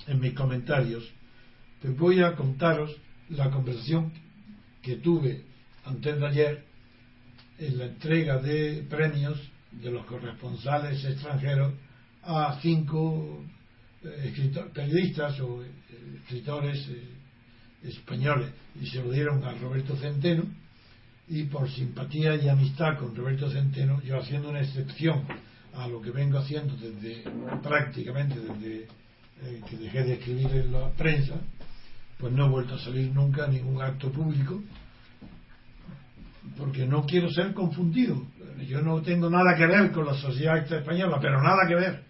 en 0.06 0.20
mis 0.20 0.34
comentarios, 0.34 1.10
pues 1.80 1.96
voy 1.96 2.20
a 2.20 2.34
contaros 2.36 2.94
la 3.30 3.50
conversación 3.50 4.12
que 4.82 4.96
tuve 4.96 5.44
antes 5.84 6.18
de 6.18 6.26
ayer 6.26 6.64
en 7.58 7.78
la 7.78 7.86
entrega 7.86 8.38
de 8.38 8.84
premios 8.88 9.40
de 9.70 9.90
los 9.90 10.04
corresponsales 10.06 11.04
extranjeros 11.04 11.72
a 12.22 12.58
cinco 12.60 13.44
eh, 14.04 14.52
periodistas 14.74 15.40
o 15.40 15.62
eh, 15.62 15.70
escritores 16.22 16.86
eh, 16.88 17.11
españoles 17.84 18.50
y 18.80 18.86
se 18.86 19.02
lo 19.02 19.10
dieron 19.10 19.42
a 19.44 19.52
Roberto 19.54 19.96
Centeno 19.96 20.44
y 21.28 21.44
por 21.44 21.70
simpatía 21.70 22.36
y 22.36 22.48
amistad 22.48 22.98
con 22.98 23.14
Roberto 23.14 23.50
Centeno, 23.50 24.00
yo 24.02 24.18
haciendo 24.18 24.50
una 24.50 24.60
excepción 24.60 25.24
a 25.74 25.88
lo 25.88 26.02
que 26.02 26.10
vengo 26.10 26.38
haciendo 26.38 26.76
desde 26.76 27.24
prácticamente 27.62 28.38
desde 28.38 28.82
eh, 29.42 29.60
que 29.68 29.76
dejé 29.76 30.04
de 30.04 30.14
escribir 30.14 30.50
en 30.52 30.72
la 30.72 30.90
prensa, 30.90 31.34
pues 32.18 32.32
no 32.32 32.46
he 32.46 32.48
vuelto 32.48 32.74
a 32.74 32.78
salir 32.78 33.10
nunca 33.12 33.44
a 33.44 33.48
ningún 33.48 33.80
acto 33.80 34.10
público 34.10 34.62
porque 36.58 36.86
no 36.86 37.06
quiero 37.06 37.30
ser 37.30 37.54
confundido. 37.54 38.26
Yo 38.68 38.80
no 38.82 39.00
tengo 39.00 39.30
nada 39.30 39.56
que 39.56 39.66
ver 39.66 39.90
con 39.92 40.06
la 40.06 40.14
sociedad 40.14 40.58
española, 40.58 41.18
pero 41.20 41.42
nada 41.42 41.66
que 41.66 41.74
ver. 41.74 42.04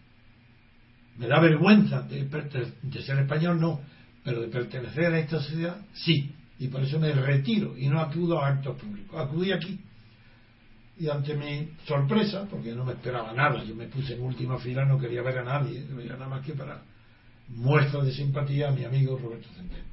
Me 1.18 1.28
da 1.28 1.38
vergüenza 1.40 2.02
de 2.02 3.02
ser 3.02 3.18
español, 3.18 3.60
no, 3.60 3.80
pero 4.24 4.40
de 4.40 4.48
pertenecer 4.48 5.06
a 5.12 5.18
esta 5.18 5.40
sociedad, 5.40 5.84
sí. 5.94 6.32
Y 6.58 6.68
por 6.68 6.82
eso 6.82 6.98
me 7.00 7.12
retiro 7.12 7.76
y 7.76 7.88
no 7.88 8.00
acudo 8.00 8.40
a 8.40 8.48
actos 8.48 8.76
públicos. 8.80 9.18
Acudí 9.20 9.52
aquí. 9.52 9.80
Y 10.98 11.08
ante 11.08 11.34
mi 11.34 11.70
sorpresa, 11.86 12.46
porque 12.48 12.72
no 12.72 12.84
me 12.84 12.92
esperaba 12.92 13.32
nada, 13.32 13.64
yo 13.64 13.74
me 13.74 13.86
puse 13.86 14.14
en 14.14 14.20
última 14.22 14.58
fila, 14.58 14.84
no 14.84 14.98
quería 14.98 15.22
ver 15.22 15.38
a 15.38 15.44
nadie, 15.44 15.84
veía 15.96 16.12
nada 16.12 16.28
más 16.28 16.44
que 16.46 16.52
para 16.52 16.82
muestra 17.48 18.02
de 18.04 18.12
simpatía 18.12 18.68
a 18.68 18.72
mi 18.72 18.84
amigo 18.84 19.18
Roberto 19.18 19.48
Centeno. 19.56 19.84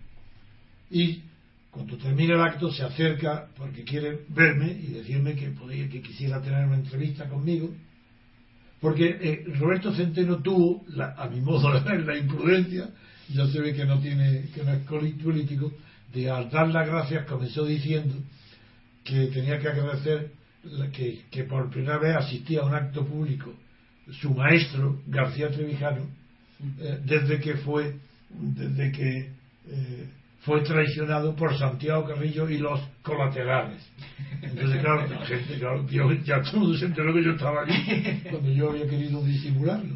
Y 0.91 1.23
cuando 1.71 1.97
termina 1.97 2.35
el 2.35 2.41
acto 2.41 2.71
se 2.71 2.83
acerca 2.83 3.47
porque 3.57 3.83
quiere 3.83 4.25
verme 4.29 4.71
y 4.71 4.87
decirme 4.93 5.35
que 5.35 5.49
podía, 5.49 5.89
que 5.89 6.01
quisiera 6.01 6.41
tener 6.41 6.65
una 6.65 6.75
entrevista 6.75 7.27
conmigo 7.29 7.73
Porque 8.81 9.05
eh, 9.21 9.45
Roberto 9.59 9.93
Centeno 9.93 10.37
tuvo, 10.41 10.83
la- 10.89 11.13
a 11.17 11.27
mi 11.29 11.41
modo 11.41 11.71
ver, 11.83 12.05
la 12.05 12.17
imprudencia, 12.17 12.89
ya 13.29 13.47
se 13.47 13.61
ve 13.61 13.73
que 13.73 13.85
no 13.85 13.99
tiene, 13.99 14.45
que 14.53 14.63
no 14.63 14.73
es 14.73 14.79
político, 14.83 15.71
de 16.13 16.29
al 16.29 16.49
dar 16.49 16.67
las 16.69 16.87
gracias 16.87 17.25
comenzó 17.25 17.65
diciendo 17.65 18.15
que 19.03 19.27
tenía 19.27 19.59
que 19.59 19.67
agradecer 19.69 20.31
que, 20.91 21.21
que 21.31 21.43
por 21.43 21.69
primera 21.69 21.97
vez 21.99 22.15
asistía 22.17 22.61
a 22.61 22.65
un 22.65 22.75
acto 22.75 23.05
público 23.05 23.53
su 24.19 24.33
maestro 24.33 24.99
García 25.07 25.49
Trevijano 25.51 26.01
eh, 26.79 26.99
desde 27.05 27.39
que 27.39 27.55
fue 27.55 27.95
desde 28.29 28.91
que 28.91 29.17
eh, 29.69 30.07
fue 30.41 30.61
traicionado 30.61 31.35
por 31.35 31.57
Santiago 31.57 32.05
Carrillo 32.07 32.49
y 32.49 32.57
los 32.57 32.79
colaterales. 33.03 33.81
Entonces 34.41 34.81
claro 34.81 35.07
la 35.07 35.25
gente 35.25 35.59
claro, 35.59 35.87
yo- 35.87 36.11
ya 36.23 36.41
todo 36.41 36.75
se 36.75 36.85
enteró 36.85 37.13
que 37.13 37.23
yo 37.23 37.31
estaba 37.31 37.63
allí 37.63 38.21
cuando 38.29 38.51
yo 38.51 38.71
había 38.71 38.87
querido 38.87 39.23
disimularlo. 39.23 39.95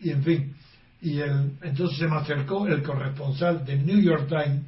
Y 0.00 0.10
en 0.10 0.22
fin 0.22 0.54
y 1.00 1.18
el, 1.20 1.52
entonces 1.62 1.98
se 1.98 2.08
me 2.08 2.16
acercó 2.16 2.66
el 2.66 2.82
corresponsal 2.82 3.64
del 3.64 3.86
New 3.86 4.00
York 4.00 4.28
Times 4.28 4.62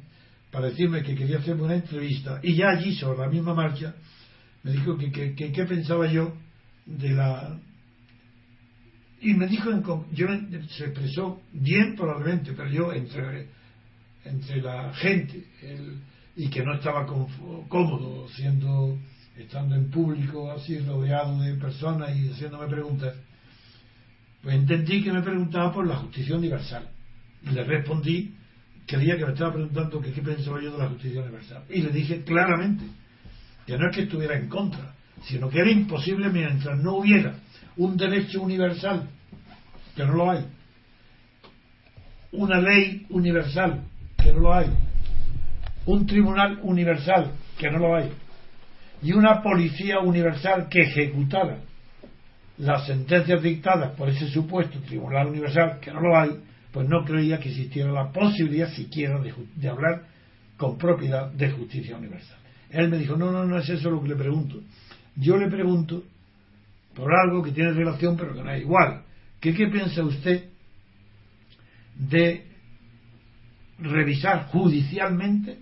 para 0.51 0.67
decirme 0.67 1.03
que 1.03 1.15
quería 1.15 1.39
hacerme 1.39 1.63
una 1.63 1.75
entrevista. 1.75 2.39
Y 2.43 2.55
ya 2.55 2.69
allí 2.69 2.95
sobre 2.95 3.19
la 3.19 3.27
misma 3.27 3.53
marcha 3.53 3.93
me 4.63 4.71
dijo 4.71 4.97
que 4.97 5.11
que- 5.11 5.33
que- 5.35 5.65
pensaba 5.65 6.07
yo 6.11 6.33
de 6.85 7.09
la 7.13 7.57
y 9.21 9.33
me 9.33 9.47
dijo 9.47 9.69
en 9.71 9.83
yo 10.13 10.27
se 10.69 10.85
expresó 10.85 11.41
bien 11.53 11.95
probablemente 11.95 12.53
pero 12.53 12.69
yo 12.69 12.91
entre 12.93 13.47
entre 14.25 14.61
la 14.61 14.93
gente 14.93 15.43
el- 15.61 15.99
y 16.35 16.49
que 16.49 16.63
no 16.63 16.73
estaba 16.73 17.05
conf- 17.07 17.67
cómodo 17.67 18.27
siendo 18.29 18.97
estando 19.37 19.75
en 19.75 19.89
público 19.89 20.51
así 20.51 20.79
rodeado 20.79 21.39
de 21.41 21.55
personas 21.55 22.15
y 22.15 22.29
haciéndome 22.29 22.67
preguntas 22.67 23.15
pues 24.41 24.55
entendí 24.55 25.03
que 25.03 25.11
me 25.11 25.21
preguntaba 25.21 25.71
por 25.71 25.87
la 25.87 25.95
justicia 25.95 26.35
universal. 26.35 26.87
Y 27.43 27.49
le 27.49 27.63
respondí 27.63 28.35
creía 28.85 29.17
que 29.17 29.25
me 29.25 29.33
estaba 29.33 29.53
preguntando 29.53 30.01
que 30.01 30.11
qué 30.11 30.21
pensaba 30.21 30.61
yo 30.61 30.71
de 30.73 30.77
la 30.79 30.89
justicia 30.89 31.21
universal. 31.21 31.63
Y 31.69 31.81
le 31.81 31.91
dije 31.91 32.23
claramente 32.23 32.83
que 33.65 33.77
no 33.77 33.89
es 33.89 33.95
que 33.95 34.03
estuviera 34.03 34.37
en 34.37 34.49
contra 34.49 34.93
sino 35.23 35.49
que 35.49 35.59
era 35.59 35.71
imposible 35.71 36.29
mientras 36.29 36.79
no 36.79 36.95
hubiera 36.97 37.35
un 37.77 37.95
derecho 37.97 38.41
universal 38.41 39.07
que 39.95 40.05
no 40.05 40.13
lo 40.13 40.31
hay 40.31 40.45
una 42.31 42.59
ley 42.59 43.05
universal 43.09 43.83
que 44.17 44.33
no 44.33 44.39
lo 44.39 44.53
hay 44.53 44.67
un 45.85 46.05
tribunal 46.05 46.59
universal 46.63 47.31
que 47.57 47.69
no 47.69 47.79
lo 47.79 47.95
hay 47.95 48.09
y 49.03 49.13
una 49.13 49.41
policía 49.41 49.99
universal 49.99 50.67
que 50.69 50.81
ejecutara 50.81 51.59
las 52.61 52.85
sentencias 52.85 53.41
dictadas 53.41 53.95
por 53.95 54.09
ese 54.09 54.27
supuesto 54.29 54.79
tribunal 54.81 55.27
universal 55.27 55.79
que 55.79 55.91
no 55.91 55.99
lo 55.99 56.17
hay 56.17 56.29
pues 56.71 56.87
no 56.87 57.03
creía 57.03 57.39
que 57.39 57.49
existiera 57.49 57.91
la 57.91 58.11
posibilidad 58.11 58.71
siquiera 58.71 59.19
de, 59.19 59.33
de 59.55 59.69
hablar 59.69 60.03
con 60.57 60.77
propiedad 60.77 61.29
de 61.31 61.51
justicia 61.51 61.97
universal. 61.97 62.37
Él 62.69 62.89
me 62.89 62.97
dijo 62.97 63.17
no 63.17 63.31
no 63.31 63.45
no 63.45 63.57
es 63.57 63.67
eso 63.67 63.89
lo 63.89 64.01
que 64.01 64.09
le 64.09 64.15
pregunto. 64.15 64.61
Yo 65.15 65.37
le 65.37 65.49
pregunto 65.49 66.03
por 66.93 67.11
algo 67.13 67.43
que 67.43 67.51
tiene 67.51 67.71
relación 67.71 68.15
pero 68.15 68.33
que 68.33 68.43
no 68.43 68.51
es 68.51 68.61
igual. 68.61 69.03
¿qué, 69.39 69.53
qué 69.53 69.67
piensa 69.67 70.03
usted 70.03 70.49
de 71.95 72.45
revisar 73.79 74.47
judicialmente 74.47 75.57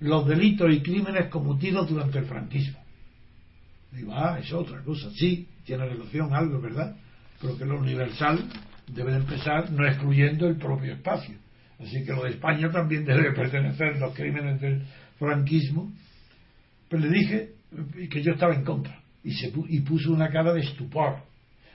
los 0.00 0.26
delitos 0.26 0.72
y 0.72 0.80
crímenes 0.80 1.28
cometidos 1.28 1.88
durante 1.88 2.18
el 2.18 2.26
franquismo. 2.26 2.78
Digo, 3.92 4.12
ah, 4.14 4.38
es 4.38 4.52
otra 4.52 4.82
cosa, 4.82 5.10
sí, 5.12 5.48
tiene 5.66 5.84
relación 5.84 6.32
algo, 6.32 6.60
¿verdad? 6.60 6.96
Pero 7.40 7.58
que 7.58 7.66
lo 7.66 7.78
universal 7.78 8.38
debe 8.86 9.12
de 9.12 9.18
empezar 9.18 9.70
no 9.70 9.86
excluyendo 9.86 10.46
el 10.46 10.56
propio 10.56 10.94
espacio. 10.94 11.36
Así 11.78 12.04
que 12.04 12.12
lo 12.12 12.22
de 12.22 12.30
España 12.30 12.70
también 12.70 13.04
debe 13.04 13.32
pertenecer 13.32 13.98
los 13.98 14.14
crímenes 14.14 14.60
del 14.60 14.82
franquismo. 15.18 15.92
Pero 16.88 17.02
le 17.02 17.10
dije 17.10 17.50
que 18.10 18.22
yo 18.22 18.32
estaba 18.32 18.54
en 18.54 18.64
contra 18.64 18.98
y, 19.22 19.32
se, 19.32 19.52
y 19.68 19.80
puso 19.80 20.12
una 20.12 20.30
cara 20.30 20.54
de 20.54 20.60
estupor. 20.60 21.16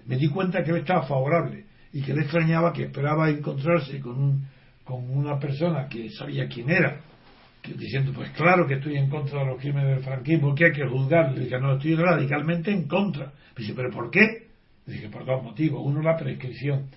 Me 0.07 0.15
di 0.15 0.29
cuenta 0.29 0.63
que 0.63 0.71
él 0.71 0.77
estaba 0.77 1.03
favorable 1.03 1.65
y 1.93 2.01
que 2.01 2.13
le 2.13 2.21
extrañaba 2.21 2.73
que 2.73 2.83
esperaba 2.83 3.29
encontrarse 3.29 3.99
con, 3.99 4.17
un, 4.17 4.47
con 4.83 5.09
una 5.09 5.37
persona 5.37 5.87
que 5.87 6.09
sabía 6.11 6.47
quién 6.47 6.69
era, 6.69 7.01
diciendo, 7.63 8.11
pues 8.13 8.29
claro 8.31 8.67
que 8.67 8.75
estoy 8.75 8.97
en 8.97 9.09
contra 9.09 9.39
de 9.39 9.45
los 9.45 9.59
crímenes 9.59 9.95
del 9.95 10.03
franquismo, 10.03 10.55
que 10.55 10.65
hay 10.65 10.71
que 10.71 10.87
juzgar. 10.87 11.33
Le 11.33 11.45
dije, 11.45 11.59
no, 11.59 11.73
estoy 11.73 11.95
radicalmente 11.95 12.71
en 12.71 12.87
contra. 12.87 13.33
Me 13.57 13.73
¿pero 13.73 13.89
por 13.91 14.09
qué? 14.09 14.47
Le 14.85 14.93
dije, 14.93 15.09
por 15.09 15.25
dos 15.25 15.43
motivos. 15.43 15.81
Uno, 15.83 16.01
la 16.01 16.17
prescripción, 16.17 16.89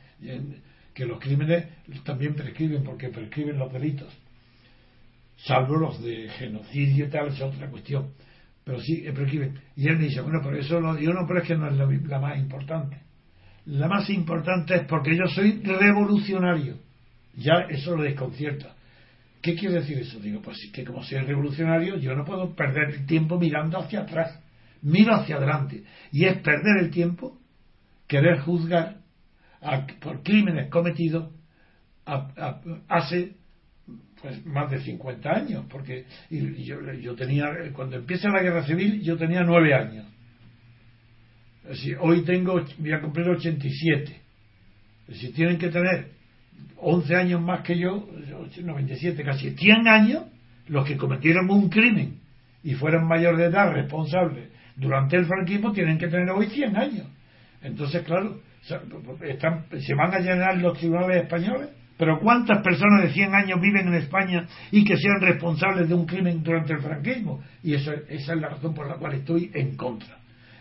que 0.95 1.05
los 1.05 1.19
crímenes 1.21 1.67
también 2.05 2.35
prescriben 2.35 2.83
porque 2.83 3.09
prescriben 3.09 3.59
los 3.59 3.73
delitos, 3.73 4.13
salvo 5.37 5.77
los 5.77 6.03
de 6.03 6.29
genocidio 6.31 7.07
y 7.07 7.11
tal, 7.11 7.29
es 7.29 7.41
otra 7.41 7.69
cuestión. 7.69 8.13
Pero 8.65 8.81
sí, 8.81 9.03
eh, 9.05 9.13
prescriben. 9.13 9.61
Y 9.77 9.89
él 9.89 9.99
me 9.99 10.05
dice, 10.05 10.23
bueno, 10.23 10.41
pero 10.43 10.57
eso 10.57 10.81
lo 10.81 10.95
digo, 10.95 11.13
no, 11.13 11.27
pero 11.27 11.41
es 11.41 11.49
que 11.49 11.57
no 11.57 11.69
es 11.69 11.77
la 11.77 12.19
más 12.19 12.39
importante. 12.39 12.99
La 13.67 13.89
más 13.89 14.09
importante 14.11 14.75
es 14.75 14.83
porque 14.87 15.17
yo 15.17 15.27
soy 15.27 15.61
revolucionario. 15.63 16.79
Ya 17.37 17.67
eso 17.69 17.97
lo 17.97 18.03
desconcierta. 18.03 18.74
¿Qué 19.45 19.55
quiere 19.55 19.75
decir 19.75 19.99
eso? 19.99 20.19
Digo, 20.21 20.41
pues 20.41 20.57
sí, 20.57 20.73
que 20.73 20.85
como 20.85 21.05
soy 21.05 21.19
revolucionario, 21.19 21.99
yo 21.99 22.15
no 22.17 22.25
puedo 22.25 22.55
perder 22.57 22.95
el 22.95 23.05
tiempo 23.05 23.39
mirando 23.39 23.79
hacia 23.79 24.01
atrás. 24.01 24.41
Miro 24.81 25.15
hacia 25.15 25.37
adelante. 25.37 25.85
Y 26.13 26.25
es 26.25 26.39
perder 26.39 26.79
el 26.83 26.91
tiempo 26.91 27.39
querer 28.07 28.39
juzgar 28.41 29.03
por 30.01 30.23
crímenes 30.23 30.71
cometidos 30.71 31.31
hace 32.89 33.35
pues 34.23 34.47
más 34.47 34.71
de 34.71 34.81
50 34.81 35.31
años. 35.31 35.67
Porque 35.69 36.07
y- 36.31 36.65
yo, 36.65 36.77
yo 36.95 37.15
tenía, 37.15 37.45
cuando 37.75 37.97
empieza 37.97 38.31
la 38.31 38.41
guerra 38.43 38.65
civil, 38.65 39.03
yo 39.03 39.19
tenía 39.19 39.43
nueve 39.43 39.75
años. 39.75 40.07
Es 41.65 41.69
decir, 41.69 41.99
hoy 42.01 42.23
tengo, 42.23 42.65
voy 42.79 42.93
a 42.93 43.01
cumplir 43.03 43.29
87. 43.29 44.21
Es 45.03 45.15
decir, 45.15 45.35
tienen 45.35 45.59
que 45.59 45.69
tener 45.69 46.14
11 46.87 47.17
años 47.17 47.41
más 47.41 47.63
que 47.63 47.79
yo, 47.79 48.07
97, 48.63 49.23
casi 49.25 49.51
100 49.51 49.89
años, 49.89 50.25
los 50.69 50.87
que 50.87 50.97
cometieron 50.97 51.51
un 51.51 51.69
crimen 51.69 52.19
y 52.63 52.75
fueron 52.75 53.09
mayores 53.09 53.39
de 53.39 53.47
edad 53.47 53.73
responsables 53.73 54.49
durante 54.77 55.17
el 55.17 55.27
franquismo 55.27 55.73
tienen 55.73 55.99
que 55.99 56.09
tener 56.09 56.31
hoy 56.31 56.47
100 56.47 56.77
años. 56.77 57.07
Entonces, 57.63 58.03
claro, 58.03 58.41
están- 59.23 59.65
se 59.79 59.95
van 59.95 60.15
a 60.15 60.19
llenar 60.19 60.59
los 60.59 60.79
tribunales 60.79 61.23
españoles. 61.23 61.69
Pero 61.97 62.19
¿cuántas 62.19 62.61
personas 62.63 63.05
de 63.05 63.13
100 63.13 63.33
años 63.35 63.61
viven 63.61 63.87
en 63.87 63.95
España 63.95 64.47
y 64.73 64.85
que 64.85 64.97
sean 64.97 65.21
responsables 65.21 65.89
de 65.89 65.95
un 65.95 66.07
crimen 66.07 66.43
durante 66.43 66.73
el 66.73 66.81
franquismo? 66.81 67.41
Y 67.63 67.75
eso, 67.75 67.93
esa 68.09 68.35
es 68.35 68.41
la 68.41 68.49
razón 68.49 68.75
por 68.75 68.89
la 68.89 68.97
cual 68.97 69.15
estoy 69.15 69.51
en 69.55 69.77
contra. 69.77 70.17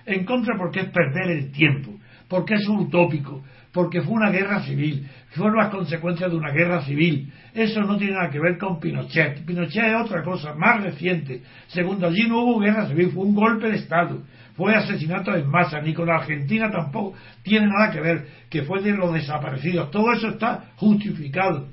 En 0.05 0.25
contra 0.25 0.55
porque 0.57 0.81
es 0.81 0.89
perder 0.89 1.31
el 1.31 1.51
tiempo, 1.51 1.97
porque 2.27 2.53
es 2.53 2.67
utópico, 2.69 3.43
porque 3.73 4.01
fue 4.01 4.13
una 4.13 4.29
guerra 4.29 4.61
civil, 4.61 5.09
fueron 5.31 5.57
las 5.57 5.69
consecuencias 5.69 6.29
de 6.29 6.37
una 6.37 6.51
guerra 6.51 6.83
civil. 6.85 7.33
Eso 7.53 7.81
no 7.81 7.97
tiene 7.97 8.13
nada 8.13 8.29
que 8.29 8.39
ver 8.39 8.57
con 8.59 8.79
Pinochet. 8.79 9.43
Pinochet 9.45 9.85
es 9.85 10.01
otra 10.01 10.23
cosa, 10.23 10.53
más 10.53 10.83
reciente. 10.83 11.41
Segundo, 11.67 12.07
allí 12.07 12.27
no 12.27 12.43
hubo 12.43 12.59
guerra 12.59 12.87
civil, 12.87 13.09
fue 13.11 13.23
un 13.25 13.33
golpe 13.33 13.69
de 13.69 13.77
Estado, 13.77 14.21
fue 14.55 14.75
asesinato 14.75 15.35
en 15.35 15.49
masa, 15.49 15.81
ni 15.81 15.93
con 15.93 16.07
la 16.07 16.17
Argentina 16.17 16.69
tampoco 16.69 17.17
tiene 17.41 17.67
nada 17.67 17.91
que 17.91 17.99
ver, 17.99 18.27
que 18.49 18.61
fue 18.61 18.81
de 18.83 18.91
los 18.91 19.11
desaparecidos. 19.11 19.89
Todo 19.89 20.13
eso 20.13 20.29
está 20.29 20.71
justificado. 20.75 21.67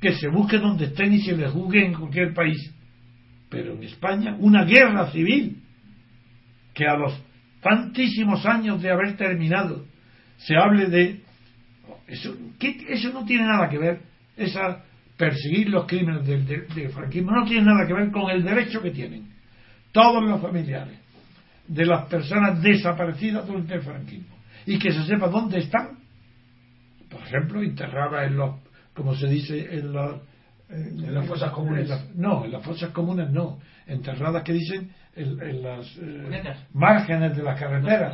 Que 0.00 0.12
se 0.12 0.28
busque 0.28 0.58
donde 0.58 0.86
estén 0.86 1.12
y 1.12 1.20
se 1.20 1.36
les 1.36 1.50
juzgue 1.50 1.84
en 1.84 1.92
cualquier 1.92 2.32
país. 2.32 2.72
Pero 3.50 3.74
en 3.74 3.82
España, 3.82 4.36
una 4.38 4.64
guerra 4.64 5.10
civil 5.10 5.62
que 6.72 6.86
a 6.86 6.96
los 6.96 7.20
tantísimos 7.60 8.46
años 8.46 8.80
de 8.80 8.90
haber 8.90 9.16
terminado 9.16 9.84
se 10.38 10.56
hable 10.56 10.86
de 10.86 11.20
eso, 12.10 12.36
¿qué- 12.58 12.84
eso 12.88 13.12
no 13.12 13.24
tiene 13.24 13.44
nada 13.44 13.68
que 13.68 13.78
ver 13.78 14.00
esa 14.36 14.84
perseguir 15.16 15.68
los 15.68 15.86
crímenes 15.86 16.26
del, 16.26 16.46
del- 16.46 16.66
del 16.68 16.88
franquismo 16.90 17.30
no 17.32 17.44
tiene 17.44 17.66
nada 17.66 17.86
que 17.86 17.92
ver 17.94 18.10
con 18.10 18.30
el 18.30 18.42
derecho 18.42 18.80
que 18.80 18.90
tienen 18.90 19.28
todos 19.92 20.22
los 20.24 20.40
familiares 20.40 20.98
de 21.68 21.84
las 21.86 22.06
personas 22.06 22.60
desaparecidas 22.62 23.46
durante 23.46 23.74
el 23.74 23.82
franquismo. 23.82 24.34
Y 24.66 24.78
que 24.78 24.92
se 24.92 25.04
sepa 25.04 25.28
dónde 25.28 25.58
están 25.58 25.98
por 27.10 27.20
ejemplo 27.22 27.62
enterradas 27.62 28.28
en 28.28 28.36
los 28.36 28.56
como 28.94 29.14
se 29.14 29.26
dice 29.28 29.74
en 29.78 29.92
las 29.92 30.14
En 30.70 31.12
las 31.14 31.26
fosas 31.26 31.50
comunes. 31.52 31.82
en 31.84 31.88
las- 31.90 32.14
no 32.16 32.44
en 32.44 32.52
las 32.52 32.64
fosas 32.64 32.90
comunes 32.90 33.30
no 33.30 33.58
enterradas 33.86 34.42
que 34.42 34.52
dicen 34.52 34.90
en, 35.16 35.40
en 35.42 35.62
las 35.62 35.86
eh, 35.98 36.24
márgenes 36.72 37.36
de 37.36 37.42
las 37.42 37.58
carreteras 37.58 38.12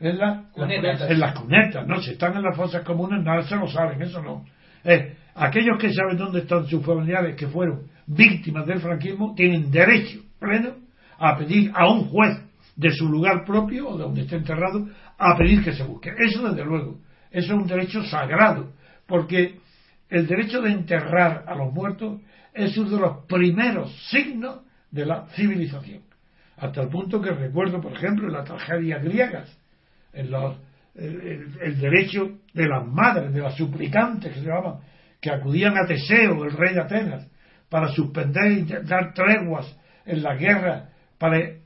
en, 0.00 0.18
la- 0.18 0.44
Cunetas. 0.52 1.10
en 1.10 1.20
las 1.20 1.34
cunetas, 1.38 1.86
no, 1.86 2.00
si 2.00 2.10
están 2.12 2.34
en 2.36 2.42
las 2.42 2.56
fosas 2.56 2.82
comunes, 2.84 3.22
nada, 3.22 3.40
eso 3.40 3.56
lo 3.56 3.68
saben, 3.68 4.00
eso 4.00 4.22
no. 4.22 4.44
Eh, 4.84 5.14
aquellos 5.34 5.76
que 5.78 5.92
saben 5.92 6.16
dónde 6.16 6.40
están 6.40 6.66
sus 6.66 6.84
familiares 6.84 7.36
que 7.36 7.46
fueron 7.48 7.82
víctimas 8.06 8.66
del 8.66 8.80
franquismo 8.80 9.34
tienen 9.34 9.70
derecho 9.70 10.20
pleno 10.38 10.70
a 11.18 11.36
pedir 11.36 11.70
a 11.74 11.86
un 11.90 12.06
juez 12.08 12.38
de 12.76 12.90
su 12.92 13.06
lugar 13.08 13.44
propio 13.44 13.88
o 13.90 13.96
de 13.98 14.04
donde 14.04 14.22
esté 14.22 14.36
enterrado 14.36 14.88
a 15.18 15.36
pedir 15.36 15.62
que 15.62 15.74
se 15.74 15.84
busque. 15.84 16.10
Eso 16.18 16.48
desde 16.48 16.64
luego. 16.64 16.98
Eso 17.30 17.52
es 17.54 17.60
un 17.60 17.66
derecho 17.66 18.02
sagrado, 18.04 18.72
porque 19.06 19.58
el 20.08 20.26
derecho 20.26 20.62
de 20.62 20.72
enterrar 20.72 21.44
a 21.46 21.54
los 21.54 21.72
muertos 21.74 22.20
es 22.54 22.76
uno 22.78 22.90
de 22.90 23.00
los 23.00 23.26
primeros 23.26 23.92
signos 24.08 24.60
de 24.90 25.06
la 25.06 25.26
civilización. 25.34 26.02
Hasta 26.56 26.82
el 26.82 26.88
punto 26.88 27.20
que 27.20 27.30
recuerdo, 27.30 27.80
por 27.80 27.92
ejemplo, 27.92 28.26
en 28.26 28.34
las 28.34 28.44
tragedias 28.44 29.02
griegas, 29.02 29.58
en 30.12 30.30
los, 30.30 30.56
el, 30.94 31.80
derecho 31.80 32.38
de 32.52 32.68
las 32.68 32.86
madres, 32.86 33.32
de 33.32 33.40
las 33.40 33.56
suplicantes 33.56 34.32
que 34.32 34.40
se 34.40 34.46
llamaban, 34.46 34.80
que 35.20 35.30
acudían 35.30 35.76
a 35.78 35.86
Teseo, 35.86 36.44
el 36.44 36.52
rey 36.52 36.74
de 36.74 36.80
Atenas, 36.80 37.28
para 37.68 37.88
suspender 37.88 38.52
y 38.52 38.64
dar 38.64 39.14
treguas 39.14 39.74
en 40.04 40.22
la 40.22 40.34
guerra, 40.34 40.90
para, 41.18 41.38
eh, 41.38 41.60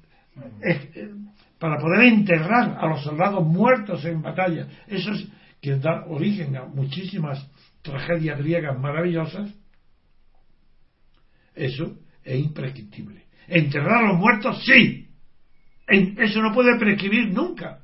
para 1.58 1.78
poder 1.78 2.02
enterrar 2.04 2.76
a 2.78 2.86
los 2.86 3.02
soldados 3.02 3.44
muertos 3.44 4.04
en 4.04 4.22
batalla. 4.22 4.68
Eso 4.86 5.12
es 5.12 5.28
que 5.60 5.76
da 5.76 6.04
origen 6.06 6.56
a 6.56 6.66
muchísimas 6.66 7.50
tragedias 7.82 8.38
griegas 8.38 8.78
maravillosas. 8.78 9.50
Eso 11.54 11.96
es 12.24 12.40
imprescriptible. 12.40 13.24
Enterrar 13.48 14.04
a 14.04 14.08
los 14.08 14.18
muertos, 14.18 14.62
sí. 14.64 15.08
Eso 15.86 16.40
no 16.40 16.52
puede 16.54 16.78
prescribir 16.78 17.32
nunca. 17.32 17.80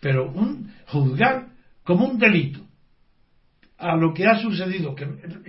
Pero 0.00 0.30
un 0.32 0.72
juzgar 0.86 1.48
como 1.84 2.06
un 2.06 2.18
delito 2.18 2.60
a 3.78 3.94
lo 3.96 4.14
que 4.14 4.26
ha 4.26 4.38
sucedido, 4.38 4.94
que, 4.94 5.06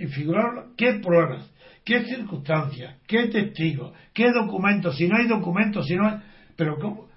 figurar 0.08 0.66
qué 0.76 0.94
pruebas, 1.02 1.50
qué 1.84 2.04
circunstancias, 2.04 2.96
qué 3.06 3.28
testigos, 3.28 3.94
qué 4.12 4.30
documentos, 4.32 4.96
si 4.96 5.08
no 5.08 5.16
hay 5.16 5.26
documentos, 5.26 5.86
si 5.86 5.96
no 5.96 6.06
hay, 6.06 6.16
pero 6.56 6.78
cómo, 6.78 7.08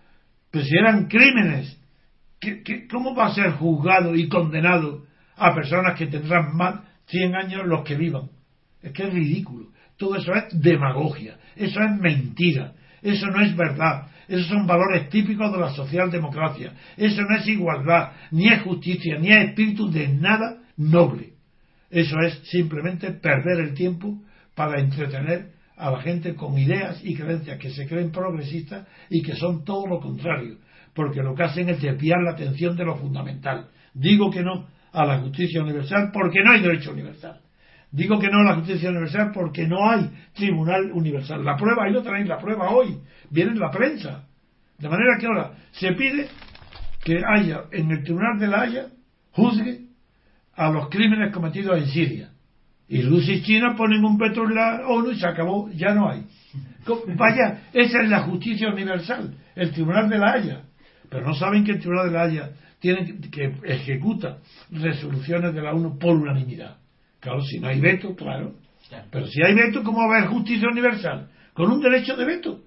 si 0.53 0.77
eran 0.77 1.07
crímenes, 1.07 1.77
¿qué- 2.39 2.63
qué- 2.63 2.87
¿cómo 2.87 3.13
va 3.13 3.27
a 3.27 3.33
ser 3.35 3.51
juzgado 3.53 4.15
y 4.15 4.29
condenado 4.29 5.05
a 5.35 5.53
personas 5.53 5.97
que 5.97 6.07
tendrán 6.07 6.55
más 6.55 6.81
100 7.07 7.35
años 7.35 7.65
los 7.65 7.83
que 7.83 7.95
vivan? 7.95 8.29
Es 8.81 8.93
que 8.93 9.03
es 9.03 9.13
ridículo. 9.13 9.71
Todo 10.01 10.15
eso 10.15 10.33
es 10.33 10.59
demagogia, 10.59 11.37
eso 11.55 11.79
es 11.79 12.01
mentira, 12.01 12.73
eso 13.03 13.27
no 13.27 13.39
es 13.39 13.55
verdad, 13.55 14.07
esos 14.27 14.47
son 14.47 14.65
valores 14.65 15.09
típicos 15.09 15.51
de 15.51 15.59
la 15.59 15.69
socialdemocracia, 15.69 16.73
eso 16.97 17.21
no 17.21 17.37
es 17.37 17.47
igualdad, 17.47 18.13
ni 18.31 18.47
es 18.47 18.63
justicia, 18.63 19.19
ni 19.19 19.29
es 19.31 19.49
espíritu 19.49 19.91
de 19.91 20.07
nada 20.07 20.57
noble. 20.75 21.33
Eso 21.91 22.15
es 22.19 22.33
simplemente 22.49 23.11
perder 23.11 23.59
el 23.59 23.75
tiempo 23.75 24.17
para 24.55 24.79
entretener 24.79 25.51
a 25.77 25.91
la 25.91 26.01
gente 26.01 26.33
con 26.33 26.57
ideas 26.57 26.99
y 27.03 27.13
creencias 27.13 27.59
que 27.59 27.69
se 27.69 27.87
creen 27.87 28.11
progresistas 28.11 28.87
y 29.07 29.21
que 29.21 29.35
son 29.35 29.63
todo 29.63 29.85
lo 29.85 29.99
contrario, 29.99 30.57
porque 30.95 31.21
lo 31.21 31.35
que 31.35 31.43
hacen 31.43 31.69
es 31.69 31.79
desviar 31.79 32.23
la 32.23 32.31
atención 32.31 32.75
de 32.75 32.85
lo 32.85 32.95
fundamental. 32.95 33.67
Digo 33.93 34.31
que 34.31 34.41
no 34.41 34.65
a 34.93 35.05
la 35.05 35.19
justicia 35.19 35.61
universal 35.61 36.09
porque 36.11 36.39
no 36.43 36.53
hay 36.53 36.61
derecho 36.61 36.91
universal. 36.91 37.40
Digo 37.91 38.19
que 38.19 38.29
no 38.29 38.39
a 38.39 38.43
la 38.43 38.55
justicia 38.55 38.89
universal 38.89 39.31
porque 39.33 39.67
no 39.67 39.89
hay 39.89 40.09
tribunal 40.33 40.91
universal. 40.93 41.43
La 41.43 41.57
prueba, 41.57 41.83
ahí 41.85 41.91
lo 41.91 42.01
tenéis, 42.01 42.27
la 42.27 42.37
prueba 42.37 42.69
hoy, 42.69 42.97
viene 43.29 43.51
en 43.51 43.59
la 43.59 43.69
prensa. 43.69 44.27
De 44.77 44.87
manera 44.87 45.17
que 45.19 45.27
ahora 45.27 45.51
se 45.71 45.91
pide 45.93 46.27
que 47.03 47.21
haya 47.23 47.63
en 47.71 47.91
el 47.91 48.03
tribunal 48.03 48.39
de 48.39 48.47
la 48.47 48.61
Haya, 48.61 48.85
juzgue 49.31 49.81
a 50.55 50.69
los 50.69 50.89
crímenes 50.89 51.33
cometidos 51.33 51.77
en 51.77 51.87
Siria. 51.87 52.29
Y 52.87 53.01
Rusia 53.03 53.35
y 53.35 53.41
China 53.41 53.75
ponen 53.77 54.03
un 54.03 54.17
veto 54.17 54.43
en 54.43 54.55
la 54.55 54.87
ONU 54.87 55.11
y 55.11 55.19
se 55.19 55.27
acabó, 55.27 55.69
ya 55.71 55.93
no 55.93 56.09
hay. 56.09 56.25
Vaya, 57.15 57.63
esa 57.73 58.01
es 58.01 58.09
la 58.09 58.23
justicia 58.23 58.69
universal, 58.69 59.35
el 59.55 59.71
tribunal 59.71 60.09
de 60.09 60.17
la 60.17 60.33
Haya. 60.33 60.61
Pero 61.09 61.25
no 61.25 61.33
saben 61.33 61.63
que 61.63 61.71
el 61.71 61.79
tribunal 61.79 62.07
de 62.07 62.11
la 62.11 62.23
Haya 62.23 62.51
tiene 62.79 63.19
que 63.31 63.53
ejecuta 63.63 64.39
resoluciones 64.71 65.53
de 65.53 65.61
la 65.61 65.73
ONU 65.73 65.97
por 65.97 66.15
unanimidad. 66.15 66.80
Claro, 67.21 67.41
si 67.41 67.59
no 67.59 67.67
hay 67.67 67.79
veto, 67.79 68.15
claro. 68.15 68.55
Pero 69.11 69.27
si 69.27 69.41
hay 69.41 69.53
veto, 69.53 69.83
¿cómo 69.83 69.99
va 69.99 70.15
a 70.15 70.17
haber 70.17 70.29
justicia 70.29 70.67
universal? 70.69 71.29
Con 71.53 71.71
un 71.71 71.79
derecho 71.79 72.17
de 72.17 72.25
veto. 72.25 72.59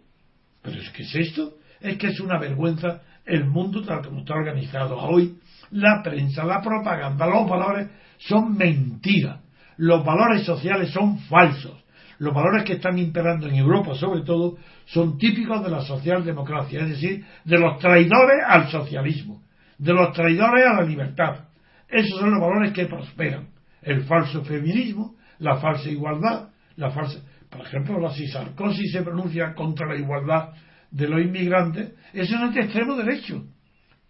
Pero 0.63 0.81
es 0.81 0.89
que 0.91 1.03
es 1.03 1.15
esto, 1.15 1.55
es 1.81 1.99
que 1.99 2.07
es 2.07 2.21
una 2.21 2.39
vergüenza 2.39 3.03
el 3.27 3.45
mundo 3.47 3.83
tal 3.83 4.03
como 4.03 4.21
está 4.21 4.35
organizado 4.35 4.97
hoy. 4.97 5.37
La 5.73 6.03
prensa, 6.03 6.45
la 6.45 6.63
propaganda, 6.63 7.27
los 7.27 7.49
valores 7.49 7.89
son 8.19 8.57
mentiras. 8.57 9.41
Los 9.77 10.05
valores 10.05 10.45
sociales 10.45 10.91
son 10.91 11.19
falsos. 11.19 11.83
Los 12.19 12.33
valores 12.33 12.63
que 12.63 12.75
están 12.75 12.97
imperando 12.97 13.49
en 13.49 13.57
Europa, 13.57 13.95
sobre 13.97 14.23
todo, 14.23 14.57
son 14.87 15.19
típicos 15.19 15.65
de 15.65 15.71
la 15.71 15.81
socialdemocracia, 15.81 16.83
es 16.83 16.91
decir, 16.91 17.25
de 17.45 17.59
los 17.59 17.79
traidores 17.81 18.45
al 18.47 18.71
socialismo, 18.71 19.43
de 19.79 19.93
los 19.93 20.13
traidores 20.13 20.65
a 20.65 20.75
la 20.75 20.83
libertad. 20.83 21.49
Esos 21.89 22.21
son 22.21 22.31
los 22.31 22.41
valores 22.41 22.73
que 22.73 22.87
prosperan. 22.87 23.54
El 23.85 24.05
falso 24.05 24.45
feminismo, 24.45 25.17
la 25.39 25.57
falsa 25.59 25.89
igualdad, 25.91 26.49
la 26.77 26.91
falsa. 26.91 27.21
Por 27.51 27.61
ejemplo, 27.63 28.11
si 28.13 28.27
Sarkozy 28.29 28.89
se 28.89 29.03
pronuncia 29.03 29.55
contra 29.55 29.87
la 29.87 29.97
igualdad 29.97 30.51
de 30.91 31.09
los 31.09 31.21
inmigrantes, 31.21 31.93
eso 32.13 32.39
no 32.39 32.49
es 32.49 32.55
de 32.55 32.61
extremo 32.63 32.97
derecho. 32.97 33.45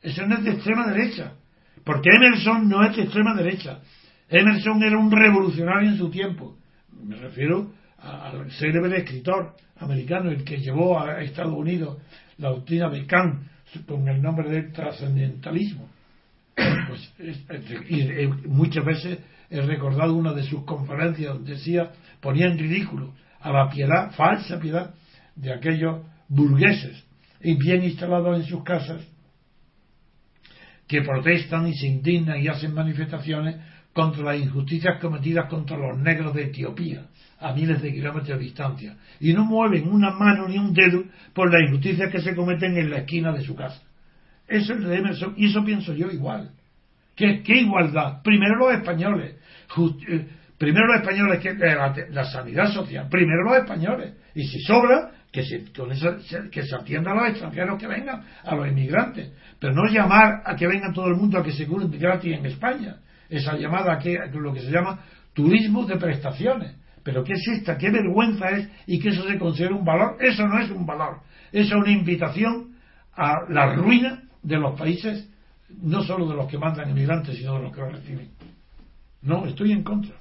Eso 0.02 0.26
no 0.26 0.36
es 0.36 0.44
de 0.44 0.50
extrema 0.52 0.86
derecha. 0.86 1.32
Porque 1.84 2.08
Emerson 2.14 2.68
no 2.68 2.84
es 2.86 2.96
de 2.96 3.02
extrema 3.02 3.34
derecha. 3.34 3.80
Emerson 4.28 4.82
era 4.82 4.98
un 4.98 5.10
revolucionario 5.10 5.90
en 5.90 5.98
su 5.98 6.10
tiempo. 6.10 6.56
Me 7.02 7.16
refiero 7.16 7.72
al 7.98 8.50
célebre 8.52 8.98
escritor 8.98 9.54
americano, 9.78 10.30
el 10.30 10.44
que 10.44 10.58
llevó 10.58 11.00
a 11.00 11.20
Estados 11.22 11.54
Unidos 11.54 11.98
la 12.38 12.50
doctrina 12.50 12.88
de 12.90 13.06
Kant 13.06 13.42
con 13.86 14.08
el 14.08 14.22
nombre 14.22 14.48
de 14.50 14.62
trascendentalismo. 14.70 15.88
Pues, 16.54 17.12
es- 17.18 17.50
es- 17.50 17.90
y, 17.90 18.00
eh, 18.02 18.28
muchas 18.46 18.84
veces 18.84 19.18
he 19.54 19.62
recordado 19.62 20.14
una 20.14 20.32
de 20.32 20.42
sus 20.42 20.64
conferencias 20.64 21.32
donde 21.32 21.54
decía, 21.54 21.92
ponía 22.20 22.46
en 22.46 22.58
ridículo 22.58 23.14
a 23.40 23.52
la 23.52 23.70
piedad, 23.70 24.10
falsa 24.12 24.58
piedad, 24.58 24.94
de 25.36 25.52
aquellos 25.52 26.02
burgueses 26.28 27.04
y 27.40 27.54
bien 27.54 27.84
instalados 27.84 28.36
en 28.36 28.46
sus 28.46 28.64
casas 28.64 29.00
que 30.88 31.02
protestan 31.02 31.68
y 31.68 31.74
se 31.74 31.86
indignan 31.86 32.40
y 32.40 32.48
hacen 32.48 32.74
manifestaciones 32.74 33.56
contra 33.92 34.24
las 34.24 34.40
injusticias 34.40 35.00
cometidas 35.00 35.48
contra 35.48 35.76
los 35.76 35.98
negros 35.98 36.34
de 36.34 36.44
Etiopía 36.44 37.06
a 37.38 37.52
miles 37.52 37.80
de 37.80 37.92
kilómetros 37.92 38.38
de 38.38 38.44
distancia 38.44 38.96
y 39.20 39.32
no 39.32 39.44
mueven 39.44 39.88
una 39.88 40.10
mano 40.10 40.48
ni 40.48 40.58
un 40.58 40.72
dedo 40.72 41.04
por 41.32 41.52
las 41.52 41.68
injusticias 41.68 42.10
que 42.10 42.20
se 42.20 42.34
cometen 42.34 42.76
en 42.76 42.90
la 42.90 42.98
esquina 42.98 43.32
de 43.32 43.42
su 43.42 43.54
casa. 43.54 43.80
Eso 44.48 44.74
es 44.74 44.84
de 44.84 44.96
Emerson 44.96 45.34
y 45.36 45.46
eso 45.46 45.64
pienso 45.64 45.94
yo 45.94 46.10
igual. 46.10 46.50
¿Qué, 47.14 47.42
qué 47.42 47.60
igualdad? 47.60 48.22
Primero 48.22 48.56
los 48.56 48.74
españoles. 48.74 49.36
Eh, 50.08 50.26
primero 50.58 50.86
los 50.86 50.96
españoles, 51.02 51.40
que 51.40 51.50
eh, 51.50 52.06
la, 52.10 52.24
sanidad 52.24 52.72
social. 52.72 53.08
Primero 53.08 53.42
los 53.44 53.56
españoles. 53.58 54.14
Y 54.34 54.44
si 54.46 54.60
sobra, 54.60 55.10
que 55.32 55.42
se, 55.42 55.72
con 55.72 55.94
se- 55.94 56.50
que 56.50 56.62
se 56.62 56.76
atienda 56.76 57.12
a 57.12 57.14
los 57.14 57.28
extranjeros 57.30 57.78
que 57.80 57.86
vengan, 57.86 58.22
a 58.44 58.54
los 58.54 58.68
inmigrantes. 58.68 59.32
Pero 59.58 59.74
no 59.74 59.86
llamar 59.86 60.42
a 60.44 60.54
que 60.54 60.66
vengan 60.66 60.92
todo 60.92 61.08
el 61.08 61.16
mundo 61.16 61.38
a 61.38 61.42
que 61.42 61.52
se 61.52 61.66
curen 61.66 61.90
gratis 61.90 62.36
en 62.38 62.46
España. 62.46 62.96
Esa 63.28 63.56
llamada 63.56 63.98
que 63.98 64.18
lo 64.32 64.52
que 64.52 64.60
se 64.60 64.70
llama 64.70 65.00
turismo 65.32 65.84
de 65.86 65.96
prestaciones. 65.96 66.76
Pero 67.02 67.22
¿qué 67.24 67.32
es 67.34 67.46
esta? 67.48 67.76
¿Qué 67.76 67.90
vergüenza 67.90 68.48
es? 68.50 68.68
Y 68.86 68.98
que 69.00 69.10
eso 69.10 69.26
se 69.28 69.38
considera 69.38 69.74
un 69.74 69.84
valor. 69.84 70.16
Eso 70.20 70.46
no 70.46 70.58
es 70.58 70.70
un 70.70 70.86
valor. 70.86 71.18
Eso 71.52 71.76
es 71.76 71.82
una 71.82 71.90
invitación 71.90 72.76
a 73.16 73.40
la 73.48 73.74
ruina 73.74 74.22
de 74.42 74.58
los 74.58 74.78
países, 74.78 75.28
no 75.82 76.02
solo 76.02 76.28
de 76.28 76.34
los 76.36 76.48
que 76.48 76.58
mandan 76.58 76.88
inmigrantes, 76.90 77.36
sino 77.36 77.56
de 77.56 77.62
los 77.62 77.74
que 77.74 77.80
los 77.80 77.92
reciben. 77.92 78.28
No, 79.24 79.46
estoy 79.46 79.72
en 79.72 79.82
contra. 79.82 80.14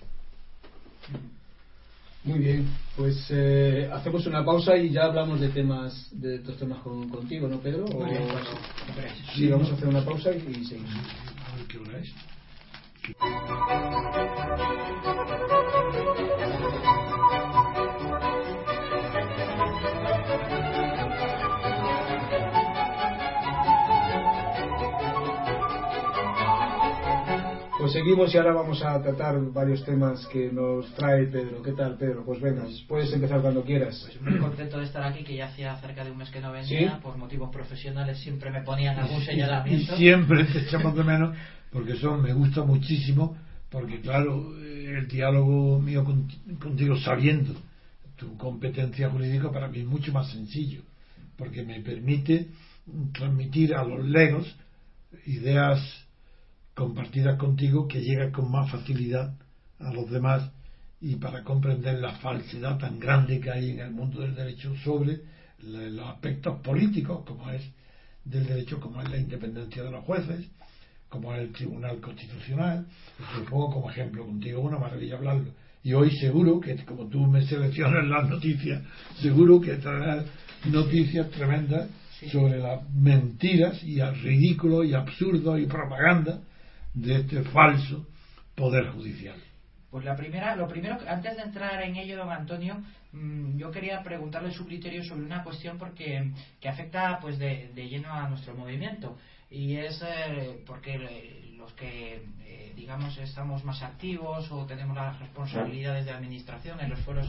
Muy 2.23 2.39
bien, 2.39 2.69
pues 2.95 3.27
eh, 3.31 3.89
hacemos 3.91 4.25
una 4.27 4.45
pausa 4.45 4.77
y 4.77 4.91
ya 4.91 5.03
hablamos 5.03 5.41
de 5.41 5.49
temas, 5.49 6.07
de 6.11 6.35
estos 6.35 6.57
temas 6.57 6.79
con- 6.79 7.09
contigo, 7.09 7.49
¿no, 7.49 7.59
Pedro? 7.59 7.83
O- 7.85 8.05
bien, 8.05 8.23
pues. 8.31 8.47
Sí, 9.35 9.49
vamos 9.49 9.69
a 9.69 9.73
hacer 9.73 9.89
una 9.89 10.05
pausa 10.05 10.31
y, 10.31 10.37
y 10.37 10.63
seguimos. 10.65 10.93
A 11.51 11.55
ver 11.57 11.65
qué 11.67 11.77
hora 11.79 11.99
es. 11.99 12.13
Pues 27.83 27.91
seguimos 27.91 28.33
y 28.33 28.37
ahora 28.37 28.53
vamos 28.53 28.81
a 28.81 29.01
tratar 29.01 29.37
varios 29.51 29.83
temas 29.83 30.25
que 30.27 30.49
nos 30.49 30.89
trae 30.95 31.25
Pedro. 31.25 31.61
¿Qué 31.61 31.73
tal, 31.73 31.97
Pedro? 31.97 32.23
Pues 32.23 32.39
venga, 32.39 32.63
puedes 32.87 33.11
empezar 33.11 33.41
cuando 33.41 33.61
quieras. 33.61 34.01
Pues 34.05 34.21
muy 34.21 34.39
contento 34.39 34.77
de 34.79 34.85
estar 34.85 35.03
aquí, 35.03 35.21
que 35.25 35.35
ya 35.35 35.47
hacía 35.47 35.75
cerca 35.81 36.05
de 36.05 36.11
un 36.11 36.17
mes 36.17 36.29
que 36.29 36.39
no 36.39 36.53
venía, 36.53 36.95
¿Sí? 36.95 37.01
por 37.01 37.17
motivos 37.17 37.51
profesionales 37.51 38.19
siempre 38.19 38.51
me 38.51 38.61
ponían 38.61 38.97
algún 38.97 39.21
Y 39.21 39.25
señalamiento. 39.25 39.97
siempre 39.97 40.45
te 40.45 40.59
echamos 40.59 40.95
de 40.95 41.03
menos, 41.03 41.35
porque 41.73 41.91
eso 41.91 42.15
me 42.15 42.31
gusta 42.31 42.63
muchísimo, 42.63 43.35
porque 43.69 43.99
claro, 43.99 44.57
el 44.61 45.05
diálogo 45.09 45.77
mío 45.77 46.05
con- 46.05 46.29
contigo, 46.61 46.95
sabiendo 46.99 47.53
tu 48.15 48.37
competencia 48.37 49.09
jurídica, 49.09 49.51
para 49.51 49.67
mí 49.67 49.79
es 49.79 49.85
mucho 49.85 50.13
más 50.13 50.31
sencillo, 50.31 50.83
porque 51.35 51.63
me 51.63 51.81
permite 51.81 52.47
transmitir 53.11 53.75
a 53.75 53.83
los 53.83 54.05
legos 54.05 54.55
ideas 55.25 55.81
compartidas 56.73 57.37
contigo 57.37 57.87
que 57.87 58.01
llegan 58.01 58.31
con 58.31 58.51
más 58.51 58.71
facilidad 58.71 59.35
a 59.79 59.93
los 59.93 60.09
demás 60.09 60.51
y 61.01 61.15
para 61.15 61.43
comprender 61.43 61.99
la 61.99 62.13
falsedad 62.15 62.77
tan 62.79 62.99
grande 62.99 63.39
que 63.39 63.51
hay 63.51 63.71
en 63.71 63.79
el 63.79 63.91
mundo 63.91 64.21
del 64.21 64.35
derecho 64.35 64.73
sobre 64.83 65.21
los 65.59 66.07
aspectos 66.07 66.59
políticos 66.61 67.23
como 67.25 67.49
es 67.51 67.61
del 68.25 68.45
derecho 68.45 68.79
como 68.79 69.01
es 69.01 69.09
la 69.09 69.17
independencia 69.17 69.83
de 69.83 69.91
los 69.91 70.03
jueces 70.05 70.47
como 71.09 71.31
es 71.35 71.41
el 71.41 71.51
Tribunal 71.51 71.99
Constitucional. 72.01 72.87
Lo 73.37 73.45
pongo 73.45 73.71
como 73.71 73.91
ejemplo 73.91 74.25
contigo 74.25 74.61
una 74.61 74.79
maravilla 74.79 75.17
hablarlo. 75.17 75.51
Y 75.83 75.93
hoy 75.93 76.09
seguro 76.17 76.59
que 76.59 76.75
como 76.85 77.05
tú 77.07 77.19
me 77.27 77.45
seleccionas 77.45 78.07
las 78.07 78.27
noticias 78.29 78.81
seguro 79.21 79.61
que 79.61 79.75
traerás 79.75 80.25
noticias 80.65 81.29
tremendas 81.29 81.87
sobre 82.31 82.57
las 82.57 82.89
mentiras 82.93 83.83
y 83.83 83.99
el 83.99 84.19
ridículo 84.21 84.83
y 84.83 84.93
absurdo 84.93 85.57
y 85.57 85.67
propaganda 85.67 86.39
de 86.93 87.15
este 87.15 87.43
falso 87.43 88.07
poder 88.55 88.87
judicial. 88.89 89.35
Pues 89.89 90.05
la 90.05 90.15
primera, 90.15 90.55
lo 90.55 90.67
primero, 90.67 90.97
antes 91.07 91.37
de 91.37 91.43
entrar 91.43 91.81
en 91.83 91.95
ello, 91.95 92.17
don 92.17 92.31
Antonio, 92.31 92.81
mm, 93.11 93.57
yo 93.57 93.69
quería 93.69 94.01
preguntarle 94.01 94.51
su 94.51 94.65
criterio 94.65 95.03
sobre 95.03 95.23
una 95.23 95.43
cuestión 95.43 95.77
porque 95.77 96.31
que 96.59 96.69
afecta 96.69 97.19
pues 97.21 97.37
de, 97.37 97.71
lleno 97.75 98.11
a 98.11 98.27
nuestro 98.27 98.55
movimiento. 98.55 99.17
Y 99.51 99.75
es 99.75 100.01
eh, 100.01 100.63
porque 100.65 101.53
los 101.57 101.73
que 101.73 102.25
eh, 102.43 102.73
digamos 102.75 103.17
estamos 103.19 103.63
más 103.63 103.83
activos 103.83 104.51
o 104.51 104.65
tenemos 104.65 104.95
las 104.95 105.19
responsabilidades 105.19 106.05
de 106.05 106.11
administración 106.11 106.79
en 106.79 106.89
los 106.89 106.99
foros 107.01 107.27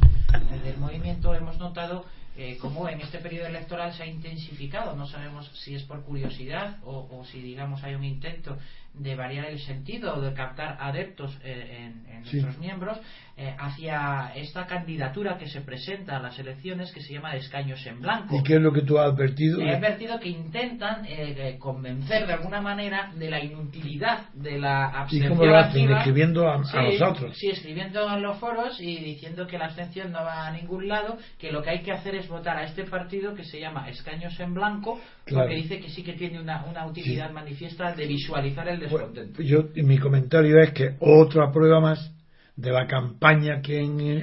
del 0.65 0.79
movimiento 0.79 1.35
hemos 1.35 1.59
notado 1.59 2.07
eh, 2.37 2.57
cómo 2.61 2.89
en 2.89 3.01
este 3.01 3.19
periodo 3.19 3.47
electoral 3.47 3.93
se 3.93 4.03
ha 4.03 4.07
intensificado. 4.07 4.97
No 4.97 5.07
sabemos 5.07 5.51
si 5.55 5.75
es 5.75 5.83
por 5.85 6.03
curiosidad 6.03 6.79
o, 6.83 7.09
o 7.11 7.25
si 7.27 7.41
digamos 7.41 7.85
hay 7.85 7.95
un 7.95 8.05
intento 8.05 8.59
de 8.95 9.17
variar 9.17 9.47
el 9.47 9.59
sentido 9.59 10.15
o 10.15 10.21
de 10.21 10.33
captar 10.35 10.77
adeptos 10.81 11.37
eh, 11.45 11.91
en, 12.09 12.23
nuestros 12.25 12.59
miembros 12.59 12.99
eh, 13.37 13.55
hacia 13.59 14.33
esta 14.37 14.67
candidatura 14.67 15.37
que 15.37 15.49
se 15.49 15.61
presenta 15.61 16.17
a 16.17 16.21
las 16.21 16.39
elecciones 16.39 16.93
que 16.93 17.03
se 17.03 17.13
llama 17.13 17.35
escaños 17.35 17.85
en 17.87 18.01
blanco. 18.01 18.39
¿Y 18.39 18.43
qué 18.43 18.55
es 18.55 18.61
lo 18.61 18.73
que 18.73 18.83
tú 18.83 18.99
has 18.99 19.13
advertido? 19.13 19.61
He 19.61 19.75
advertido 19.75 20.19
que 20.21 20.29
intentan 20.29 21.05
eh, 21.07 21.57
convencer 21.59 22.27
de 22.27 22.33
alguna 22.33 22.61
manera 22.61 23.13
de 23.15 23.29
la 23.29 23.43
inutilidad 23.43 24.31
de 24.33 24.59
la 24.59 24.87
abstención. 24.87 25.33
¿Y 25.33 25.37
cómo 25.37 25.51
lo 25.51 25.59
hacen? 25.59 25.93
Escribiendo 25.93 26.49
a, 26.49 26.59
nosotros. 26.59 27.37
Sí, 27.37 27.51
escribiendo 27.51 28.09
en 28.09 28.23
los 28.23 28.39
foros 28.39 28.81
y 28.81 28.97
diciendo 29.01 29.47
que 29.47 29.59
la 29.59 29.67
abstención 29.67 30.13
no 30.13 30.23
va 30.23 30.47
a 30.47 30.53
ningún 30.53 30.89
lado, 30.89 31.19
que 31.39 31.51
lo 31.51 31.63
que 31.63 31.71
hay 31.71 31.83
que 31.83 31.93
hacer 31.93 32.15
es 32.15 32.29
votar 32.29 32.57
a 32.57 32.65
este 32.65 32.85
partido 32.85 33.35
que 33.35 33.45
se 33.45 33.61
llama 33.61 33.89
escaños 33.89 34.39
en 34.39 34.55
blanco, 34.55 35.01
porque 35.29 35.57
dice 35.57 35.81
que 35.81 35.89
sí 35.89 36.03
que 36.03 36.13
tiene 36.15 36.41
una, 36.41 36.65
una 36.67 36.87
utilidad 36.87 37.31
manifiesta 37.33 37.93
de 37.93 38.07
visualizar 38.07 38.69
el 38.69 38.84
descontento. 38.91 39.43
yo, 39.43 39.69
mi 39.77 39.99
comentario 39.99 40.59
es 40.61 40.73
que 40.73 40.97
otra 41.01 41.51
prueba 41.53 41.81
más 41.81 42.13
de 42.57 42.71
la 42.71 42.87
campaña 42.87 43.61
que 43.61 43.81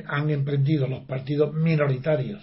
han 0.08 0.30
emprendido 0.30 0.88
los 0.88 1.04
partidos 1.04 1.54
minoritarios 1.54 2.42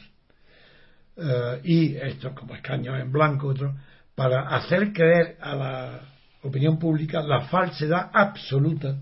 eh, 1.17 1.61
y 1.65 1.97
estos 1.97 2.33
como 2.35 2.55
escaños 2.55 3.01
en 3.01 3.11
blanco 3.11 3.49
otros, 3.49 3.75
para 4.15 4.49
hacer 4.49 4.93
creer 4.93 5.37
a 5.41 5.55
la 5.55 6.01
opinión 6.43 6.79
pública 6.79 7.23
la 7.23 7.43
falsedad 7.49 8.11
absoluta 8.13 8.97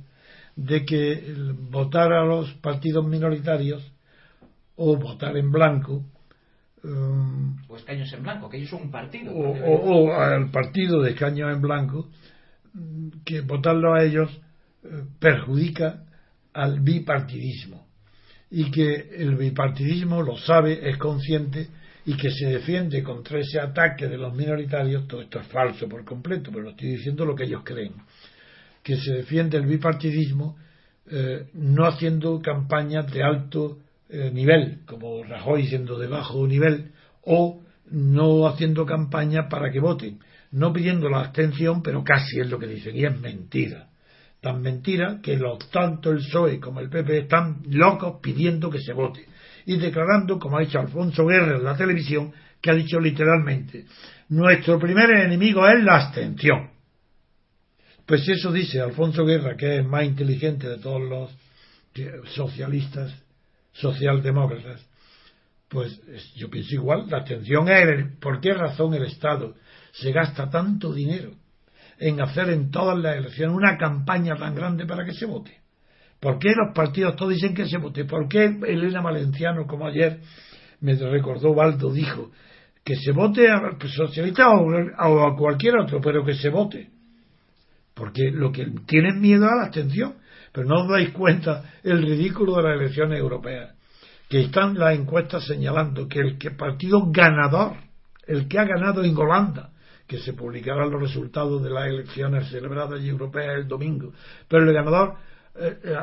de 0.55 0.85
que 0.87 1.35
votar 1.71 2.12
a 2.12 2.25
los 2.25 2.51
partidos 2.55 3.07
minoritarios 3.07 3.83
o 4.77 4.97
votar 4.97 5.37
en 5.37 5.51
blanco 5.51 6.05
um, 6.85 7.57
o 7.69 7.77
escaños 7.77 8.12
en 8.12 8.23
blanco, 8.23 8.49
que 8.49 8.57
ellos 8.57 8.71
son 8.71 8.83
un 8.83 8.91
partido 8.91 9.33
o, 9.35 10.12
al 10.14 10.51
partido 10.51 11.03
de 11.03 11.11
escaños 11.11 11.55
en 11.55 11.61
blanco 11.61 12.09
que 13.24 13.41
votarlo 13.41 13.95
a 13.95 14.03
ellos 14.03 14.31
eh, 14.85 15.05
perjudica 15.18 16.05
al 16.53 16.81
bipartidismo. 16.81 17.87
Y 18.51 18.70
que 18.70 19.11
el 19.16 19.37
bipartidismo 19.37 20.22
lo 20.22 20.37
sabe, 20.37 20.89
es 20.89 20.97
consciente 20.99 21.68
y 22.05 22.16
que 22.16 22.31
se 22.31 22.47
defiende 22.47 23.03
contra 23.03 23.41
ese 23.41 23.59
ataque 23.59 24.07
de 24.07 24.16
los 24.16 24.35
minoritarios, 24.35 25.09
todo 25.09 25.22
esto 25.22 25.41
es 25.41 25.47
falso 25.49 25.89
por 25.89 26.05
completo, 26.05 26.51
pero 26.53 26.70
estoy 26.70 26.91
diciendo 26.91 27.24
lo 27.24 27.35
que 27.35 27.45
ellos 27.45 27.62
creen, 27.64 27.95
que 28.83 28.97
se 28.97 29.12
defiende 29.12 29.57
el 29.57 29.66
bipartidismo 29.66 30.57
eh, 31.09 31.49
no 31.55 31.85
haciendo 31.85 32.41
campañas 32.41 33.12
de 33.12 33.22
alto 33.22 33.79
eh, 34.09 34.31
nivel, 34.33 34.81
como 34.87 35.22
Rajoy 35.24 35.66
siendo 35.66 35.99
de 35.99 36.07
bajo 36.07 36.47
nivel, 36.47 36.93
o 37.22 37.62
no 37.91 38.47
haciendo 38.47 38.87
campaña 38.87 39.49
para 39.49 39.70
que 39.70 39.81
voten, 39.81 40.20
no 40.53 40.73
pidiendo 40.73 41.09
la 41.09 41.21
abstención, 41.21 41.83
pero 41.83 42.03
casi 42.05 42.41
es 42.41 42.49
lo 42.49 42.59
que 42.59 42.67
dicen, 42.67 42.97
y 42.97 43.05
es 43.05 43.19
mentira 43.19 43.89
tan 44.47 44.63
mentira 44.63 45.19
que 45.21 45.37
los, 45.37 45.71
tanto 45.71 46.13
el 46.13 46.19
PSOE 46.19 46.61
como 46.61 46.79
el 46.79 46.89
PP 46.89 47.19
están 47.19 47.63
locos 47.69 48.21
pidiendo 48.23 48.71
que 48.71 48.81
se 48.81 48.93
vote 48.93 49.27
y 49.65 49.77
declarando, 49.77 50.39
como 50.39 50.57
ha 50.57 50.61
dicho 50.61 50.79
Alfonso 50.79 51.27
Guerra 51.27 51.57
en 51.57 51.65
la 51.65 51.77
televisión, 51.77 52.33
que 52.61 52.71
ha 52.71 52.75
dicho 52.75 53.01
literalmente, 53.01 53.87
nuestro 54.29 54.79
primer 54.79 55.11
enemigo 55.11 55.67
es 55.67 55.83
la 55.83 55.97
abstención. 55.97 56.71
Pues 58.07 58.29
eso 58.29 58.53
dice 58.53 58.81
Alfonso 58.81 59.25
Guerra, 59.25 59.57
que 59.57 59.79
es 59.79 59.85
más 59.85 60.05
inteligente 60.05 60.69
de 60.69 60.79
todos 60.79 61.03
los 61.03 61.37
socialistas, 62.33 63.13
socialdemócratas. 63.73 64.87
Pues 65.69 66.01
yo 66.37 66.49
pienso 66.49 66.75
igual, 66.75 67.07
la 67.11 67.19
abstención 67.19 67.69
es 67.69 67.89
el, 67.89 68.19
por 68.19 68.41
qué 68.41 68.55
razón 68.55 68.95
el 68.95 69.07
Estado 69.07 69.57
se 69.93 70.12
gasta 70.12 70.49
tanto 70.51 70.93
dinero 70.93 71.32
en 71.99 72.20
hacer 72.20 72.51
en 72.51 72.70
todas 72.70 72.99
las 72.99 73.16
elecciones 73.16 73.57
una 73.57 73.76
campaña 73.76 74.37
tan 74.37 74.55
grande 74.55 74.87
para 74.87 75.05
que 75.05 75.12
se 75.12 75.26
vote? 75.26 75.61
¿Por 76.20 76.39
qué 76.39 76.49
los 76.55 76.74
partidos 76.74 77.16
todos 77.16 77.32
dicen 77.32 77.55
que 77.55 77.66
se 77.66 77.78
vote? 77.78 78.05
¿Por 78.05 78.28
qué 78.28 78.45
Elena 78.45 79.01
Valenciano, 79.01 79.66
como 79.66 79.87
ayer 79.87 80.20
me 80.80 80.95
recordó 80.95 81.55
Baldo, 81.55 81.93
dijo 81.93 82.30
que 82.84 82.97
se 82.97 83.12
vote 83.12 83.51
a 83.51 83.61
socialista 83.89 84.49
o 84.51 85.26
a 85.26 85.37
cualquier 85.37 85.76
otro, 85.78 86.01
pero 86.01 86.24
que 86.24 86.34
se 86.34 86.49
vote? 86.49 86.91
Porque 87.95 88.30
lo 88.30 88.53
que 88.53 88.66
tienen 88.87 89.20
miedo 89.20 89.47
a 89.47 89.57
la 89.57 89.64
abstención. 89.64 90.16
Pero 90.53 90.68
no 90.68 90.82
os 90.82 90.89
dais 90.89 91.11
cuenta 91.11 91.64
el 91.82 92.03
ridículo 92.03 92.57
de 92.57 92.62
las 92.62 92.80
elecciones 92.80 93.18
europeas. 93.18 93.74
Que 94.28 94.43
están 94.43 94.78
las 94.78 94.95
encuestas 94.95 95.45
señalando 95.47 96.09
que 96.09 96.20
el 96.20 96.37
partido 96.57 97.11
ganador, 97.11 97.76
el 98.26 98.49
que 98.49 98.59
ha 98.59 98.64
ganado 98.64 99.05
en 99.05 99.16
Holanda, 99.16 99.70
que 100.07 100.19
se 100.19 100.33
publicarán 100.33 100.91
los 100.91 101.01
resultados 101.01 101.63
de 101.63 101.71
las 101.71 101.87
elecciones 101.87 102.49
celebradas 102.49 103.01
y 103.01 103.09
europeas 103.09 103.57
el 103.57 103.69
domingo. 103.69 104.13
Pero 104.49 104.65
el 104.65 104.73
ganador, 104.73 105.15
eh, 105.59 105.79
eh, 105.85 105.95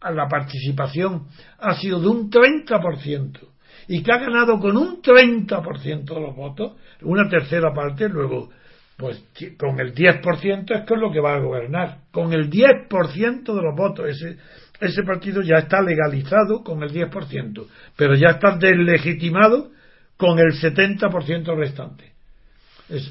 a, 0.00 0.10
la 0.10 0.28
participación 0.28 1.26
ha 1.58 1.74
sido 1.74 2.00
de 2.00 2.08
un 2.08 2.30
30% 2.30 3.40
y 3.88 4.02
que 4.02 4.12
ha 4.12 4.18
ganado 4.18 4.58
con 4.58 4.76
un 4.76 5.02
30% 5.02 6.04
de 6.04 6.20
los 6.20 6.36
votos, 6.36 6.76
una 7.02 7.28
tercera 7.28 7.72
parte, 7.74 8.08
luego, 8.08 8.48
pues 8.96 9.22
con 9.58 9.80
el 9.80 9.94
10% 9.94 10.80
es 10.80 10.86
con 10.86 11.00
lo 11.00 11.10
que 11.10 11.20
va 11.20 11.34
a 11.34 11.40
gobernar. 11.40 11.98
Con 12.10 12.32
el 12.32 12.50
10% 12.50 13.44
de 13.44 13.62
los 13.62 13.76
votos, 13.76 14.06
ese, 14.08 14.38
ese 14.80 15.02
partido 15.02 15.42
ya 15.42 15.56
está 15.56 15.80
legalizado 15.82 16.62
con 16.62 16.82
el 16.82 16.92
10%, 16.92 17.66
pero 17.96 18.14
ya 18.14 18.30
está 18.30 18.56
deslegitimado 18.56 19.70
con 20.16 20.38
el 20.38 20.52
70% 20.52 21.56
restante 21.56 22.17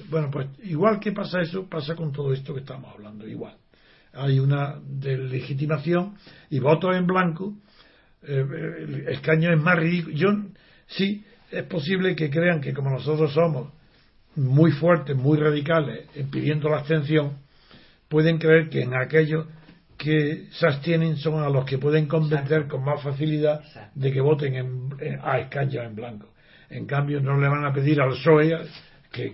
bueno, 0.10 0.30
pues 0.32 0.48
igual 0.64 1.00
que 1.00 1.12
pasa 1.12 1.42
eso, 1.42 1.68
pasa 1.70 1.96
con 1.96 2.12
todo 2.12 2.34
esto 2.34 2.54
que 2.54 2.62
estamos 2.62 2.94
hablando, 2.94 3.28
igual. 3.28 3.56
Hay 4.14 4.40
una 4.40 4.80
legitimación 5.02 6.16
y 6.50 6.60
votos 6.60 6.96
en 6.96 7.06
blanco, 7.06 7.54
eh, 8.24 8.44
el 8.80 9.08
escaño 9.10 9.52
es 9.54 9.62
más 9.62 9.78
ridículo. 9.78 10.16
Yo, 10.16 10.30
sí, 10.88 11.24
es 11.52 11.64
posible 11.64 12.16
que 12.16 12.30
crean 12.30 12.62
que 12.62 12.74
como 12.74 12.90
nosotros 12.90 13.34
somos 13.34 13.72
muy 14.36 14.72
fuertes, 14.72 15.16
muy 15.16 15.38
radicales, 15.38 16.08
pidiendo 16.32 16.70
la 16.70 16.78
abstención, 16.78 17.38
pueden 18.08 18.38
creer 18.38 18.70
que 18.70 18.82
en 18.82 18.96
aquellos 18.96 19.46
que 19.98 20.46
se 20.52 20.68
abstienen 20.68 21.18
son 21.18 21.42
a 21.44 21.50
los 21.50 21.66
que 21.66 21.80
pueden 21.80 22.06
convencer 22.06 22.68
con 22.68 22.84
más 22.84 23.02
facilidad 23.02 23.62
de 23.96 24.12
que 24.12 24.22
voten 24.22 24.56
en, 24.56 25.20
a 25.24 25.40
escaños 25.40 25.84
en 25.86 25.96
blanco. 25.96 26.28
En 26.70 26.86
cambio, 26.86 27.20
no 27.20 27.40
le 27.40 27.48
van 27.48 27.66
a 27.66 27.74
pedir 27.74 28.00
al 28.02 28.10
PSOE 28.10 28.54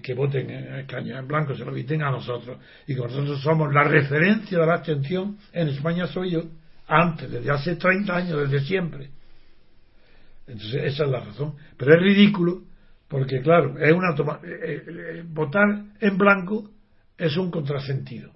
que, 0.02 0.14
voten 0.14 0.50
en 0.50 0.76
escaños 0.76 1.20
en 1.20 1.28
blanco, 1.28 1.56
se 1.56 1.66
lo 1.66 1.72
eviten 1.72 2.02
a 2.02 2.12
nosotros. 2.12 2.58
Y 2.88 2.96
que 2.96 3.02
nosotros 3.02 3.42
somos 3.42 3.74
la 3.74 3.84
referencia 3.84 4.60
de 4.60 4.66
la 4.66 4.76
abstención 4.76 5.38
en 5.52 5.70
España 5.70 6.08
soy 6.08 6.32
yo, 6.32 6.44
antes, 6.88 7.30
desde 7.30 7.52
hace 7.52 7.76
30 7.76 8.16
años, 8.16 8.50
desde 8.50 8.66
siempre. 8.66 9.10
Entonces, 10.48 10.84
esa 10.94 11.06
es 11.06 11.10
la 11.10 11.20
razón. 11.20 11.56
Pero 11.78 11.96
es 11.96 12.02
ridículo, 12.02 12.64
porque 13.08 13.42
claro, 13.42 13.78
es 13.80 13.94
una 13.94 14.16
toma, 14.16 14.40
eh, 14.44 14.60
eh, 14.64 14.84
eh, 14.88 15.24
votar 15.26 15.68
en 16.00 16.18
blanco 16.18 16.70
es 17.18 17.38
un 17.38 17.52
contrasentido. 17.52 18.32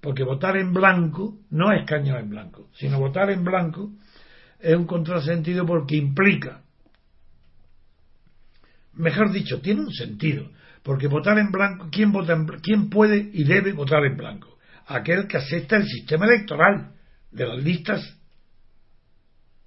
Porque 0.00 0.24
votar 0.24 0.56
en 0.56 0.72
blanco 0.72 1.38
no 1.50 1.72
es 1.72 1.80
escaños 1.80 2.18
en 2.20 2.30
blanco, 2.30 2.68
sino 2.74 2.98
votar 2.98 3.30
en 3.30 3.44
blanco 3.44 3.92
es 4.60 4.74
un 4.74 4.86
contrasentido 4.86 5.66
porque 5.66 5.96
implica, 5.96 6.62
mejor 8.94 9.32
dicho, 9.32 9.60
tiene 9.60 9.82
un 9.82 9.92
sentido, 9.92 10.50
porque 10.86 11.08
votar 11.08 11.36
en 11.38 11.50
blanco, 11.50 11.88
¿quién, 11.90 12.12
vota 12.12 12.32
en, 12.32 12.46
¿quién 12.62 12.88
puede 12.88 13.28
y 13.32 13.44
debe 13.44 13.72
votar 13.72 14.04
en 14.04 14.16
blanco? 14.16 14.56
aquel 14.86 15.26
que 15.26 15.36
acepta 15.36 15.76
el 15.76 15.86
sistema 15.86 16.26
electoral 16.26 16.92
de 17.30 17.46
las 17.46 17.62
listas, 17.62 18.18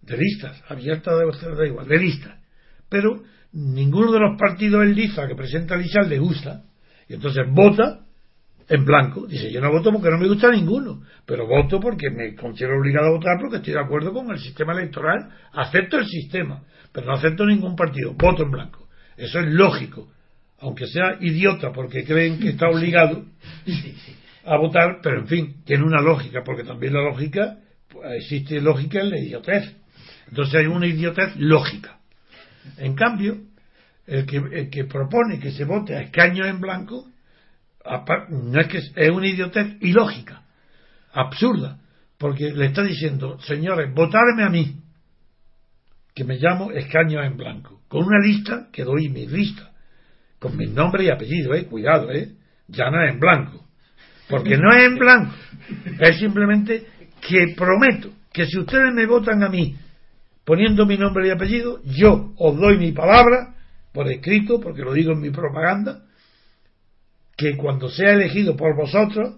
de 0.02 0.18
listas, 0.18 0.64
abiertas 0.70 1.14
de, 1.42 1.56
da 1.56 1.68
igual, 1.68 1.88
de 1.88 1.98
listas. 2.00 2.40
Pero 2.88 3.24
ninguno 3.52 4.12
de 4.12 4.20
los 4.20 4.40
partidos 4.40 4.84
en 4.84 4.96
lista 4.96 5.28
que 5.28 5.36
presenta 5.36 5.76
lista 5.76 6.02
le 6.02 6.20
gusta. 6.20 6.64
Y 7.08 7.16
entonces 7.16 7.44
vota 7.52 8.06
en 8.68 8.86
blanco. 8.86 9.28
Dice, 9.28 9.52
yo 9.52 9.62
no 9.62 9.72
voto 9.72 9.92
porque 9.92 10.10
no 10.10 10.18
me 10.18 10.28
gusta 10.28 10.50
ninguno, 10.50 11.02
pero 11.26 11.46
voto 11.46 11.80
porque 11.80 12.10
me 12.10 12.36
considero 12.36 12.80
obligado 12.80 13.08
a 13.08 13.18
votar 13.18 13.38
porque 13.40 13.58
estoy 13.58 13.74
de 13.74 13.82
acuerdo 13.82 14.14
con 14.14 14.32
el 14.32 14.40
sistema 14.40 14.74
electoral. 14.74 15.30
Acepto 15.54 15.98
el 15.98 16.08
sistema, 16.08 16.64
pero 16.92 17.08
no 17.08 17.14
acepto 17.14 17.46
ningún 17.46 17.76
partido. 17.76 18.14
Voto 18.14 18.44
en 18.44 18.52
blanco. 18.52 18.88
Eso 19.18 19.40
es 19.40 19.48
lógico. 19.48 20.10
Aunque 20.62 20.88
sea 20.88 21.18
idiota 21.22 21.72
porque 21.72 22.04
creen 22.04 22.40
que 22.40 22.50
está 22.50 22.68
obligado 22.68 23.26
a 24.46 24.58
votar, 24.58 25.00
pero 25.02 25.20
en 25.20 25.28
fin, 25.28 25.56
tiene 25.66 25.84
una 25.84 26.02
lógica, 26.02 26.44
porque 26.44 26.64
también 26.64 26.94
la 26.94 27.02
lógica, 27.04 27.58
pues, 27.88 28.24
existe 28.24 28.60
lógica 28.60 29.00
en 29.00 29.10
la 29.10 29.20
idiotez. 29.20 29.76
Entonces 30.28 30.56
hay 30.56 30.66
una 30.66 30.88
idiotez 30.88 31.36
lógica. 31.38 32.00
En 32.78 32.96
cambio, 32.96 33.38
el 34.06 34.26
que, 34.26 34.38
el 34.38 34.70
que 34.70 34.86
propone 34.86 35.40
que 35.40 35.52
se 35.52 35.66
vote 35.66 35.96
a 35.96 36.02
escaños 36.02 36.48
en 36.48 36.60
blanco, 36.60 37.08
no 38.30 38.60
es 38.60 38.68
que 38.68 38.78
es 38.78 39.10
una 39.10 39.28
idiotez 39.28 39.78
ilógica, 39.82 40.44
absurda, 41.14 41.80
porque 42.18 42.52
le 42.52 42.68
está 42.68 42.84
diciendo, 42.84 43.40
señores, 43.42 43.94
votadme 43.94 44.44
a 44.44 44.50
mí, 44.50 44.82
que 46.14 46.24
me 46.24 46.38
llamo 46.38 46.72
escaños 46.72 47.26
en 47.26 47.38
blanco, 47.38 47.82
con 47.88 48.04
una 48.06 48.20
lista 48.20 48.68
que 48.72 48.84
doy 48.84 49.10
mi 49.10 49.26
lista, 49.26 49.69
con 50.40 50.56
mi 50.58 50.68
nombre 50.68 51.04
y 51.04 51.10
apellido, 51.10 51.54
eh, 51.54 51.66
cuidado, 51.66 52.12
eh, 52.12 52.34
ya 52.68 52.90
no 52.90 53.04
es 53.04 53.14
en 53.14 53.20
blanco, 53.20 53.66
porque 54.30 54.58
no 54.58 54.72
es 54.74 54.86
en 54.86 54.98
blanco, 54.98 55.36
es 56.00 56.18
simplemente 56.18 56.86
que 57.22 57.54
prometo 57.56 58.10
que 58.32 58.46
si 58.46 58.58
ustedes 58.60 58.94
me 58.94 59.06
votan 59.06 59.44
a 59.44 59.50
mí 59.50 59.76
poniendo 60.46 60.86
mi 60.86 60.98
nombre 60.98 61.28
y 61.28 61.32
apellido, 61.32 61.82
yo 61.84 62.34
os 62.38 62.58
doy 62.58 62.78
mi 62.78 62.92
palabra 62.92 63.56
por 63.92 64.08
escrito, 64.08 64.60
porque 64.60 64.82
lo 64.82 64.94
digo 64.94 65.12
en 65.12 65.20
mi 65.20 65.30
propaganda, 65.30 66.04
que 67.36 67.56
cuando 67.56 67.90
sea 67.90 68.14
elegido 68.14 68.56
por 68.56 68.76
vosotros, 68.76 69.38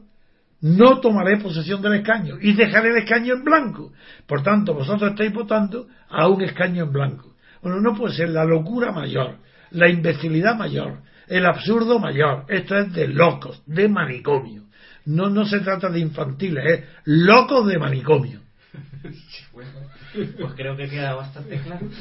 no 0.62 0.99
tomaré 0.99 1.38
posesión 1.38 1.82
del 1.82 1.95
escaño 1.95 2.38
y 2.39 2.54
dejaré 2.54 2.89
el 2.89 2.97
escaño 2.97 3.34
en 3.34 3.43
blanco. 3.43 3.91
Por 4.28 4.43
tanto, 4.43 4.74
vosotros 4.74 5.12
estáis 5.12 5.34
votando 5.34 5.88
a 6.10 6.28
un 6.28 6.41
escaño 6.41 6.84
en 6.84 6.91
blanco. 6.91 7.36
Bueno, 7.62 7.80
no 7.82 7.95
puede 7.95 8.16
ser 8.16 8.30
la 8.30 8.45
locura 8.45 8.91
mayor, 8.91 9.38
la 9.72 9.89
imbecilidad 9.89 10.55
mayor, 10.55 10.99
el 11.28 11.45
absurdo 11.45 11.99
mayor. 11.99 12.45
Esto 12.49 12.78
es 12.78 12.93
de 12.93 13.07
locos, 13.07 13.61
de 13.65 13.88
manicomio. 13.88 14.63
No, 15.05 15.30
no 15.30 15.45
se 15.45 15.59
trata 15.61 15.89
de 15.89 15.99
infantiles, 15.99 16.63
es 16.65 16.86
locos 17.05 17.67
de 17.67 17.80
manicomio. 17.80 18.41
pues 19.51 20.53
creo 20.55 20.78
que 20.78 20.89
queda 20.89 21.15
bastante 21.15 21.59
claro. 21.59 21.88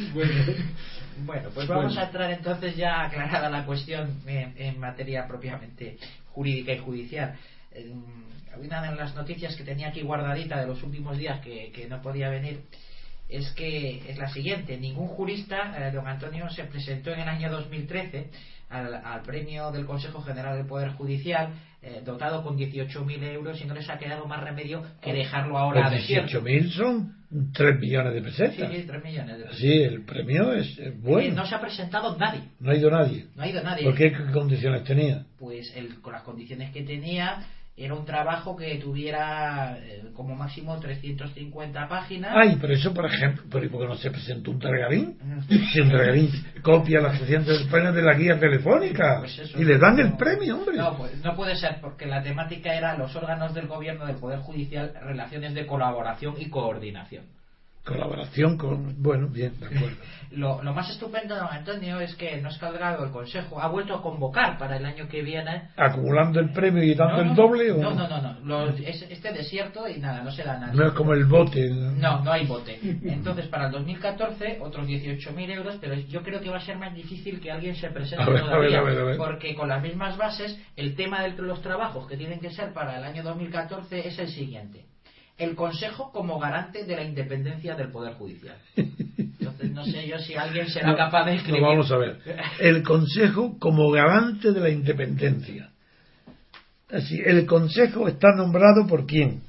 Bueno, 1.22 1.50
pues 1.52 1.68
vamos 1.68 1.98
a 1.98 2.04
entrar 2.04 2.30
entonces 2.30 2.76
ya 2.76 3.02
aclarada 3.02 3.50
la 3.50 3.66
cuestión 3.66 4.22
en, 4.26 4.80
materia 4.80 5.26
propiamente 5.28 5.98
jurídica 6.30 6.72
y 6.72 6.78
judicial. 6.78 7.36
una 8.56 8.90
de 8.90 8.96
las 8.96 9.14
noticias 9.14 9.54
que 9.54 9.64
tenía 9.64 9.88
aquí 9.88 10.00
guardadita 10.00 10.58
de 10.58 10.66
los 10.66 10.82
últimos 10.82 11.18
días 11.18 11.40
que, 11.40 11.72
que 11.72 11.88
no 11.88 12.00
podía 12.00 12.30
venir 12.30 12.62
es 13.30 13.50
que 13.52 14.02
es 14.08 14.18
la 14.18 14.28
siguiente. 14.28 14.76
Ningún 14.76 15.08
jurista, 15.08 15.74
eh, 15.78 15.92
don 15.92 16.06
Antonio, 16.06 16.48
se 16.50 16.64
presentó 16.64 17.12
en 17.12 17.20
el 17.20 17.28
año 17.28 17.50
2013 17.50 18.30
al, 18.68 18.94
al 18.94 19.22
premio 19.22 19.70
del 19.70 19.86
Consejo 19.86 20.22
General 20.22 20.56
del 20.56 20.66
Poder 20.66 20.90
Judicial 20.90 21.52
eh, 21.82 22.02
dotado 22.04 22.42
con 22.42 22.58
18.000 22.58 23.22
euros 23.32 23.58
y 23.62 23.64
no 23.64 23.72
les 23.72 23.88
ha 23.88 23.96
quedado 23.96 24.26
más 24.26 24.44
remedio 24.44 24.82
que 25.00 25.14
dejarlo 25.14 25.56
ahora 25.56 25.86
a 25.86 25.90
18.000 25.90 26.70
son 26.72 27.14
3 27.54 27.80
millones 27.80 28.12
de 28.12 28.20
pesetas. 28.20 28.70
Sí, 28.70 28.80
sí, 28.80 28.86
3 28.86 29.02
millones 29.02 29.38
de 29.38 29.44
pesetas. 29.44 29.58
Sí, 29.58 29.82
el 29.82 30.04
premio 30.04 30.52
es, 30.52 30.78
es 30.78 31.00
bueno. 31.00 31.36
no 31.36 31.46
se 31.46 31.54
ha 31.54 31.60
presentado 31.62 32.18
nadie. 32.18 32.42
No 32.58 32.70
ha 32.70 32.76
ido 32.76 32.90
nadie. 32.90 33.28
No 33.34 33.42
ha 33.42 33.48
ido 33.48 33.62
nadie. 33.62 33.84
¿Por 33.84 33.94
qué 33.94 34.12
condiciones 34.30 34.84
tenía? 34.84 35.24
Pues 35.38 35.74
el, 35.74 36.02
con 36.02 36.12
las 36.12 36.22
condiciones 36.22 36.70
que 36.70 36.82
tenía 36.82 37.46
era 37.84 37.94
un 37.94 38.04
trabajo 38.04 38.56
que 38.56 38.76
tuviera 38.76 39.78
eh, 39.78 40.10
como 40.12 40.34
máximo 40.34 40.78
350 40.78 41.88
páginas. 41.88 42.32
Ay, 42.36 42.58
pero 42.60 42.74
eso, 42.74 42.92
por 42.92 43.06
ejemplo, 43.06 43.44
¿por 43.50 43.62
qué 43.62 43.68
no 43.68 43.94
se 43.96 44.10
presentó 44.10 44.50
un 44.50 44.58
Targarín? 44.58 45.16
si 45.72 45.80
un 45.80 45.90
Targarín 45.90 46.30
copia 46.62 47.00
las 47.00 47.18
300 47.18 47.64
páginas 47.64 47.94
de 47.94 48.02
la 48.02 48.14
guía 48.14 48.38
telefónica 48.38 49.20
pues 49.20 49.54
y 49.56 49.64
le 49.64 49.78
dan 49.78 49.98
el 49.98 50.16
premio, 50.16 50.58
hombre. 50.58 50.76
No, 50.76 50.96
pues, 50.96 51.16
no 51.24 51.34
puede 51.34 51.56
ser, 51.56 51.78
porque 51.80 52.06
la 52.06 52.22
temática 52.22 52.74
era 52.74 52.96
los 52.96 53.14
órganos 53.16 53.54
del 53.54 53.66
gobierno, 53.66 54.06
del 54.06 54.16
Poder 54.16 54.40
Judicial, 54.40 54.92
relaciones 55.02 55.54
de 55.54 55.66
colaboración 55.66 56.34
y 56.38 56.48
coordinación 56.50 57.39
colaboración 57.90 58.56
con. 58.56 59.02
Bueno, 59.02 59.28
bien, 59.28 59.58
de 59.58 59.66
acuerdo. 59.66 59.96
lo, 60.30 60.62
lo, 60.62 60.72
más 60.72 60.88
estupendo, 60.90 61.34
don 61.34 61.48
Antonio, 61.50 62.00
es 62.00 62.14
que 62.14 62.40
no 62.40 62.50
Calgado, 62.60 63.04
el 63.04 63.10
Consejo, 63.10 63.60
ha 63.60 63.68
vuelto 63.68 63.94
a 63.94 64.02
convocar 64.02 64.58
para 64.58 64.76
el 64.76 64.84
año 64.84 65.08
que 65.08 65.22
viene. 65.22 65.70
¿Acumulando 65.76 66.40
el 66.40 66.52
premio 66.52 66.82
y 66.82 66.94
dando 66.94 67.22
el 67.22 67.34
doble? 67.34 67.68
No, 67.74 67.94
no, 67.94 68.06
no, 68.06 68.38
no. 68.40 68.68
es, 68.68 69.02
este 69.02 69.32
desierto 69.32 69.88
y 69.88 69.98
nada, 69.98 70.22
no 70.22 70.30
se 70.30 70.42
da 70.42 70.58
nada. 70.58 70.72
No 70.72 70.86
es 70.86 70.92
como 70.92 71.14
el 71.14 71.24
bote. 71.24 71.70
No, 71.70 72.22
no 72.22 72.32
hay 72.32 72.46
bote. 72.46 72.78
Entonces, 73.04 73.46
para 73.46 73.66
el 73.66 73.72
2014, 73.72 74.58
otros 74.60 74.86
18.000 74.86 75.50
euros, 75.50 75.78
pero 75.80 75.94
yo 75.94 76.22
creo 76.22 76.40
que 76.40 76.50
va 76.50 76.58
a 76.58 76.64
ser 76.64 76.76
más 76.76 76.94
difícil 76.94 77.40
que 77.40 77.50
alguien 77.50 77.74
se 77.76 77.88
presente 77.90 78.24
todavía. 78.24 78.82
porque 79.16 79.54
con 79.54 79.68
las 79.68 79.82
mismas 79.82 80.16
bases, 80.16 80.58
el 80.76 80.94
tema 80.94 81.22
de 81.22 81.30
los 81.30 81.62
trabajos 81.62 82.06
que 82.06 82.16
tienen 82.16 82.40
que 82.40 82.50
ser 82.50 82.72
para 82.72 82.98
el 82.98 83.04
año 83.04 83.22
2014 83.22 84.06
es 84.06 84.18
el 84.18 84.28
siguiente 84.28 84.89
el 85.40 85.54
Consejo 85.56 86.12
como 86.12 86.38
garante 86.38 86.84
de 86.84 86.94
la 86.94 87.02
independencia 87.02 87.74
del 87.74 87.90
Poder 87.90 88.12
Judicial. 88.14 88.56
Entonces, 88.76 89.70
no 89.70 89.84
sé 89.84 90.06
yo 90.06 90.18
si 90.18 90.34
alguien 90.34 90.68
será 90.68 90.94
capaz 90.94 91.24
de 91.24 91.36
escribir. 91.36 91.62
vamos 91.62 91.90
a 91.90 91.96
ver. 91.96 92.18
El 92.60 92.82
Consejo 92.82 93.58
como 93.58 93.90
garante 93.90 94.52
de 94.52 94.60
la 94.60 94.68
independencia. 94.68 95.70
Así, 96.92 97.20
el 97.24 97.46
Consejo 97.46 98.06
está 98.06 98.34
nombrado 98.36 98.86
por 98.86 99.06
quién? 99.06 99.40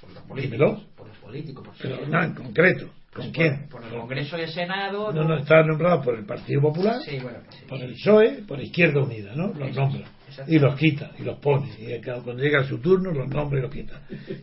Por 0.00 0.12
los 0.12 0.22
políticos. 0.24 0.86
Por 0.94 1.08
los 1.08 1.16
políticos, 1.16 1.66
por 1.66 1.76
Pero 1.80 2.06
no, 2.06 2.22
en 2.22 2.34
concreto. 2.34 2.90
¿Con 3.14 3.30
quién? 3.32 3.66
Por, 3.70 3.82
el 3.82 3.90
Congreso 3.90 4.36
y 4.36 4.42
el 4.42 4.50
Senado. 4.50 5.10
No, 5.10 5.24
no, 5.24 5.38
está 5.38 5.62
nombrado 5.62 6.02
por 6.02 6.18
el 6.18 6.26
Partido 6.26 6.60
Popular, 6.60 7.00
sí, 7.02 7.18
bueno, 7.18 7.38
sí. 7.50 7.64
por 7.66 7.80
el 7.80 7.94
PSOE, 7.94 8.42
por 8.46 8.60
Izquierda 8.60 9.02
Unida, 9.02 9.34
¿no? 9.34 9.54
Los 9.54 9.74
nombra 9.74 10.04
y 10.46 10.58
los 10.58 10.76
quita 10.76 11.12
y 11.18 11.22
los 11.22 11.38
pone. 11.38 11.68
Y 11.78 12.00
cuando 12.02 12.42
llega 12.42 12.64
su 12.64 12.78
turno 12.78 13.12
los 13.12 13.28
nombra 13.28 13.58
y 13.58 13.62
los 13.62 13.72
quita. 13.72 14.00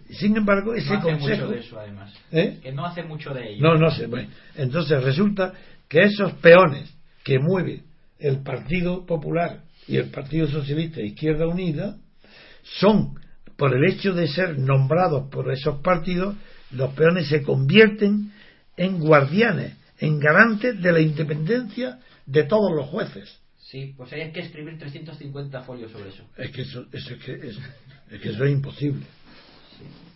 Sin 0.09 0.36
embargo 0.38 0.73
ese 0.73 0.89
no 0.89 0.99
hace 0.99 1.09
consejo 1.09 1.45
mucho 1.45 1.53
de 1.53 1.59
eso 1.59 1.79
además. 1.79 2.13
¿Eh? 2.31 2.59
que 2.61 2.71
no 2.71 2.86
hace 2.86 3.03
mucho 3.03 3.33
de 3.33 3.51
ello. 3.51 3.63
No 3.63 3.75
no 3.75 3.91
sé 3.91 4.07
bueno, 4.07 4.29
entonces 4.55 5.03
resulta 5.03 5.53
que 5.88 6.03
esos 6.03 6.33
peones 6.33 6.93
que 7.23 7.39
mueve 7.39 7.83
el 8.19 8.41
Partido 8.43 9.05
Popular 9.05 9.61
y 9.88 9.97
el 9.97 10.09
Partido 10.09 10.47
Socialista 10.47 10.99
e 10.99 11.07
Izquierda 11.07 11.47
Unida 11.47 11.97
son 12.63 13.15
por 13.57 13.75
el 13.75 13.89
hecho 13.89 14.13
de 14.13 14.27
ser 14.27 14.57
nombrados 14.57 15.29
por 15.29 15.51
esos 15.51 15.81
partidos 15.81 16.36
los 16.71 16.93
peones 16.93 17.27
se 17.29 17.43
convierten 17.43 18.31
en 18.75 18.99
guardianes 18.99 19.77
en 19.99 20.19
garantes 20.19 20.81
de 20.81 20.91
la 20.91 20.99
independencia 20.99 21.99
de 22.25 22.43
todos 22.43 22.75
los 22.75 22.88
jueces 22.88 23.39
Sí, 23.76 23.93
pues 23.97 24.13
hay 24.13 24.32
que 24.32 24.39
escribir 24.39 24.80
350 24.80 25.61
folios 25.63 25.91
sobre 25.91 26.07
eso. 26.07 26.23
Es 26.38 26.49
que 26.49 26.61
eso, 26.61 26.86
es, 26.93 27.05
que 27.26 27.34
es, 27.34 27.59
que 28.21 28.30
eso 28.30 28.45
es 28.45 28.51
imposible. 28.53 29.05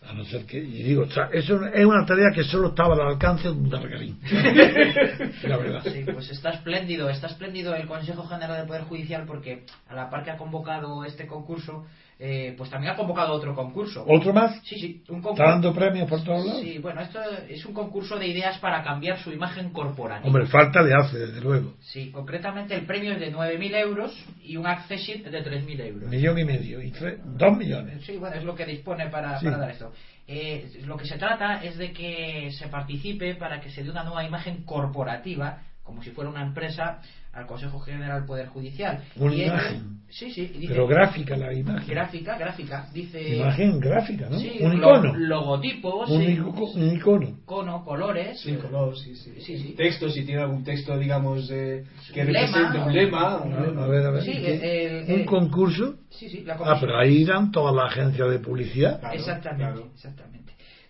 A 0.07 0.13
no 0.13 0.23
ser 0.23 0.45
que, 0.45 0.59
y 0.59 0.81
digo, 0.81 1.03
eso 1.03 1.65
es 1.65 1.85
una 1.85 2.05
tarea 2.05 2.31
que 2.33 2.45
solo 2.45 2.69
estaba 2.69 2.93
al 2.93 3.01
alcance 3.01 3.49
de 3.49 3.53
un 3.55 3.69
dargarín. 3.69 4.17
la 5.43 5.57
verdad. 5.57 5.83
Sí, 5.83 6.05
pues 6.09 6.31
está 6.31 6.51
espléndido, 6.51 7.09
está 7.09 7.27
espléndido 7.27 7.75
el 7.75 7.85
Consejo 7.85 8.25
General 8.27 8.59
del 8.59 8.65
Poder 8.65 8.83
Judicial 8.83 9.25
porque 9.27 9.65
a 9.89 9.93
la 9.93 10.09
par 10.09 10.23
que 10.23 10.31
ha 10.31 10.37
convocado 10.37 11.03
este 11.03 11.27
concurso, 11.27 11.85
eh, 12.21 12.53
pues 12.57 12.69
también 12.69 12.91
ha 12.91 12.97
convocado 12.97 13.31
otro 13.31 13.55
concurso. 13.55 14.03
¿Otro 14.05 14.33
más? 14.33 14.59
Sí, 14.65 14.77
sí. 14.77 15.03
Un 15.07 15.21
concurso. 15.21 15.41
¿Está 15.41 15.53
dando 15.53 15.73
premios 15.73 16.09
por 16.09 16.21
todos 16.21 16.45
lados? 16.45 16.61
Sí, 16.61 16.77
bueno, 16.79 16.99
esto 16.99 17.21
es 17.47 17.65
un 17.65 17.73
concurso 17.73 18.19
de 18.19 18.27
ideas 18.27 18.57
para 18.57 18.83
cambiar 18.83 19.17
su 19.19 19.31
imagen 19.31 19.69
corporativa. 19.69 20.27
Hombre, 20.27 20.45
falta 20.47 20.81
le 20.81 20.93
hace, 20.93 21.17
desde 21.17 21.39
luego. 21.39 21.75
Sí, 21.79 22.11
concretamente 22.11 22.75
el 22.75 22.85
premio 22.85 23.13
es 23.13 23.21
de 23.21 23.31
9.000 23.31 23.75
euros 23.75 24.25
y 24.43 24.57
un 24.57 24.67
accessit 24.67 25.25
de 25.25 25.43
3.000 25.45 25.81
euros. 25.85 26.09
Millón 26.09 26.37
y 26.37 26.43
medio, 26.43 26.81
y 26.81 26.91
tres, 26.91 27.19
dos 27.23 27.57
millones. 27.57 28.03
Sí, 28.05 28.17
bueno, 28.17 28.35
es 28.35 28.43
lo 28.43 28.53
que 28.53 28.65
dispone 28.65 29.07
para, 29.07 29.39
para 29.39 29.57
dar 29.57 29.71
esto. 29.71 29.93
Eh, 30.27 30.81
lo 30.85 30.97
que 30.97 31.05
se 31.05 31.17
trata 31.17 31.63
es 31.63 31.77
de 31.77 31.93
que 31.93 32.51
se 32.51 32.67
participe 32.67 33.35
para 33.35 33.61
que 33.61 33.69
se 33.69 33.81
dé 33.81 33.89
una 33.89 34.03
nueva 34.03 34.25
imagen 34.25 34.63
corporativa 34.65 35.61
como 35.89 36.03
si 36.03 36.11
fuera 36.11 36.29
una 36.29 36.43
empresa 36.43 37.01
al 37.33 37.45
Consejo 37.45 37.79
General 37.79 38.19
del 38.19 38.25
Poder 38.25 38.47
Judicial. 38.47 39.03
Una 39.15 39.33
Y 39.35 39.43
imagen. 39.43 39.99
sí, 40.09 40.31
sí, 40.31 40.51
y 40.55 40.57
dice- 40.59 40.73
Pero 40.73 40.87
gráfica 40.87 41.37
la 41.37 41.53
imagen. 41.53 41.87
gráfica, 41.87 42.37
gráfica, 42.37 42.87
dice 42.91 43.35
Imagen 43.37 43.79
gráfica, 43.79 44.27
¿no? 44.29 44.39
sí, 44.39 44.57
un 44.59 44.71
lo- 44.71 44.77
icono. 44.97 45.15
logotipos, 45.15 46.09
un, 46.09 46.21
sí, 46.25 46.39
un 46.39 46.95
icono. 46.95 47.27
icono, 47.27 47.85
colores, 47.85 48.39
Sí, 48.41 48.55
color, 48.55 48.97
sí, 48.97 49.15
sí. 49.15 49.33
Sí, 49.39 49.57
sí. 49.57 49.73
Texto, 49.77 50.09
si 50.09 50.25
tiene 50.25 50.41
algún 50.41 50.63
texto, 50.63 50.97
digamos, 50.97 51.49
eh, 51.51 51.85
que 52.13 52.21
Un 52.21 52.27
lema, 52.33 52.39
represente 52.47 52.77
un 52.79 52.85
¿no? 52.85 52.91
lema. 52.91 53.37
un 53.41 53.77
A 53.79 53.87
ver, 53.87 54.05
a 54.05 54.11
ver. 54.11 54.23
Sí, 54.23 54.31
el- 54.31 55.03
un 55.13 55.19
el- 55.21 55.25
concurso. 55.25 55.95
sí, 56.09 56.29
sí, 56.29 56.43
la 56.45 56.55
Ah, 56.55 56.77
pero 56.79 56.97
ahí 56.97 57.21
irán 57.21 57.51
todas 57.51 57.75
las 57.75 57.91
agencias 57.91 58.29
de 58.29 58.39
publicidad. 58.39 58.99
Claro, 58.99 59.15
exactamente, 59.15 59.63
claro. 59.73 59.91
exactamente. 59.93 60.38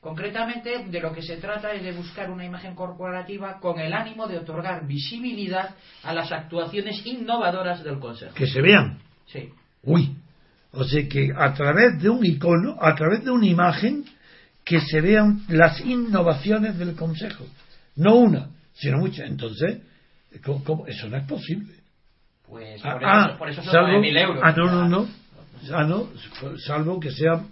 Concretamente, 0.01 0.85
de 0.85 0.99
lo 1.01 1.13
que 1.13 1.21
se 1.21 1.37
trata 1.37 1.73
es 1.73 1.83
de 1.83 1.91
buscar 1.91 2.31
una 2.31 2.45
imagen 2.45 2.73
corporativa 2.73 3.59
con 3.59 3.79
el 3.79 3.91
ánimo 3.91 4.27
de 4.27 4.37
otorgar 4.37 4.87
visibilidad 4.87 5.75
a 6.03 6.13
las 6.13 6.31
actuaciones 6.31 7.05
innovadoras 7.05 7.83
del 7.83 7.99
Consejo. 7.99 8.33
Que 8.33 8.47
se 8.47 8.61
vean. 8.61 8.99
Sí, 9.27 9.49
Uy. 9.83 10.15
O 10.71 10.83
sea 10.83 11.07
que 11.09 11.31
a 11.35 11.53
través 11.53 11.99
de 12.01 12.09
un 12.09 12.23
icono, 12.25 12.77
a 12.79 12.93
través 12.95 13.23
de 13.25 13.31
una 13.31 13.45
imagen, 13.47 14.05
que 14.63 14.79
se 14.81 15.01
vean 15.01 15.41
las 15.49 15.81
innovaciones 15.81 16.77
del 16.77 16.95
Consejo. 16.95 17.43
No 17.95 18.15
una, 18.15 18.49
sino 18.73 18.99
muchas. 18.99 19.27
Entonces, 19.27 19.79
¿cómo- 20.45 20.63
cómo? 20.63 20.87
eso 20.87 21.09
no 21.09 21.17
es 21.17 21.23
posible. 21.25 21.73
pues 22.47 22.79
Ah, 22.83 22.93
por, 22.93 23.05
ah, 23.05 23.25
eso, 23.29 23.37
por 23.37 23.49
eso 23.49 23.63
son 23.63 23.71
salvo, 23.73 23.87
9.000 23.89 24.17
euros. 24.17 24.41
ah, 24.43 24.53
no, 24.55 24.65
no, 24.71 24.87
no. 24.89 25.07
Ah, 25.73 25.83
no, 25.83 26.07
salvo 26.65 26.99
que 26.99 27.11
sea 27.11 27.43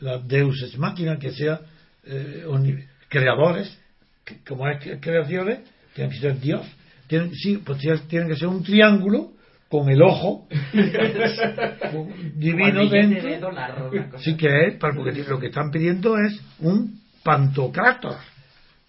la 0.00 0.18
Deus 0.18 0.62
ex 0.62 0.76
máquina, 0.78 1.18
que 1.18 1.30
sea 1.30 1.60
eh, 2.06 2.86
creadores, 3.08 3.78
que- 4.24 4.42
como 4.46 4.68
es 4.68 4.82
que- 4.82 4.98
creaciones, 5.00 5.60
tienen 5.94 6.12
que 6.12 6.18
ser 6.20 6.40
Dios. 6.40 6.66
Tienen, 7.06 7.34
sí, 7.34 7.58
pues 7.58 7.78
tienen, 8.08 8.28
que 8.28 8.36
ser 8.36 8.48
un 8.48 8.62
triángulo 8.64 9.32
con 9.68 9.88
el 9.90 10.02
ojo 10.02 10.46
divino 12.34 12.88
dentro. 12.88 13.28
de 13.28 13.38
dólar. 13.38 13.90
Sí 14.20 14.36
que 14.36 14.66
es, 14.68 14.74
porque 14.76 15.24
lo 15.28 15.38
que 15.38 15.46
están 15.48 15.70
pidiendo 15.70 16.16
es 16.18 16.40
un 16.60 17.00
pantocrator 17.22 18.16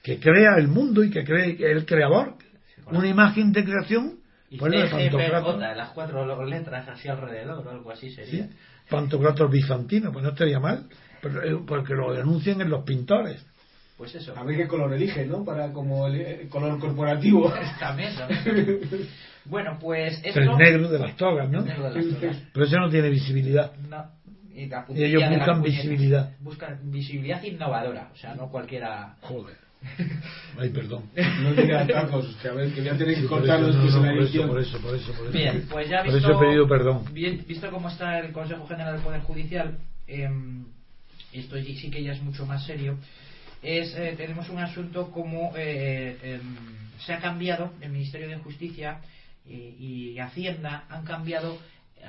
que 0.02 0.20
crea 0.20 0.56
el 0.58 0.68
mundo 0.68 1.04
y 1.04 1.10
que 1.10 1.24
cree 1.24 1.58
el 1.72 1.86
creador. 1.86 2.36
Una 2.88 3.08
imagen 3.08 3.52
de 3.52 3.64
creación, 3.64 4.20
Y 4.50 4.58
pues 4.58 4.72
de 4.72 4.88
pantocrator. 4.88 5.58
Las 5.76 5.90
cuatro 5.90 6.46
letras 6.46 6.88
así 6.88 7.08
alrededor 7.08 7.66
o 7.66 7.70
algo 7.72 7.92
así 7.92 8.12
sería. 8.12 8.44
¿sí? 8.46 8.50
Pantocrator 8.90 9.50
bizantino, 9.50 10.12
pues 10.12 10.24
no 10.24 10.30
estaría 10.30 10.60
mal, 10.60 10.86
pero, 11.26 11.44
eh, 11.44 11.64
porque 11.66 11.96
lo 11.96 12.14
denuncian 12.14 12.62
en 12.62 12.70
los 12.70 12.84
pintores. 12.84 13.44
Pues 13.98 14.14
eso. 14.14 14.38
A 14.38 14.44
ver 14.44 14.58
qué 14.58 14.68
color 14.68 14.94
elige, 14.94 15.26
¿no? 15.26 15.44
Para 15.44 15.72
como 15.74 16.06
el, 16.08 16.16
el 16.22 16.50
color 16.50 16.80
corporativo. 16.80 17.52
También, 17.80 18.14
también. 18.16 18.80
Bueno, 19.46 19.78
pues 19.80 20.20
esto... 20.24 20.40
El 20.40 20.58
negro 20.58 20.90
de 20.90 21.00
las 21.00 21.16
togas, 21.16 21.50
¿no? 21.50 21.60
El 21.60 21.66
negro 21.66 21.90
de 21.94 22.02
las 22.04 22.20
togas. 22.20 22.38
Pero 22.54 22.66
eso 22.66 22.78
no 22.78 22.90
tiene 22.90 23.10
visibilidad. 23.10 23.74
No. 23.90 24.06
Y, 24.54 24.64
ellos 25.04 25.24
buscan 25.30 25.62
puñetas. 25.62 25.64
visibilidad. 25.64 26.32
Buscan 26.40 26.80
visibilidad 26.92 27.44
innovadora. 27.44 28.10
O 28.14 28.18
sea, 28.18 28.36
no 28.36 28.50
cualquiera... 28.50 29.16
Joder. 29.22 29.56
Ay, 30.60 30.70
perdón. 30.70 31.04
No 31.42 31.54
diga 31.54 31.86
tacos, 31.88 32.36
que 32.42 32.48
a 32.50 32.54
ver, 32.54 32.74
que 32.74 32.82
voy 32.82 32.90
a 32.90 32.98
tener 32.98 33.16
que 33.16 33.22
Sí, 33.22 33.28
por 33.28 33.40
cortarlo 33.40 33.70
eso, 33.70 33.78
no, 33.78 33.86
no, 33.86 33.92
por 33.92 34.08
eso, 34.08 34.22
edición. 34.24 34.48
por 34.50 34.60
eso, 34.60 34.80
por 34.80 34.96
eso, 34.96 35.14
por 35.14 35.28
eso. 35.28 35.32
Bien, 35.32 35.68
pues 35.70 35.90
ya 35.90 36.04
Por 36.04 36.14
visto, 36.14 36.30
eso 36.30 36.38
he 36.42 36.46
pedido 36.46 36.68
perdón. 36.68 37.06
bien, 37.14 37.46
visto 37.48 37.70
cómo 37.70 37.90
está 37.90 38.20
el 38.20 38.32
Consejo 38.32 38.66
General 38.68 38.94
del 38.96 39.04
Poder 39.04 39.22
Judicial, 39.22 39.78
eh, 40.08 40.30
esto 41.40 41.56
sí 41.62 41.90
que 41.90 42.04
ya 42.04 42.14
es 42.14 42.22
mucho 42.22 42.46
más 42.46 42.66
serio, 42.66 42.98
es 43.62 43.96
eh, 43.96 44.14
tenemos 44.18 44.50
un 44.50 44.60
asunto 44.60 45.12
como 45.12 45.54
eh, 45.58 46.18
em, 46.24 46.56
se 47.00 47.14
ha 47.14 47.20
cambiado 47.20 47.72
el 47.82 47.90
Ministerio 47.92 48.28
de 48.28 48.38
Justicia 48.38 49.00
y, 49.48 50.14
y 50.14 50.20
Hacienda 50.20 50.86
han 50.90 51.04
cambiado 51.04 51.58
eh, 51.98 52.04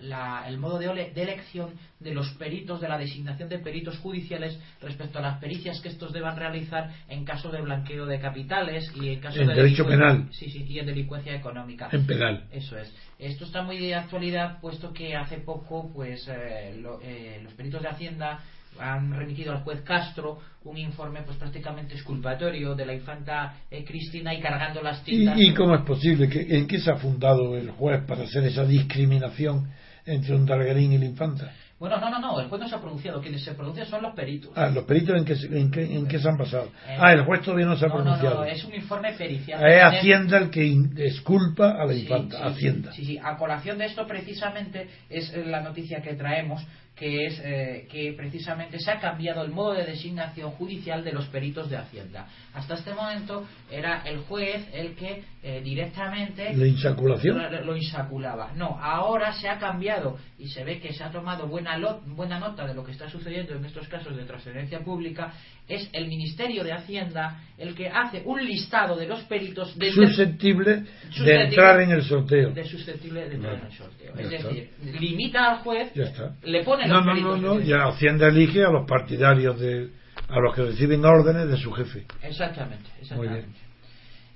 la- 0.00 0.44
el 0.46 0.58
modo 0.58 0.78
de, 0.78 0.88
ole- 0.88 1.10
de 1.12 1.22
elección 1.22 1.70
de 1.98 2.12
los 2.14 2.28
peritos, 2.34 2.80
de 2.80 2.88
la 2.88 2.98
designación 2.98 3.48
de 3.48 3.58
peritos 3.58 3.98
judiciales 3.98 4.58
respecto 4.80 5.18
a 5.18 5.22
las 5.22 5.38
pericias 5.40 5.80
que 5.80 5.88
estos 5.88 6.12
deban 6.12 6.36
realizar 6.36 6.92
en 7.08 7.24
caso 7.24 7.50
de 7.50 7.60
blanqueo 7.62 8.06
de 8.06 8.20
capitales 8.20 8.92
y 9.00 9.08
en 9.08 9.20
caso 9.20 9.40
En 9.40 9.48
de 9.48 9.54
derecho 9.54 9.86
penal. 9.86 10.28
Sí, 10.32 10.50
sí, 10.50 10.64
y 10.68 10.78
en 10.78 10.86
delincuencia 10.86 11.34
económica. 11.34 11.88
En 11.90 12.06
penal. 12.06 12.44
Eso 12.52 12.78
es. 12.78 12.94
Esto 13.18 13.44
está 13.46 13.62
muy 13.62 13.78
de 13.78 13.94
actualidad, 13.96 14.60
puesto 14.60 14.92
que 14.92 15.16
hace 15.16 15.38
poco, 15.38 15.90
pues, 15.92 16.28
eh, 16.28 16.76
lo- 16.80 17.00
eh, 17.02 17.40
los 17.42 17.52
peritos 17.54 17.82
de 17.82 17.88
Hacienda 17.88 18.40
han 18.80 19.12
remitido 19.12 19.52
al 19.52 19.62
juez 19.62 19.82
Castro 19.82 20.38
un 20.64 20.76
informe, 20.76 21.22
pues, 21.22 21.36
prácticamente 21.38 21.94
exculpatorio 21.94 22.74
de 22.74 22.84
la 22.86 22.94
infanta 22.94 23.54
eh, 23.70 23.84
Cristina 23.84 24.34
y 24.34 24.40
cargando 24.40 24.82
las 24.82 25.02
tintas. 25.04 25.38
¿Y, 25.38 25.48
y 25.48 25.54
cómo 25.54 25.74
es 25.74 25.82
posible? 25.82 26.28
que 26.28 26.40
¿En 26.56 26.66
qué 26.66 26.78
se 26.78 26.90
ha 26.90 26.96
fundado 26.96 27.56
el 27.56 27.70
juez 27.70 28.02
para 28.04 28.24
hacer 28.24 28.44
esa 28.44 28.64
discriminación 28.64 29.70
entre 30.04 30.34
un 30.34 30.44
Dargarín 30.46 30.92
y 30.92 30.98
la 30.98 31.04
infanta? 31.06 31.52
Bueno, 31.78 32.00
no, 32.00 32.10
no, 32.10 32.18
no, 32.18 32.40
el 32.40 32.48
juez 32.48 32.60
no 32.60 32.68
se 32.68 32.74
ha 32.74 32.80
pronunciado. 32.80 33.20
Quienes 33.20 33.44
se 33.44 33.52
pronuncian 33.54 33.86
son 33.86 34.02
los 34.02 34.12
peritos. 34.12 34.50
Ah, 34.56 34.68
¿los 34.68 34.82
peritos 34.84 35.16
en 35.16 35.24
qué, 35.24 35.36
se- 35.36 35.46
en 35.46 35.70
qué, 35.70 35.84
en 35.84 36.08
qué 36.08 36.18
se 36.18 36.28
han 36.28 36.36
basado? 36.36 36.72
Eh, 36.88 36.96
Ah, 36.98 37.12
el 37.12 37.22
juez 37.22 37.40
todavía 37.42 37.66
no 37.66 37.76
se 37.76 37.84
ha 37.84 37.88
no, 37.88 37.98
no, 37.98 38.02
pronunciado. 38.02 38.36
no, 38.40 38.44
es 38.44 38.64
un 38.64 38.74
informe 38.74 39.12
pericial. 39.12 39.64
Es 39.64 39.84
Hacienda 39.84 40.38
el 40.38 40.50
que 40.50 40.66
exculpa 41.06 41.80
a 41.80 41.86
la 41.86 41.92
Sí, 41.94 42.00
infanta. 42.00 42.36
sí, 42.36 42.42
Hacienda. 42.44 42.92
Sí, 42.92 43.04
sí. 43.04 43.18
A 43.22 43.36
colación 43.36 43.78
de 43.78 43.86
esto, 43.86 44.04
precisamente, 44.08 44.88
es 45.08 45.32
la 45.46 45.60
noticia 45.60 46.02
que 46.02 46.14
traemos, 46.14 46.66
que 46.98 47.26
es 47.26 47.40
eh, 47.44 47.86
que 47.90 48.12
precisamente 48.14 48.78
se 48.80 48.90
ha 48.90 48.98
cambiado 48.98 49.42
el 49.42 49.50
modo 49.50 49.74
de 49.74 49.84
designación 49.84 50.50
judicial 50.52 51.04
de 51.04 51.12
los 51.12 51.26
peritos 51.26 51.70
de 51.70 51.76
Hacienda. 51.76 52.26
Hasta 52.54 52.74
este 52.74 52.92
momento 52.92 53.46
era 53.70 54.02
el 54.04 54.18
juez 54.20 54.66
el 54.72 54.94
que 54.96 55.22
eh, 55.42 55.60
directamente 55.62 56.52
La 56.56 56.66
insaculación. 56.66 57.38
lo, 57.40 57.64
lo 57.64 57.76
insaculaba. 57.76 58.52
No, 58.54 58.78
ahora 58.82 59.32
se 59.34 59.48
ha 59.48 59.58
cambiado 59.58 60.18
y 60.38 60.48
se 60.48 60.64
ve 60.64 60.80
que 60.80 60.92
se 60.92 61.04
ha 61.04 61.10
tomado 61.10 61.46
buena, 61.46 61.78
buena 62.06 62.38
nota 62.40 62.66
de 62.66 62.74
lo 62.74 62.84
que 62.84 62.92
está 62.92 63.08
sucediendo 63.08 63.54
en 63.54 63.64
estos 63.64 63.86
casos 63.88 64.16
de 64.16 64.24
trascendencia 64.24 64.80
pública. 64.80 65.32
Es 65.68 65.88
el 65.92 66.08
Ministerio 66.08 66.64
de 66.64 66.72
Hacienda 66.72 67.40
el 67.58 67.74
que 67.74 67.88
hace 67.88 68.22
un 68.24 68.44
listado 68.44 68.96
de 68.96 69.06
los 69.06 69.20
peritos 69.24 69.76
de 69.78 69.92
Susceptible 69.92 70.84
de 71.24 71.42
entrar 71.44 71.80
en 71.80 71.90
el 71.92 72.02
sorteo. 72.02 72.50
de 72.50 72.64
susceptible 72.64 73.28
de 73.28 73.34
entrar 73.36 73.54
en 73.54 73.66
el 73.66 73.72
sorteo. 73.72 74.14
Ya 74.16 74.22
Es 74.22 74.32
está. 74.32 74.48
decir, 74.48 74.70
limita 74.98 75.50
al 75.52 75.58
juez, 75.58 75.92
Ya 75.94 76.04
está. 76.04 76.34
le 76.42 76.64
pone 76.64 76.87
No, 76.88 77.00
no, 77.02 77.14
no, 77.14 77.36
no. 77.36 77.60
Ya 77.60 77.86
Hacienda 77.86 78.28
elige 78.28 78.64
a 78.64 78.70
los 78.70 78.86
partidarios 78.86 79.58
de. 79.60 79.90
a 80.28 80.40
los 80.40 80.54
que 80.54 80.62
reciben 80.62 81.04
órdenes 81.04 81.48
de 81.48 81.56
su 81.56 81.70
jefe. 81.72 82.06
Exactamente, 82.22 82.90
exactamente. 83.00 83.46
bien. 83.46 83.68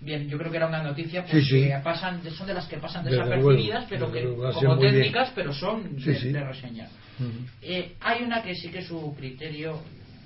Bien, 0.05 0.29
yo 0.29 0.37
creo 0.37 0.51
que 0.51 0.57
era 0.57 0.67
una 0.67 0.83
noticia 0.83 1.23
Sí, 1.23 1.29
porque 1.31 1.43
sí. 1.45 1.71
pasan, 1.85 2.23
son 2.31 2.47
de 2.49 2.55
las 2.55 2.67
que 2.67 2.77
pasan 2.79 3.05
desapercibidas, 3.05 3.87
pero 3.89 4.11
que 4.11 4.25
como 4.25 4.75
muy 4.75 4.83
bien. 4.83 4.95
técnicas, 4.97 5.31
pero 5.33 5.53
son 5.53 5.97
Sí, 6.01 6.07
de, 6.11 6.19
sí. 6.19 6.33
de 6.33 6.43
reseñar. 6.45 6.89
Eh, 7.61 7.95
hay 8.01 8.23
una 8.25 8.43
que 8.43 8.53
sí 8.57 8.69
que 8.71 8.83
su 8.83 9.15
criterio, 9.17 9.81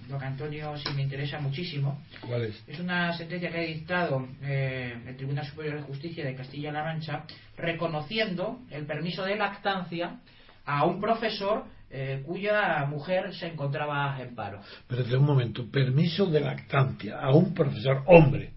lo 0.09 0.19
que 0.19 0.25
Antonio 0.25 0.75
sí 0.79 0.89
me 0.95 1.03
interesa 1.03 1.41
muchísimo, 1.41 2.01
¿Cuál 2.27 2.45
es? 2.45 2.65
es 2.67 2.81
una 2.81 3.13
sentencia 3.19 3.51
que 3.51 3.59
ha 3.59 3.63
dictado 3.63 4.27
eh, 4.43 4.95
el 5.09 5.17
Tribunal 5.17 5.45
Superior 5.45 5.77
de 5.77 5.83
Justicia 5.83 6.25
de 6.25 6.35
Castilla-La 6.35 6.83
Mancha 6.83 7.25
reconociendo 7.59 8.61
el 8.71 8.87
permiso 8.87 9.25
de 9.25 9.37
lactancia 9.37 10.21
a 10.65 10.85
un 10.87 11.03
profesor 11.03 11.65
eh, 11.91 12.23
cuya 12.27 12.85
mujer 12.87 13.33
se 13.35 13.47
encontraba 13.49 14.17
en 14.21 14.35
paro. 14.35 14.61
Pero 14.89 15.05
de 15.05 15.17
un 15.17 15.25
momento. 15.25 15.71
Permiso 15.71 16.27
de 16.27 16.41
lactancia 16.41 17.19
a 17.21 17.33
un 17.35 17.55
profesor 17.55 18.03
hombre. 18.07 18.51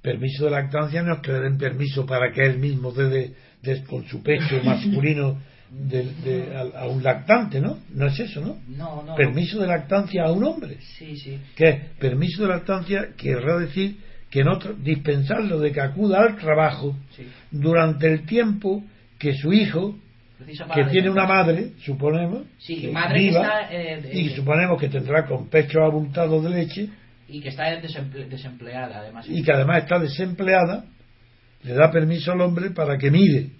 Permiso 0.00 0.44
de 0.44 0.50
lactancia 0.50 1.02
no 1.02 1.14
es 1.14 1.20
que 1.20 1.32
le 1.32 1.40
den 1.40 1.58
permiso 1.58 2.04
para 2.06 2.30
que 2.32 2.42
él 2.44 2.58
mismo 2.58 2.92
dé 2.92 3.08
de- 3.08 3.34
de- 3.62 3.84
con 3.84 4.04
su 4.06 4.22
pecho 4.22 4.60
masculino 4.64 5.38
de- 5.70 6.12
de- 6.22 6.56
a, 6.56 6.82
a 6.82 6.88
un 6.88 7.02
lactante, 7.02 7.60
¿no? 7.60 7.78
No 7.92 8.06
es 8.06 8.18
eso, 8.20 8.40
¿no? 8.40 8.58
No, 8.68 9.02
no. 9.02 9.14
Permiso 9.14 9.60
de 9.60 9.66
lactancia 9.66 10.24
a 10.24 10.32
un 10.32 10.44
hombre. 10.44 10.76
Sí, 10.98 11.16
sí. 11.16 11.38
que 11.56 11.80
permiso 11.98 12.42
de 12.42 12.48
lactancia 12.50 13.08
querrá 13.16 13.58
decir 13.58 13.98
que 14.30 14.44
no 14.44 14.58
dispensarlo 14.82 15.58
de 15.60 15.72
que 15.72 15.80
acuda 15.80 16.20
al 16.22 16.36
trabajo 16.36 16.96
sí. 17.16 17.26
durante 17.50 18.12
el 18.12 18.26
tiempo 18.26 18.84
que 19.18 19.34
su 19.34 19.52
hijo 19.52 19.96
que 20.74 20.84
tiene 20.86 21.10
una 21.10 21.26
madre 21.26 21.70
suponemos 21.84 22.42
Sí, 22.58 22.80
que 22.82 22.90
madre 22.92 23.14
que 23.18 23.20
viva, 23.28 23.40
está, 23.62 23.68
eh, 23.72 24.10
y 24.12 24.28
suponemos 24.30 24.80
que 24.80 24.88
tendrá 24.88 25.24
con 25.26 25.48
pechos 25.48 25.80
abultados 25.82 26.42
de 26.44 26.50
leche 26.50 26.88
y 27.28 27.40
que 27.40 27.48
está 27.50 27.64
desemple- 27.80 28.28
desempleada, 28.28 28.98
además. 28.98 29.26
y 29.28 29.42
que 29.42 29.52
además 29.52 29.84
está 29.84 29.98
desempleada 29.98 30.84
le 31.62 31.72
da 31.74 31.90
permiso 31.90 32.32
al 32.32 32.40
hombre 32.42 32.70
para 32.70 32.98
que 32.98 33.10
mire 33.10 33.46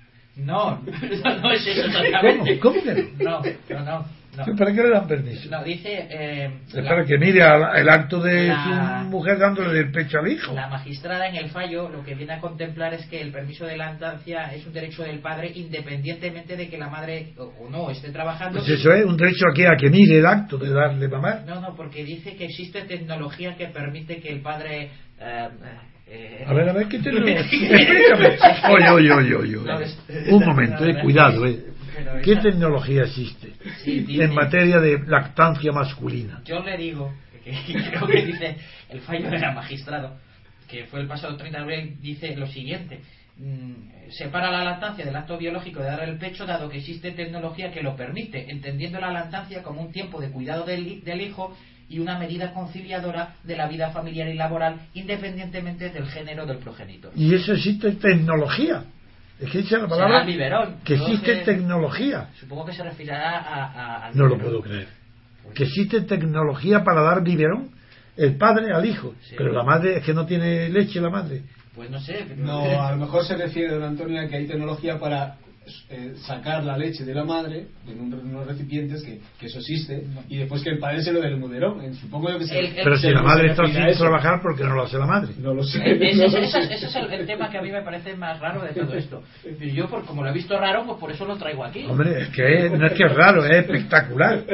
No, 0.36 0.80
no 0.82 1.52
es 1.52 1.66
eso 1.66 1.86
exactamente. 1.86 2.58
¿Cómo? 2.60 2.80
¿Cómo 2.80 2.82
que 2.82 3.24
No, 3.24 3.40
no, 3.42 3.80
no. 3.80 3.84
no. 3.84 4.19
¿Para 4.56 4.72
qué 4.72 4.82
le 4.82 4.90
dan 4.90 5.06
permiso? 5.08 5.50
No, 5.50 5.62
dice. 5.64 6.06
eh, 6.10 6.50
es 6.68 6.74
la- 6.74 6.88
para 6.90 7.04
que 7.04 7.18
mire 7.18 7.40
el 7.40 7.88
acto 7.88 8.20
de 8.20 8.48
La- 8.48 9.02
su 9.02 9.08
mujer 9.10 9.38
dándole 9.38 9.78
el 9.78 9.90
pecho 9.90 10.18
al 10.20 10.28
hijo 10.28 10.54
La 10.54 10.68
magistrada 10.68 11.28
en 11.28 11.36
el 11.36 11.50
fallo 11.50 11.88
lo 11.88 12.04
que 12.04 12.14
viene 12.14 12.34
a 12.34 12.40
contemplar 12.40 12.94
es 12.94 13.06
que 13.06 13.20
el 13.20 13.32
permiso 13.32 13.64
de 13.66 13.76
lactancia 13.76 14.52
es 14.54 14.66
un 14.66 14.72
derecho 14.72 15.02
del 15.02 15.18
padre 15.18 15.50
independientemente 15.54 16.56
de 16.56 16.68
que 16.68 16.78
la 16.78 16.88
madre 16.88 17.32
o, 17.38 17.68
no 17.70 17.90
esté 17.90 18.10
trabajando. 18.10 18.58
pues 18.58 18.68
eso 18.70 18.92
es 18.92 19.04
un 19.04 19.16
derecho 19.16 19.44
aquí 19.52 19.64
a 19.64 19.76
que 19.76 19.90
mire 19.90 20.18
el 20.18 20.26
acto 20.26 20.58
de 20.58 20.70
darle 20.70 21.08
mamá 21.08 21.40
No, 21.46 21.60
no, 21.60 21.74
porque 21.76 22.04
dice 22.04 22.36
que 22.36 22.44
existe 22.46 22.82
tecnología 22.82 23.56
que 23.56 23.66
permite 23.66 24.20
que 24.20 24.30
el 24.30 24.40
padre 24.40 24.90
eh, 25.20 25.48
Eh, 26.12 26.44
A 26.44 26.52
ver, 26.52 26.68
a 26.68 26.72
ver, 26.72 26.88
¿qué 26.88 26.98
tecnología? 27.04 27.38
Explícame. 27.40 28.36
Oye, 28.68 28.90
oye, 28.90 29.12
oye, 29.12 29.34
oye. 29.36 29.56
No, 29.56 30.34
Un 30.36 30.44
momento, 30.44 30.84
eh, 30.84 30.98
cuidado, 31.02 31.46
eh. 31.46 31.60
¿Qué 32.24 32.36
tecnología 32.36 33.02
existe 33.02 33.52
Sí, 33.84 34.00
dice- 34.00 34.24
en 34.24 34.34
materia 34.34 34.78
de 34.80 34.98
lactancia 35.06 35.72
masculina? 35.72 36.42
Yo 36.44 36.60
le 36.62 36.76
digo, 36.76 37.12
que 37.44 37.52
creo 37.90 38.06
que 38.06 38.22
dice 38.26 38.56
el 38.90 39.00
fallo 39.00 39.30
de 39.30 39.38
la 39.38 39.52
magistrado, 39.52 40.16
que 40.68 40.84
fue 40.86 41.00
el 41.00 41.06
pasado 41.08 41.36
30 41.36 41.58
de 41.58 41.64
abril, 41.64 41.96
dice 42.00 42.36
lo 42.36 42.46
siguiente. 42.46 43.00
mm, 43.36 44.10
separa 44.10 44.50
la 44.50 44.64
lactancia 44.64 45.04
del 45.04 45.16
acto 45.16 45.38
biológico 45.38 45.80
de 45.80 45.86
dar 45.86 46.02
el 46.08 46.18
pecho 46.18 46.44
dado 46.46 46.68
que 46.68 46.78
existe 46.78 47.12
tecnología 47.12 47.72
que 47.72 47.82
lo 47.82 47.96
permite, 47.96 48.50
entendiendo 48.50 49.00
la 49.00 49.10
lactancia 49.12 49.62
como 49.62 49.80
un 49.82 49.92
tiempo 49.92 50.20
de 50.20 50.30
cuidado 50.30 50.64
del, 50.64 51.02
del 51.04 51.20
hijo 51.22 51.56
y 51.88 51.98
una 52.00 52.18
medida 52.18 52.52
conciliadora 52.52 53.34
de 53.42 53.56
la 53.56 53.66
vida 53.66 53.90
familiar 53.90 54.28
y 54.28 54.34
laboral 54.34 54.80
independientemente 54.94 55.88
del 55.90 56.06
género 56.06 56.44
del 56.46 56.58
progenitor. 56.58 57.12
Y 57.16 57.34
eso 57.34 57.52
existe 57.54 57.92
tecnología. 57.92 58.84
Es 59.40 59.50
que 59.50 59.58
dice 59.58 59.78
la 59.78 59.88
palabra 59.88 60.24
biberón. 60.24 60.76
que 60.84 60.94
existe 60.94 61.36
sé- 61.36 61.44
tecnología. 61.44 62.28
Supongo 62.38 62.66
que 62.66 62.72
se 62.74 62.82
referirá 62.82 63.38
a, 63.38 63.64
a- 63.64 64.06
al 64.06 64.16
No 64.16 64.26
lo 64.26 64.38
puedo 64.38 64.60
creer. 64.60 64.88
Que 65.54 65.64
existe 65.64 66.02
tecnología 66.02 66.84
para 66.84 67.00
dar 67.02 67.22
biberón 67.22 67.70
el 68.16 68.36
padre 68.36 68.72
al 68.72 68.84
hijo. 68.84 69.14
Sí. 69.22 69.34
Pero 69.38 69.52
la 69.52 69.62
madre 69.64 69.96
es 69.98 70.04
que 70.04 70.12
no 70.12 70.26
tiene 70.26 70.68
leche 70.68 71.00
la 71.00 71.10
madre. 71.10 71.42
Pues 71.74 71.90
no 71.90 71.98
sé. 72.00 72.24
pero- 72.28 72.42
No, 72.44 72.82
a 72.82 72.90
lo 72.92 72.98
mejor 72.98 73.24
se 73.24 73.36
refiere, 73.36 73.72
don 73.72 73.82
Antonio, 73.82 74.20
a 74.20 74.26
que 74.28 74.36
hay 74.36 74.46
tecnología 74.46 74.98
para 74.98 75.36
eh, 75.88 76.14
sacar 76.26 76.64
la 76.64 76.76
leche 76.76 77.04
de 77.04 77.14
la 77.14 77.24
madre 77.24 77.66
en 77.88 78.00
un- 78.00 78.12
unos 78.14 78.46
recipientes, 78.46 79.02
que, 79.02 79.20
que 79.38 79.46
eso 79.46 79.58
existe, 79.58 80.04
y 80.28 80.38
después 80.38 80.62
que 80.62 80.70
el 80.70 80.78
padre 80.78 81.02
se 81.02 81.12
lo 81.12 81.20
dé 81.20 81.28
el 81.28 81.36
muderón. 81.36 81.82
Eh, 81.82 81.94
Supongo 81.94 82.28
que 82.38 82.46
se, 82.46 82.58
El- 82.58 82.66
el- 82.66 82.74
Pero 82.84 82.96
si 82.96 83.02
se- 83.02 83.10
la 83.12 83.20
se 83.20 83.26
madre 83.26 83.50
está 83.50 83.66
sin 83.66 83.76
eso. 83.82 83.98
trabajar 84.04 84.40
porque 84.42 84.64
no 84.64 84.74
lo 84.74 84.82
hace 84.84 84.98
la 84.98 85.06
madre. 85.06 85.32
No 85.38 85.54
lo 85.54 85.62
sé. 85.64 85.78
Ese, 85.78 85.94
no 86.16 86.24
ese- 86.24 86.38
lo 86.40 86.44
ese- 86.46 86.62
sé. 86.66 86.74
ese 86.74 86.86
es 86.86 86.94
el, 86.96 87.12
el 87.12 87.26
tema 87.26 87.50
que 87.50 87.58
a 87.58 87.62
mí 87.62 87.70
me 87.70 87.82
parece 87.82 88.14
más 88.16 88.38
raro 88.40 88.62
de 88.62 88.72
todo 88.72 88.94
esto. 88.94 89.22
Yo, 89.60 89.88
por, 89.88 90.04
como 90.04 90.22
lo 90.22 90.30
he 90.30 90.32
visto 90.32 90.58
raro, 90.58 90.84
pues 90.86 90.98
por 90.98 91.10
eso 91.10 91.24
lo 91.24 91.36
traigo 91.36 91.64
aquí. 91.64 91.84
Hombre, 91.84 92.22
es 92.22 92.28
que 92.30 92.66
es- 92.66 92.72
no 92.72 92.86
es 92.86 92.92
que 92.92 93.04
es 93.04 93.14
raro, 93.14 93.44
es 93.44 93.52
espectacular. 93.64 94.44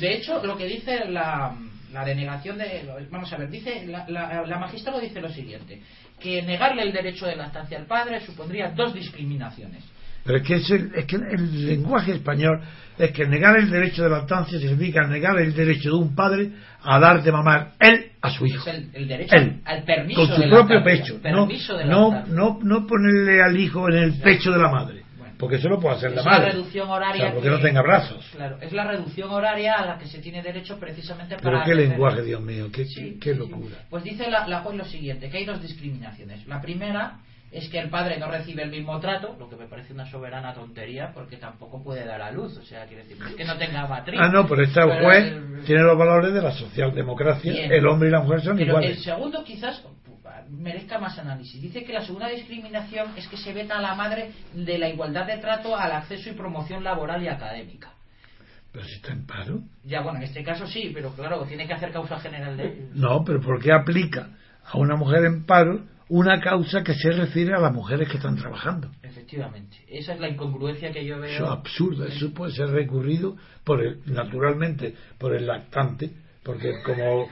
De 0.00 0.14
hecho, 0.14 0.44
lo 0.44 0.56
que 0.56 0.66
dice 0.66 1.04
la, 1.10 1.54
la 1.92 2.04
denegación 2.04 2.58
de. 2.58 2.82
Vamos 3.10 3.32
a 3.32 3.36
ver, 3.36 3.50
dice 3.50 3.86
la, 3.86 4.06
la, 4.08 4.44
la 4.46 4.58
magistrada 4.58 5.00
dice 5.00 5.20
lo 5.20 5.28
siguiente: 5.30 5.80
que 6.20 6.42
negarle 6.42 6.82
el 6.82 6.92
derecho 6.92 7.26
de 7.26 7.36
lactancia 7.36 7.78
al 7.78 7.86
padre 7.86 8.20
supondría 8.20 8.70
dos 8.70 8.94
discriminaciones. 8.94 9.84
Pero 10.26 10.38
es 10.38 10.44
que, 10.44 10.54
es 10.56 10.70
el, 10.70 10.92
es 10.94 11.04
que 11.06 11.16
el 11.16 11.66
lenguaje 11.66 12.12
español 12.12 12.60
es 12.98 13.12
que 13.12 13.26
negar 13.26 13.56
el 13.58 13.70
derecho 13.70 14.02
de 14.02 14.10
lactancia 14.10 14.58
significa 14.58 15.06
negar 15.06 15.38
el 15.38 15.54
derecho 15.54 15.90
de 15.90 15.96
un 15.96 16.14
padre 16.14 16.50
a 16.82 16.98
dar 16.98 17.22
de 17.22 17.30
mamar 17.30 17.72
él 17.78 18.06
a 18.20 18.30
su 18.30 18.44
hijo. 18.46 18.68
Es 18.68 18.74
el, 18.74 18.90
el 18.94 19.06
derecho 19.08 19.36
Él, 19.36 19.60
al 19.64 19.82
permiso 19.84 20.20
con 20.26 20.34
su 20.34 20.42
de 20.42 20.48
propio 20.48 20.76
lactancia, 20.80 21.14
pecho. 21.14 21.30
No, 21.30 21.46
de 21.46 21.84
no, 21.84 22.26
no, 22.26 22.58
no 22.62 22.86
ponerle 22.86 23.42
al 23.42 23.56
hijo 23.56 23.88
en 23.88 23.96
el 23.98 24.14
pecho 24.20 24.50
de 24.50 24.58
la 24.58 24.68
madre. 24.70 25.02
Bueno. 25.18 25.34
Porque 25.38 25.56
eso 25.56 25.68
lo 25.68 25.78
puede 25.78 25.96
hacer 25.96 26.12
la 26.12 26.20
Es 26.20 26.24
la 26.26 26.32
madre. 26.32 26.52
reducción 26.52 26.88
horaria. 26.88 27.22
O 27.22 27.26
sea, 27.26 27.32
porque 27.34 27.48
que- 27.48 27.54
no 27.54 27.60
tenga 27.60 27.82
brazos. 27.82 28.26
Claro, 28.34 28.58
es 28.60 28.72
la 28.72 28.84
reducción 28.90 29.30
horaria 29.30 29.74
a 29.74 29.86
la 29.86 29.98
que 29.98 30.06
se 30.06 30.18
tiene 30.18 30.42
derecho 30.42 30.78
precisamente 30.80 31.36
Pero 31.36 31.52
para. 31.58 31.64
qué 31.64 31.72
tener- 31.72 31.88
lenguaje, 31.90 32.22
Dios 32.22 32.40
mío, 32.40 32.68
qué, 32.72 32.84
Sí, 32.86 33.18
qué 33.20 33.34
locura. 33.34 33.76
sí. 33.76 33.84
Pues 33.90 34.02
dice 34.02 34.28
la, 34.30 34.48
la 34.48 34.60
juez 34.60 34.76
lo 34.76 34.84
siguiente, 34.86 35.28
que 35.28 35.36
hay 35.36 35.44
dos 35.44 35.60
discriminaciones. 35.62 36.46
La 36.48 36.60
primera 36.62 37.18
es 37.56 37.68
que 37.70 37.78
el 37.78 37.88
padre 37.90 38.18
no 38.18 38.30
recibe 38.30 38.62
el 38.62 38.70
mismo 38.70 39.00
trato, 39.00 39.34
lo 39.38 39.48
que 39.48 39.56
me 39.56 39.66
parece 39.66 39.92
una 39.92 40.04
soberana 40.10 40.52
tontería, 40.54 41.10
porque 41.14 41.36
tampoco 41.38 41.82
puede 41.82 42.04
dar 42.04 42.20
a 42.20 42.30
luz. 42.30 42.56
O 42.58 42.62
sea, 42.62 42.84
quiere 42.86 43.02
decir, 43.04 43.18
no 43.18 43.26
es 43.28 43.34
que 43.34 43.44
no 43.44 43.56
tenga 43.56 43.86
matriz. 43.86 44.20
Ah, 44.22 44.28
no, 44.28 44.46
pero 44.46 44.62
este 44.62 44.80
Pero 44.80 45.02
juez 45.04 45.24
el- 45.32 45.64
tiene 45.64 45.82
los 45.82 45.96
valores 45.98 46.32
de 46.34 46.42
la 46.42 46.52
socialdemocracia. 46.52 47.52
Bien. 47.52 47.72
El 47.72 47.86
hombre 47.86 48.08
y 48.08 48.12
la 48.12 48.20
mujer 48.20 48.42
son 48.42 48.56
Pero 48.56 48.68
iguales. 48.70 48.98
el 48.98 49.02
segundo 49.02 49.42
quizás 49.44 49.82
merezca 50.50 50.98
más 50.98 51.18
análisis. 51.18 51.60
Dice 51.60 51.82
que 51.84 51.92
la 51.92 52.02
segunda 52.02 52.28
discriminación 52.28 53.08
es 53.16 53.26
que 53.28 53.36
se 53.36 53.52
veta 53.52 53.78
a 53.78 53.82
la 53.82 53.94
madre 53.94 54.32
de 54.52 54.78
la 54.78 54.88
igualdad 54.88 55.26
de 55.26 55.38
trato 55.38 55.74
al 55.76 55.92
acceso 55.92 56.30
y 56.30 56.34
promoción 56.34 56.84
laboral 56.84 57.22
y 57.22 57.28
académica. 57.28 57.92
Pero 58.72 58.84
si 58.84 58.94
está 58.96 59.12
en 59.12 59.26
paro. 59.26 59.60
Ya, 59.84 60.02
bueno, 60.02 60.18
en 60.18 60.24
este 60.24 60.44
caso 60.44 60.66
sí, 60.66 60.90
pero 60.94 61.10
claro, 61.14 61.42
tiene 61.46 61.66
que 61.66 61.72
hacer 61.72 61.90
causa 61.90 62.20
general 62.20 62.56
de... 62.58 62.88
No, 62.94 63.24
pero 63.24 63.40
¿por 63.40 63.60
qué 63.62 63.72
aplica 63.72 64.28
a 64.64 64.76
una 64.78 64.96
mujer 64.96 65.24
en 65.24 65.46
paro 65.46 65.80
una 66.08 66.40
causa 66.40 66.82
que 66.82 66.94
se 66.94 67.10
refiere 67.10 67.54
a 67.54 67.58
las 67.58 67.72
mujeres 67.72 68.08
que 68.08 68.16
están 68.16 68.36
trabajando? 68.36 68.90
Efectivamente. 69.02 69.76
Esa 69.88 70.14
es 70.14 70.20
la 70.20 70.28
incongruencia 70.28 70.92
que 70.92 71.04
yo 71.04 71.18
veo. 71.18 71.30
Eso 71.30 71.44
es 71.44 71.50
absurdo, 71.50 72.06
eso 72.06 72.32
puede 72.32 72.52
ser 72.52 72.68
recurrido 72.68 73.36
por 73.64 73.82
el, 73.82 74.00
naturalmente 74.06 74.94
por 75.18 75.34
el 75.34 75.46
lactante, 75.46 76.10
porque 76.42 76.74
como 76.84 77.28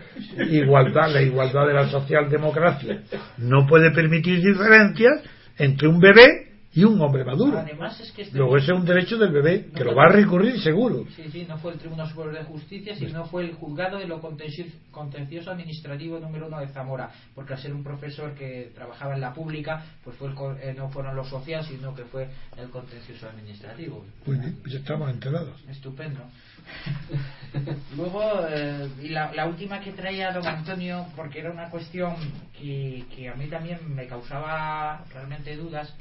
igualdad, 0.50 1.12
la 1.12 1.22
igualdad 1.22 1.68
de 1.68 1.74
la 1.74 1.88
socialdemocracia 1.88 3.02
no 3.38 3.66
puede 3.66 3.92
permitir 3.92 4.42
diferencias 4.42 5.22
entre 5.56 5.86
un 5.86 6.00
bebé 6.00 6.43
y 6.74 6.84
un 6.84 7.00
hombre 7.00 7.24
maduro. 7.24 7.58
Además 7.58 7.98
es 8.00 8.10
que 8.12 8.22
este 8.22 8.36
Luego 8.38 8.56
ese 8.56 8.72
es 8.72 8.78
un 8.78 8.84
derecho 8.84 9.16
del 9.16 9.30
bebé, 9.32 9.66
que 9.74 9.84
lo 9.84 9.94
va 9.94 10.04
a 10.04 10.08
recurrir 10.08 10.60
seguro. 10.60 11.04
Sí, 11.14 11.24
sí, 11.30 11.46
no 11.48 11.56
fue 11.58 11.72
el 11.72 11.78
Tribunal 11.78 12.08
Superior 12.08 12.34
de 12.38 12.44
Justicia, 12.44 12.96
sino 12.96 13.24
fue 13.26 13.44
el 13.44 13.54
Juzgado 13.54 13.98
de 13.98 14.06
lo 14.06 14.20
Contenci- 14.20 14.72
Contencioso 14.90 15.50
Administrativo 15.50 16.18
número 16.18 16.46
uno 16.48 16.58
de 16.60 16.68
Zamora, 16.68 17.10
porque 17.34 17.54
al 17.54 17.60
ser 17.60 17.72
un 17.72 17.84
profesor 17.84 18.34
que 18.34 18.72
trabajaba 18.74 19.14
en 19.14 19.20
la 19.20 19.32
pública, 19.32 19.84
pues 20.02 20.16
fue 20.16 20.28
el 20.28 20.34
eh, 20.60 20.74
no 20.76 20.88
fueron 20.90 21.14
los 21.16 21.28
sociales, 21.28 21.66
sino 21.66 21.94
que 21.94 22.04
fue 22.04 22.28
el 22.56 22.68
Contencioso 22.70 23.28
Administrativo. 23.28 24.04
Muy 24.26 24.38
bien, 24.38 24.58
ya 24.66 24.78
estamos 24.78 25.10
enterados. 25.10 25.60
Estupendo. 25.68 26.20
Luego, 27.96 28.22
eh, 28.48 28.88
y 29.02 29.08
la, 29.08 29.32
la 29.32 29.46
última 29.46 29.80
que 29.80 29.92
traía 29.92 30.32
don 30.32 30.46
Antonio, 30.46 31.06
porque 31.14 31.40
era 31.40 31.50
una 31.50 31.70
cuestión 31.70 32.14
que, 32.58 33.04
que 33.14 33.28
a 33.28 33.34
mí 33.34 33.46
también 33.46 33.78
me 33.94 34.06
causaba 34.06 35.04
realmente 35.12 35.56
dudas, 35.56 35.94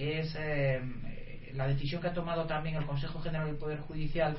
es 0.00 0.34
eh, 0.38 0.80
la 1.54 1.66
decisión 1.66 2.00
que 2.00 2.08
ha 2.08 2.14
tomado 2.14 2.44
también 2.46 2.76
el 2.76 2.86
Consejo 2.86 3.20
General 3.20 3.46
del 3.46 3.56
Poder 3.56 3.80
Judicial 3.80 4.36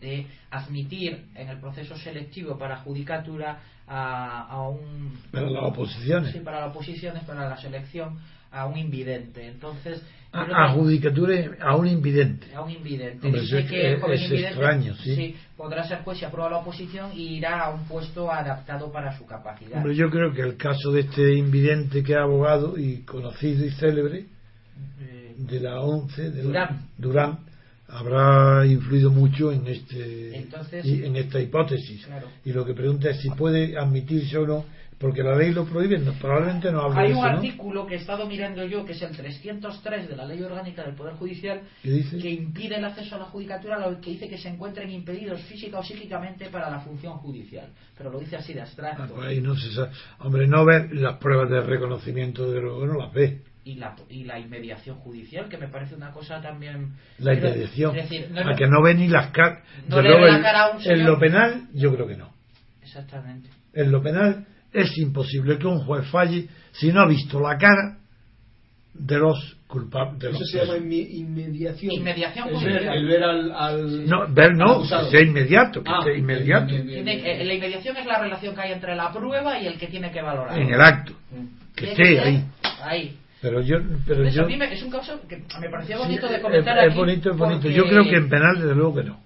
de 0.00 0.26
admitir 0.50 1.26
en 1.34 1.48
el 1.48 1.58
proceso 1.58 1.96
selectivo 1.96 2.58
para 2.58 2.78
judicatura 2.78 3.60
a, 3.86 4.46
a 4.48 4.68
un 4.68 5.18
Para 5.30 5.50
las 5.50 5.64
oposiciones. 5.64 6.32
sí, 6.32 6.40
para 6.40 6.60
las 6.60 6.70
oposiciones 6.70 7.24
para 7.24 7.48
la 7.48 7.56
selección 7.56 8.18
a 8.52 8.66
un 8.66 8.76
invidente 8.78 9.46
entonces 9.48 10.02
A, 10.32 10.40
yo 10.40 10.44
creo 10.46 10.56
a 10.56 10.66
que- 10.68 10.72
judicatura 10.80 11.34
a 11.60 11.76
un 11.76 11.86
invidente. 11.86 12.54
a 12.54 12.62
un 12.62 12.70
invidente. 12.70 13.26
Hombre, 13.26 13.40
Dice 13.42 13.58
es- 13.60 13.70
que 13.70 13.92
es- 13.94 13.98
es 14.02 14.22
invidente, 14.22 14.48
extraño, 14.48 14.94
sí. 14.96 15.36
podrá 15.56 15.86
ser 15.86 15.98
juez 15.98 16.18
si 16.18 16.24
aprueba 16.24 16.50
la 16.50 16.58
oposición 16.58 17.10
y 17.14 17.36
irá 17.36 17.64
a 17.64 17.70
un 17.70 17.84
puesto 17.84 18.30
adaptado 18.30 18.90
para 18.90 19.16
su 19.18 19.26
capacidad. 19.26 19.78
Hombre, 19.78 19.94
yo 19.94 20.08
creo 20.10 20.32
que 20.32 20.40
el 20.42 20.56
caso 20.56 20.90
de 20.92 21.00
este 21.00 21.34
invidente 21.34 22.02
que 22.02 22.12
es 22.12 22.18
abogado 22.18 22.78
y 22.78 23.02
conocido 23.02 23.64
y 23.66 23.70
célebre 23.72 24.26
Eh, 25.00 25.34
de 25.36 25.60
la 25.60 25.80
11 25.80 26.30
de 26.30 26.42
la- 26.44 26.48
Durán. 26.48 26.88
Durán 26.98 27.38
habrá 27.88 28.64
influido 28.66 29.10
mucho 29.10 29.52
en 29.52 29.66
este 29.66 30.34
Entonces- 30.36 30.84
en 30.86 31.14
esta 31.16 31.40
hipótesis 31.40 32.06
Claro. 32.06 32.28
y 32.44 32.52
lo 32.52 32.64
que 32.64 32.72
pregunta 32.74 33.10
es 33.10 33.20
si 33.20 33.28
puede 33.30 33.76
admitirse 33.76 34.38
o 34.38 34.46
no 34.46 34.64
porque 35.02 35.22
la 35.22 35.34
ley 35.36 35.52
lo 35.52 35.66
prohíbe 35.66 35.98
no, 35.98 36.12
probablemente 36.14 36.70
no 36.72 36.80
hable 36.82 37.00
Hay 37.00 37.08
de 37.08 37.14
un 37.14 37.18
eso 37.18 37.28
¿no? 37.28 37.36
artículo 37.36 37.86
que 37.86 37.94
he 37.96 37.98
estado 37.98 38.26
mirando 38.26 38.64
yo, 38.64 38.86
que 38.86 38.92
es 38.92 39.02
el 39.02 39.14
303 39.14 40.08
de 40.08 40.16
la 40.16 40.24
Ley 40.24 40.40
Orgánica 40.42 40.82
del 40.84 40.94
Poder 40.94 41.14
Judicial, 41.14 41.60
que 41.82 42.30
impide 42.30 42.76
el 42.76 42.84
acceso 42.84 43.16
a 43.16 43.18
la 43.18 43.24
judicatura, 43.26 43.78
lo 43.78 44.00
que 44.00 44.10
dice 44.12 44.28
que 44.28 44.38
se 44.38 44.48
encuentren 44.48 44.88
impedidos 44.90 45.40
física 45.42 45.78
o 45.80 45.82
psíquicamente 45.82 46.46
para 46.50 46.70
la 46.70 46.80
función 46.80 47.18
judicial. 47.18 47.66
Pero 47.98 48.10
lo 48.10 48.20
dice 48.20 48.36
así 48.36 48.54
de 48.54 48.60
Ah, 48.60 48.64
abstracto. 48.64 49.14
pues 49.14 49.26
ahí 49.28 49.40
no 49.40 49.54
se 49.56 49.72
sabe. 49.72 49.90
hombre 50.20 50.46
no 50.46 50.64
ver 50.64 50.90
las 50.94 51.16
pruebas 51.18 51.50
de 51.50 51.60
reconocimiento 51.60 52.50
de 52.50 52.60
luego 52.60 52.86
no 52.86 52.94
las 52.98 53.12
ve 53.12 53.42
y 53.64 53.74
la, 53.76 53.94
y 54.08 54.24
la 54.24 54.38
inmediación 54.40 54.96
judicial, 54.96 55.48
que 55.48 55.56
me 55.58 55.68
parece 55.68 55.94
una 55.94 56.10
cosa 56.12 56.40
también... 56.40 56.94
la 57.18 57.34
inmediación 57.34 57.96
es 57.96 58.08
decir, 58.08 58.30
no 58.32 58.40
a 58.40 58.52
es- 58.52 58.58
que 58.58 58.66
no 58.66 58.82
ve 58.82 58.94
ni 58.94 59.08
las 59.08 59.28
caras 59.32 59.60
No 59.88 60.00
le 60.00 60.14
ve 60.16 60.26
la 60.32 60.40
cara 60.42 60.62
a 60.66 60.70
un 60.70 60.76
en 60.78 60.82
señor- 60.82 61.06
lo 61.10 61.18
penal 61.18 61.68
yo 61.74 61.92
creo 61.94 62.06
que 62.06 62.16
no 62.16 62.32
Exactamente. 62.82 63.48
en 63.72 63.90
lo 63.92 64.02
penal 64.02 64.46
es 64.72 64.96
imposible 64.98 65.58
que 65.58 65.66
un 65.66 65.80
juez 65.80 66.06
falle 66.10 66.48
si 66.72 66.92
no 66.92 67.00
ha 67.02 67.06
visto 67.06 67.38
la 67.40 67.56
cara 67.58 67.98
de 68.94 69.18
los 69.18 69.56
culpables 69.66 70.18
de 70.18 70.28
Eso 70.30 70.38
los 70.40 70.50
se 70.50 70.58
llama 70.58 70.76
inmediación. 70.76 71.92
Inmediación 71.92 72.48
el 72.50 72.64
ver, 72.64 72.82
el 72.88 73.06
ver 73.06 73.22
al, 73.24 73.52
al- 73.52 74.06
no 74.06 74.26
ver 74.28 74.54
no 74.54 74.82
que 74.82 74.88
sea 75.10 75.22
inmediato 75.22 75.82
que 75.82 75.90
Ah, 75.90 76.00
sea 76.04 76.14
inmediato 76.14 76.66
bien, 76.66 76.86
bien, 76.86 77.04
bien, 77.04 77.18
Tiene- 77.18 77.34
bien. 77.36 77.48
la 77.48 77.54
inmediación 77.54 77.96
es 77.96 78.06
la 78.06 78.18
relación 78.20 78.54
que 78.54 78.60
hay 78.60 78.72
entre 78.72 78.94
la 78.94 79.10
prueba 79.12 79.58
y 79.58 79.66
el 79.66 79.78
que 79.78 79.86
tiene 79.86 80.10
que 80.10 80.20
valorar. 80.20 80.58
en 80.60 80.72
el 80.74 80.80
acto 80.80 81.12
Mm. 81.30 81.46
que 81.74 81.90
esté 81.92 82.20
ahí 82.20 82.44
ahí. 82.82 83.16
pero 83.40 83.62
yo 83.62 83.76
pero 84.06 84.28
yo 84.28 84.42
a 84.42 84.46
mí 84.46 84.56
me- 84.58 84.72
es 84.72 84.82
un 84.82 84.90
caso 84.90 85.20
que 85.26 85.38
me 85.60 85.70
parecía 85.70 85.96
Sí, 85.96 86.02
bonito 86.02 86.28
de 86.28 86.36
es- 86.36 86.42
comentar 86.42 86.78
es, 86.78 86.90
aquí. 86.90 86.96
bonito 86.98 87.30
es 87.30 87.36
bonito 87.36 87.60
porque- 87.62 87.74
yo 87.74 87.84
creo 87.86 88.04
que 88.04 88.16
en 88.16 88.28
penal 88.28 88.56
desde 88.60 88.74
luego 88.74 88.94
que 88.96 89.04
no 89.04 89.20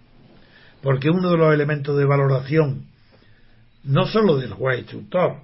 porque 0.80 1.10
uno 1.10 1.30
de 1.30 1.36
los 1.38 1.52
elementos 1.52 1.96
de 1.98 2.04
valoración 2.04 2.84
no 3.86 4.06
solo 4.06 4.36
del 4.36 4.52
juez 4.52 4.80
instructor 4.80 5.40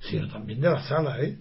sino 0.00 0.28
también 0.28 0.60
de 0.60 0.70
la 0.70 0.82
sala 0.84 1.20
¿eh? 1.20 1.38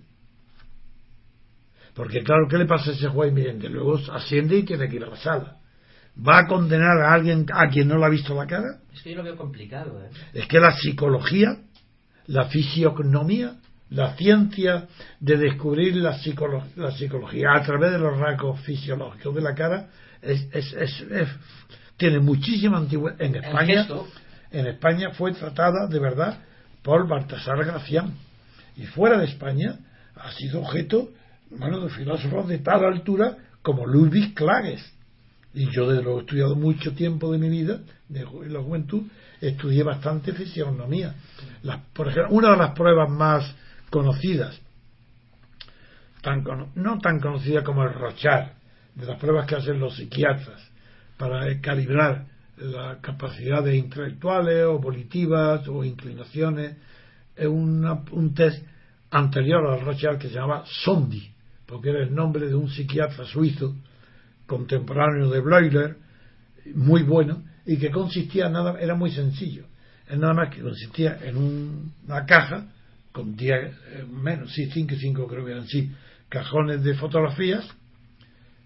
porque 1.93 2.23
claro 2.23 2.47
¿qué 2.49 2.57
le 2.57 2.65
pasa 2.65 2.91
a 2.91 2.93
ese 2.93 3.07
juez 3.07 3.29
invidente? 3.29 3.69
luego 3.69 3.99
asciende 4.11 4.57
y 4.57 4.63
tiene 4.63 4.87
que 4.89 4.95
ir 4.97 5.03
a 5.03 5.09
la 5.09 5.17
sala 5.17 5.57
¿va 6.27 6.39
a 6.39 6.47
condenar 6.47 7.01
a 7.01 7.13
alguien 7.13 7.45
a 7.53 7.67
quien 7.69 7.87
no 7.87 7.97
le 7.97 8.05
ha 8.05 8.09
visto 8.09 8.35
la 8.35 8.45
cara? 8.45 8.79
Es 8.93 9.01
que 9.01 9.11
yo 9.11 9.17
lo 9.17 9.23
veo 9.23 9.37
complicado. 9.37 10.01
¿eh? 10.03 10.09
es 10.33 10.47
que 10.47 10.59
la 10.59 10.73
psicología 10.77 11.57
la 12.27 12.45
fisiognomía 12.45 13.55
la 13.89 14.15
ciencia 14.15 14.87
de 15.19 15.35
descubrir 15.35 15.95
la, 15.97 16.17
psicolo- 16.21 16.63
la 16.77 16.91
psicología 16.91 17.49
a 17.55 17.61
través 17.63 17.91
de 17.91 17.99
los 17.99 18.17
rasgos 18.17 18.59
fisiológicos 18.61 19.35
de 19.35 19.41
la 19.41 19.53
cara 19.53 19.89
es, 20.21 20.47
es- 20.53 20.73
es- 20.73 21.01
es- 21.11 21.29
tiene 21.97 22.19
muchísima 22.19 22.77
antigüedad. 22.77 23.21
En 23.21 23.35
El 23.35 23.43
España, 23.43 23.79
gesto. 23.83 24.07
En 24.51 24.67
España 24.67 25.11
fue 25.11 25.33
tratada 25.33 25.87
de 25.87 25.99
verdad 25.99 26.39
por 26.83 27.07
Baltasar 27.07 27.63
Gracián. 27.65 28.13
Y 28.77 28.85
fuera 28.85 29.17
de 29.19 29.25
España 29.25 29.79
ha 30.15 30.31
sido 30.31 30.61
objeto 30.61 31.09
bueno, 31.51 31.81
de 31.81 31.89
filósofos 31.89 32.47
de 32.47 32.59
tal 32.59 32.83
altura 32.85 33.37
como 33.61 33.85
Ludwig 33.85 34.33
Klages. 34.33 34.81
Y 35.53 35.69
yo, 35.71 35.89
desde 35.89 36.03
luego, 36.03 36.19
he 36.19 36.21
estudiado 36.21 36.55
mucho 36.55 36.93
tiempo 36.93 37.31
de 37.31 37.37
mi 37.37 37.49
vida, 37.49 37.79
de 38.07 38.25
la 38.47 38.61
juventud, 38.61 39.03
estudié 39.41 39.83
bastante 39.83 40.31
fisionomía. 40.31 41.13
Las- 41.63 41.81
por 41.93 42.07
ejemplo, 42.07 42.33
una 42.33 42.51
de 42.51 42.57
las 42.57 42.71
pruebas 42.71 43.09
más 43.09 43.53
conocidas, 43.89 44.57
tan 46.21 46.43
no 46.75 46.99
tan 46.99 47.19
conocida 47.19 47.63
como 47.63 47.83
el 47.83 47.93
Rochard, 47.93 48.51
de 48.95 49.05
las 49.05 49.19
pruebas 49.19 49.45
que 49.47 49.55
hacen 49.55 49.79
los 49.79 49.95
psiquiatras 49.95 50.61
para 51.17 51.59
calibrar 51.59 52.25
las 52.61 52.97
capacidades 52.99 53.75
intelectuales 53.75 54.65
o 54.65 54.79
volitivas 54.79 55.67
o 55.67 55.83
inclinaciones, 55.83 56.77
es 57.35 57.47
una- 57.47 58.03
un 58.11 58.33
test 58.33 58.63
anterior 59.09 59.65
al 59.67 59.81
Rochard 59.81 60.17
que 60.19 60.27
se 60.29 60.35
llamaba 60.35 60.63
Sondi, 60.83 61.31
porque 61.65 61.89
era 61.89 62.03
el 62.03 62.13
nombre 62.13 62.47
de 62.47 62.55
un 62.55 62.69
psiquiatra 62.69 63.25
suizo 63.25 63.75
contemporáneo 64.45 65.29
de 65.29 65.39
Bleuler, 65.39 65.95
muy 66.75 67.03
bueno, 67.03 67.43
y 67.65 67.77
que 67.77 67.89
consistía 67.89 68.49
nada, 68.49 68.79
era 68.79 68.95
muy 68.95 69.11
sencillo, 69.11 69.65
nada 70.15 70.33
más 70.33 70.53
que 70.53 70.61
consistía 70.61 71.19
en 71.23 71.37
un- 71.37 71.93
una 72.05 72.25
caja 72.25 72.67
con 73.11 73.35
10, 73.35 73.73
eh, 73.93 74.05
menos, 74.09 74.53
sí, 74.53 74.69
5 74.71 74.93
y 74.93 74.97
5 74.97 75.27
creo 75.27 75.45
que 75.45 75.51
eran, 75.51 75.67
sí, 75.67 75.91
cajones 76.29 76.83
de 76.83 76.93
fotografías, 76.95 77.65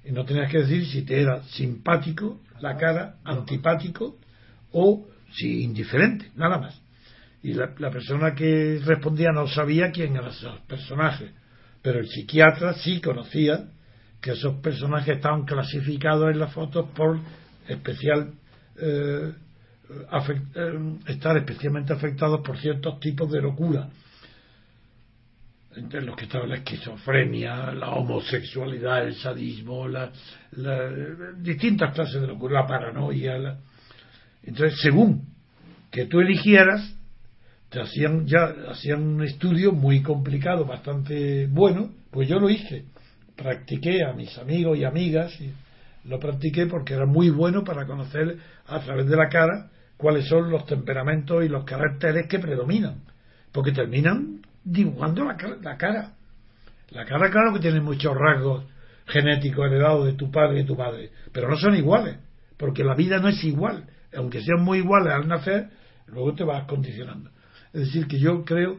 y 0.04 0.12
no 0.12 0.26
tenías 0.26 0.52
que 0.52 0.60
decir 0.60 0.86
si 0.86 1.02
te 1.04 1.20
era 1.22 1.44
simpático 1.44 2.40
la 2.60 2.78
cara, 2.78 3.16
antipático 3.24 4.18
o 4.72 5.08
si 5.32 5.64
indiferente, 5.64 6.32
nada 6.36 6.58
más. 6.58 6.82
Y 7.44 7.54
la, 7.54 7.74
la 7.78 7.92
persona 7.92 8.34
que 8.34 8.80
respondía 8.84 9.32
no 9.32 9.48
sabía 9.48 9.92
quién 9.92 10.16
eran 10.16 10.30
esos 10.30 10.60
personajes, 10.62 11.32
pero 11.82 12.00
el 12.00 12.08
psiquiatra 12.08 12.74
sí 12.74 13.02
conocía 13.02 13.68
que 14.22 14.32
esos 14.32 14.56
personajes 14.56 15.18
estaban 15.18 15.46
clasificados 15.46 16.32
en 16.32 16.40
las 16.40 16.52
fotos 16.52 16.90
por 16.96 17.20
especial 17.68 18.34
eh, 18.78 19.34
eh, 20.56 20.98
estar 21.08 21.38
especialmente 21.38 21.94
afectados 21.94 22.42
por 22.42 22.58
ciertos 22.58 23.00
tipos 23.00 23.32
de 23.32 23.42
locura 23.42 23.90
entre 25.78 26.02
los 26.02 26.16
que 26.16 26.26
estaba 26.26 26.46
la 26.48 26.56
esquizofrenia, 26.56 27.72
la 27.74 27.92
homosexualidad, 27.92 29.06
el 29.08 29.16
sadismo, 29.16 29.88
la, 29.88 30.12
distintas 31.38 31.94
clases 31.94 32.22
de 32.22 32.28
locura, 32.28 32.62
la 32.62 32.68
paranoia. 32.68 33.38
la- 33.38 33.58
Entonces, 34.44 34.80
según 34.82 35.28
que 35.92 36.06
tú 36.06 36.20
eligieras, 36.20 36.94
te 37.70 37.82
hacían 37.82 38.26
ya 38.26 38.54
hacían 38.70 39.02
un 39.02 39.24
estudio 39.24 39.72
muy 39.72 40.02
complicado, 40.02 40.66
bastante 40.66 41.48
bueno, 41.48 41.92
pues 42.12 42.30
yo 42.30 42.40
lo 42.40 42.50
hice. 42.50 42.86
Practiqué 43.36 44.04
a 44.04 44.14
mis 44.14 44.38
amigos 44.38 44.78
y 44.78 44.86
amigas 44.86 45.40
y 45.42 45.52
lo 46.08 46.20
practiqué 46.20 46.68
porque 46.68 46.94
era 46.94 47.06
muy 47.06 47.30
bueno 47.30 47.64
para 47.64 47.86
conocer 47.86 48.38
a 48.68 48.80
través 48.80 49.08
de 49.08 49.16
la 49.18 49.28
cara 49.28 49.72
cuáles 49.98 50.28
son 50.28 50.50
los 50.52 50.66
temperamentos 50.66 51.44
y 51.44 51.50
los 51.50 51.66
caracteres 51.66 52.28
que 52.28 52.40
predominan, 52.40 53.02
porque 53.52 53.72
terminan 53.72 54.42
dibujando 54.66 55.24
la, 55.24 55.38
la 55.62 55.78
cara. 55.78 56.12
La 56.90 57.06
cara, 57.06 57.30
claro 57.32 57.54
que 57.54 57.60
tiene 57.60 57.80
muchos 57.82 58.14
rasgos 58.16 58.66
genéticos 59.08 59.66
heredados 59.68 60.06
de 60.08 60.14
tu 60.14 60.30
padre 60.32 60.56
y 60.56 60.62
de 60.62 60.68
tu 60.68 60.76
madre, 60.76 61.12
pero 61.32 61.48
no 61.50 61.56
son 61.58 61.76
iguales, 61.76 62.18
porque 62.58 62.84
la 62.84 62.96
vida 62.96 63.20
no 63.20 63.30
es 63.30 63.44
igual. 63.44 63.86
Aunque 64.16 64.42
sean 64.42 64.62
muy 64.64 64.80
iguales 64.80 65.14
al 65.14 65.28
nacer, 65.28 65.70
luego 66.08 66.34
te 66.34 66.44
vas 66.44 66.66
condicionando. 66.66 67.30
Es 67.74 67.82
decir, 67.88 68.08
que 68.08 68.20
yo 68.20 68.44
creo, 68.46 68.78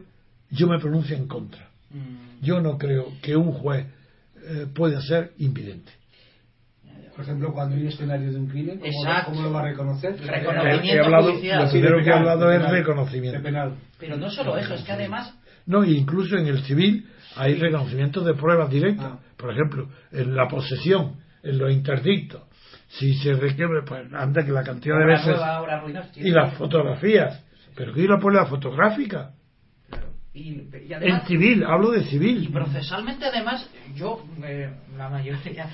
yo 0.49 0.67
me 0.67 0.79
pronuncio 0.79 1.15
en 1.15 1.27
contra. 1.27 1.69
Mm, 1.91 2.43
Yo 2.43 2.59
no 2.61 2.77
creo 2.77 3.13
que 3.21 3.35
un 3.35 3.51
juez 3.53 3.85
eh, 4.43 4.67
pueda 4.73 5.01
ser 5.01 5.31
invidente. 5.37 5.91
Por 7.15 7.23
ejemplo, 7.23 7.51
cuando 7.53 7.75
hay 7.75 7.81
un 7.81 7.87
escenario 7.87 8.31
de 8.31 8.37
un 8.37 8.47
crimen, 8.47 8.79
¿cómo, 8.79 8.91
lo- 8.91 8.99
Exacto. 9.09 9.31
cómo 9.31 9.41
lo 9.43 9.51
va 9.53 9.59
a 9.61 9.63
reconocer? 9.63 10.17
Reconocimiento 10.19 10.85
He- 10.85 10.95
he 10.95 10.99
hablado- 11.01 11.31
judicial. 11.31 11.63
lo 11.65 11.69
primero 11.71 12.03
que 12.03 12.09
he 12.09 12.13
hablado 12.13 12.51
es 12.51 12.69
reconocimiento. 12.69 13.41
penal. 13.41 13.75
Pero 13.99 14.17
no 14.17 14.29
solo 14.29 14.57
eso, 14.57 14.73
es 14.75 14.83
que 14.83 14.91
además 14.91 15.33
No, 15.67 15.83
incluso 15.83 16.37
en 16.37 16.47
el 16.47 16.63
civil 16.63 17.07
hay 17.35 17.55
reconocimiento 17.55 18.21
de 18.21 18.33
pruebas 18.33 18.69
directas. 18.69 19.11
Ah. 19.13 19.19
Por 19.37 19.51
ejemplo, 19.51 19.89
en 20.11 20.35
la 20.35 20.47
posesión, 20.47 21.17
en 21.43 21.57
los 21.59 21.71
interdictos. 21.71 22.41
Si 22.87 23.13
se 23.15 23.33
requiere, 23.33 23.83
pues 23.85 24.11
anda 24.13 24.43
que 24.43 24.51
la 24.51 24.63
cantidad 24.63 24.97
de 24.97 25.05
veces. 25.05 25.37
Y 26.15 26.31
las 26.31 26.53
fotografías. 26.55 27.43
Pero 27.75 27.93
que 27.93 28.01
la 28.07 28.45
fotográfica. 28.45 29.31
Y, 30.37 30.49
y 30.87 30.93
En 30.93 30.93
además, 30.93 31.27
civil, 31.27 31.63
hablo 31.63 31.91
de 31.91 32.01
y 32.01 32.05
civil. 32.05 32.49
procesalmente 32.53 33.25
además, 33.25 33.67
yo, 33.95 34.21
eh, 34.43 34.69
la 34.95 35.09
mayoría, 35.09 35.67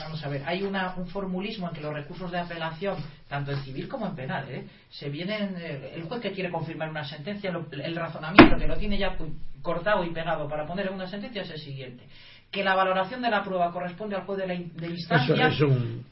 vamos 0.00 0.24
a 0.24 0.28
ver, 0.28 0.42
hay 0.46 0.62
una, 0.62 0.94
un 0.96 1.06
formulismo 1.08 1.68
en 1.68 1.74
que 1.74 1.82
los 1.82 1.92
recursos 1.92 2.30
de 2.32 2.38
apelación, 2.38 2.96
tanto 3.28 3.50
en 3.52 3.58
civil 3.58 3.86
como 3.88 4.06
en 4.06 4.14
penal, 4.14 4.46
¿eh? 4.48 4.64
se 4.88 5.10
vienen, 5.10 5.54
eh, 5.58 5.92
el 5.94 6.04
juez 6.04 6.20
que 6.20 6.32
quiere 6.32 6.50
confirmar 6.50 6.88
una 6.88 7.04
sentencia, 7.04 7.50
lo- 7.52 7.66
el 7.70 7.94
razonamiento 7.94 8.56
que 8.56 8.66
lo 8.66 8.76
tiene 8.76 8.96
ya 8.96 9.16
cortado 9.60 10.04
y 10.04 10.10
pegado 10.10 10.48
para 10.48 10.66
poner 10.66 10.86
en 10.86 10.94
una 10.94 11.06
sentencia 11.06 11.42
es 11.42 11.50
el 11.50 11.58
siguiente. 11.58 12.04
Que 12.54 12.62
la 12.62 12.76
valoración 12.76 13.20
de 13.20 13.30
la 13.30 13.42
prueba 13.42 13.72
corresponde 13.72 14.14
al 14.14 14.22
juez 14.22 14.38
de 14.38 14.46
la 14.46 14.54
in- 14.54 14.72
de 14.76 14.86
instancia 14.86 15.48
Eso 15.48 15.64
es 15.66 15.70
un. 15.72 16.04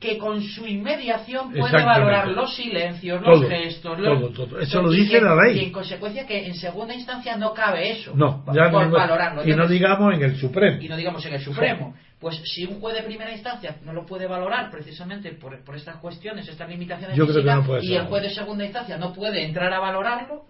que, 0.00 0.08
que 0.08 0.18
con 0.18 0.42
su 0.42 0.66
inmediación 0.66 1.52
puede 1.52 1.84
valorar 1.84 2.26
los 2.28 2.52
silencios, 2.56 3.22
los 3.22 3.40
Todo, 3.40 3.48
gestos, 3.48 3.98
los- 4.00 4.32
todo. 4.34 4.58
Eso 4.58 4.82
lo 4.82 4.90
dice 4.90 5.12
que- 5.12 5.20
la 5.24 5.36
ley. 5.36 5.56
Y 5.60 5.64
en 5.66 5.70
consecuencia 5.72 6.26
que 6.26 6.46
en 6.48 6.54
segunda 6.54 6.94
instancia 6.94 7.36
no 7.36 7.54
cabe 7.54 7.92
eso. 7.92 8.12
No, 8.16 8.44
ya 8.52 8.70
por 8.72 8.86
no. 8.88 8.92
valorarlo. 8.92 9.48
Y 9.48 9.54
no 9.54 9.68
digamos 9.68 10.14
en 10.14 10.22
el 10.24 10.36
Supremo. 10.36 10.82
y 10.82 10.88
no 10.88 10.96
digamos 10.96 11.24
en 11.26 11.34
el 11.34 11.40
Supremo. 11.40 11.94
Pues 12.18 12.40
si 12.44 12.64
un 12.64 12.80
juez 12.80 12.96
de 12.96 13.02
primera 13.04 13.30
instancia 13.32 13.76
no 13.84 13.92
lo 13.92 14.04
puede 14.04 14.26
valorar 14.26 14.70
precisamente 14.72 15.30
por, 15.32 15.62
por 15.62 15.76
estas 15.76 15.96
cuestiones, 15.98 16.48
estas 16.48 16.68
limitaciones 16.68 17.16
Yo 17.16 17.24
creo 17.24 17.36
que 17.36 17.42
físicas, 17.42 17.56
no 17.60 17.66
puede 17.66 17.84
y 17.86 17.94
el 17.94 18.06
juez 18.06 18.22
de 18.24 18.30
segunda 18.30 18.64
instancia 18.64 18.96
no 18.98 19.12
puede 19.12 19.44
entrar 19.44 19.72
a 19.72 19.78
valorarlo, 19.78 20.44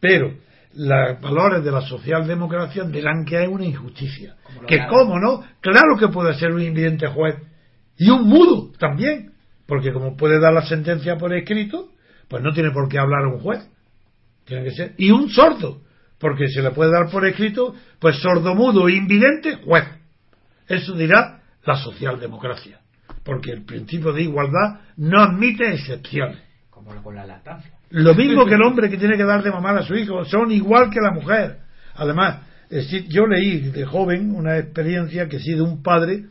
Pero 0.00 0.34
los 0.76 1.20
valores 1.20 1.64
de 1.64 1.70
la 1.70 1.80
socialdemocracia 1.82 2.84
dirán 2.84 3.24
que 3.24 3.38
hay 3.38 3.46
una 3.46 3.64
injusticia. 3.64 4.36
Que 4.66 4.86
cómo 4.88 5.18
no, 5.18 5.44
claro 5.60 5.96
que 5.98 6.08
puede 6.08 6.34
ser 6.34 6.52
un 6.52 6.62
invidente 6.62 7.06
juez. 7.06 7.36
Y 7.96 8.10
un 8.10 8.28
mudo 8.28 8.72
también. 8.78 9.32
Porque 9.66 9.92
como 9.92 10.16
puede 10.16 10.40
dar 10.40 10.52
la 10.52 10.66
sentencia 10.66 11.16
por 11.16 11.32
escrito, 11.34 11.90
pues 12.28 12.42
no 12.42 12.52
tiene 12.52 12.70
por 12.70 12.88
qué 12.88 12.98
hablar 12.98 13.26
un 13.26 13.40
juez. 13.40 13.66
Tiene 14.44 14.64
que 14.64 14.70
ser. 14.72 14.94
Y 14.98 15.10
un 15.10 15.30
sordo. 15.30 15.80
Porque 16.18 16.48
se 16.48 16.62
le 16.62 16.70
puede 16.70 16.90
dar 16.90 17.10
por 17.10 17.26
escrito, 17.26 17.74
pues 17.98 18.16
sordo, 18.18 18.54
mudo, 18.54 18.88
invidente, 18.88 19.56
juez. 19.64 19.84
Eso 20.68 20.94
dirá 20.94 21.42
la 21.64 21.76
socialdemocracia. 21.76 22.80
Porque 23.24 23.52
el 23.52 23.64
principio 23.64 24.12
de 24.12 24.22
igualdad 24.22 24.80
no 24.96 25.22
admite 25.22 25.72
excepciones. 25.72 26.38
como 26.70 27.02
con 27.02 27.14
la 27.14 27.26
lactancia. 27.26 27.72
Lo 27.90 28.14
mismo 28.14 28.46
que 28.46 28.54
el 28.54 28.62
hombre 28.62 28.90
que 28.90 28.96
tiene 28.96 29.16
que 29.16 29.24
dar 29.24 29.42
de 29.42 29.50
mamar 29.50 29.78
a 29.78 29.82
su 29.82 29.94
hijo, 29.94 30.24
son 30.24 30.50
igual 30.50 30.90
que 30.90 31.00
la 31.00 31.12
mujer. 31.12 31.58
Además, 31.94 32.38
yo 33.08 33.26
leí 33.26 33.70
de 33.70 33.84
joven 33.84 34.34
una 34.34 34.58
experiencia 34.58 35.28
que 35.28 35.38
sí 35.38 35.54
de 35.54 35.62
un 35.62 35.82
padre 35.82 36.24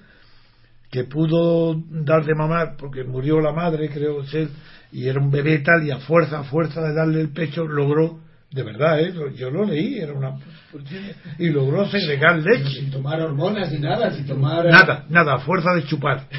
que 0.93 1.05
pudo 1.05 1.75
dar 1.89 2.23
de 2.23 2.35
mamar 2.35 2.75
porque 2.77 3.03
murió 3.03 3.41
la 3.41 3.51
madre, 3.51 3.89
creo 3.89 4.23
ser, 4.25 4.49
y 4.91 5.07
era 5.07 5.19
un 5.19 5.31
bebé 5.31 5.57
tal, 5.59 5.84
y 5.84 5.89
a 5.89 5.97
fuerza, 5.97 6.39
a 6.39 6.43
fuerza 6.43 6.81
de 6.81 6.93
darle 6.93 7.19
el 7.19 7.30
pecho, 7.30 7.65
logró, 7.65 8.19
de 8.51 8.61
verdad, 8.61 8.99
¿eh? 8.99 9.11
yo 9.35 9.49
lo 9.49 9.65
leí, 9.65 9.97
era 9.97 10.13
una. 10.13 10.38
y 11.39 11.49
logró 11.49 11.88
segregar 11.88 12.38
leche. 12.38 12.69
sin 12.69 12.91
tomar 12.91 13.19
hormonas 13.21 13.71
ni 13.71 13.80
nada, 13.80 14.11
sin 14.11 14.27
tomar... 14.27 14.65
Nada, 14.65 15.05
nada, 15.09 15.35
a 15.35 15.39
fuerza 15.39 15.73
de 15.73 15.84
chupar. 15.85 16.27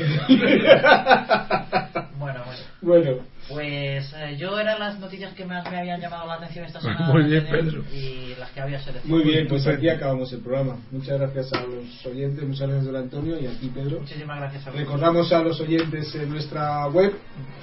Bueno, 2.16 2.42
bueno. 2.46 2.62
Bueno, 2.80 3.22
Pues 3.48 4.12
eh, 4.16 4.36
yo 4.38 4.58
eran 4.58 4.78
las 4.80 4.98
noticias 4.98 5.34
que 5.34 5.44
más 5.44 5.70
me 5.70 5.78
habían 5.78 6.00
llamado 6.00 6.26
la 6.26 6.34
atención 6.34 6.64
esta 6.64 6.80
semana. 6.80 7.12
Muy 7.12 7.24
bien, 7.24 7.46
Pedro. 7.50 7.82
Y 7.92 8.34
las 8.38 8.50
que 8.50 8.60
había 8.60 8.80
seleccionado. 8.80 9.22
muy 9.22 9.30
bien, 9.30 9.46
pues 9.48 9.66
aquí 9.66 9.88
acabamos 9.88 10.32
el 10.32 10.40
programa. 10.40 10.78
Muchas 10.90 11.18
gracias 11.18 11.52
a 11.52 11.60
los 11.62 12.06
oyentes, 12.06 12.44
muchas 12.46 12.68
gracias 12.68 12.86
don 12.86 12.96
Antonio 12.96 13.38
y 13.40 13.46
a 13.46 13.50
ti 13.58 13.70
Pedro. 13.74 14.00
Muchísimas 14.00 14.38
gracias 14.40 14.66
a. 14.66 14.70
Recordamos 14.70 15.32
a 15.32 15.42
los 15.42 15.60
oyentes 15.60 16.14
en 16.14 16.30
nuestra 16.30 16.86
web 16.88 17.12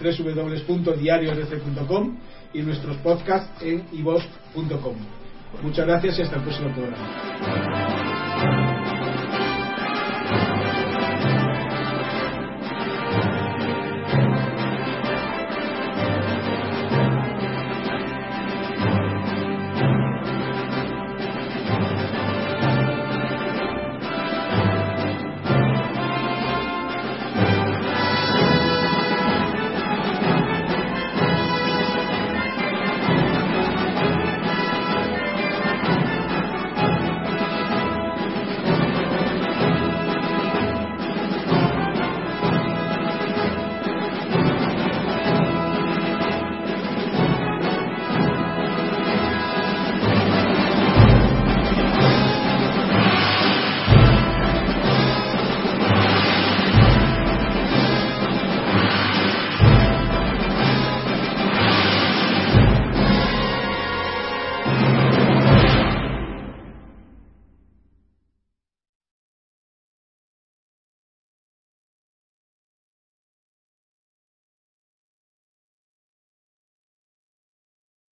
www.diariorc.com 0.02 2.18
y 2.54 2.62
nuestros 2.62 2.98
podcasts 2.98 3.50
en 3.62 3.86
ivos.com. 3.92 4.96
Muchas 5.62 5.86
gracias 5.86 6.20
y 6.20 6.22
hasta 6.22 6.38
el 6.38 6.44
próximo 6.44 6.74
programa. 6.74 7.91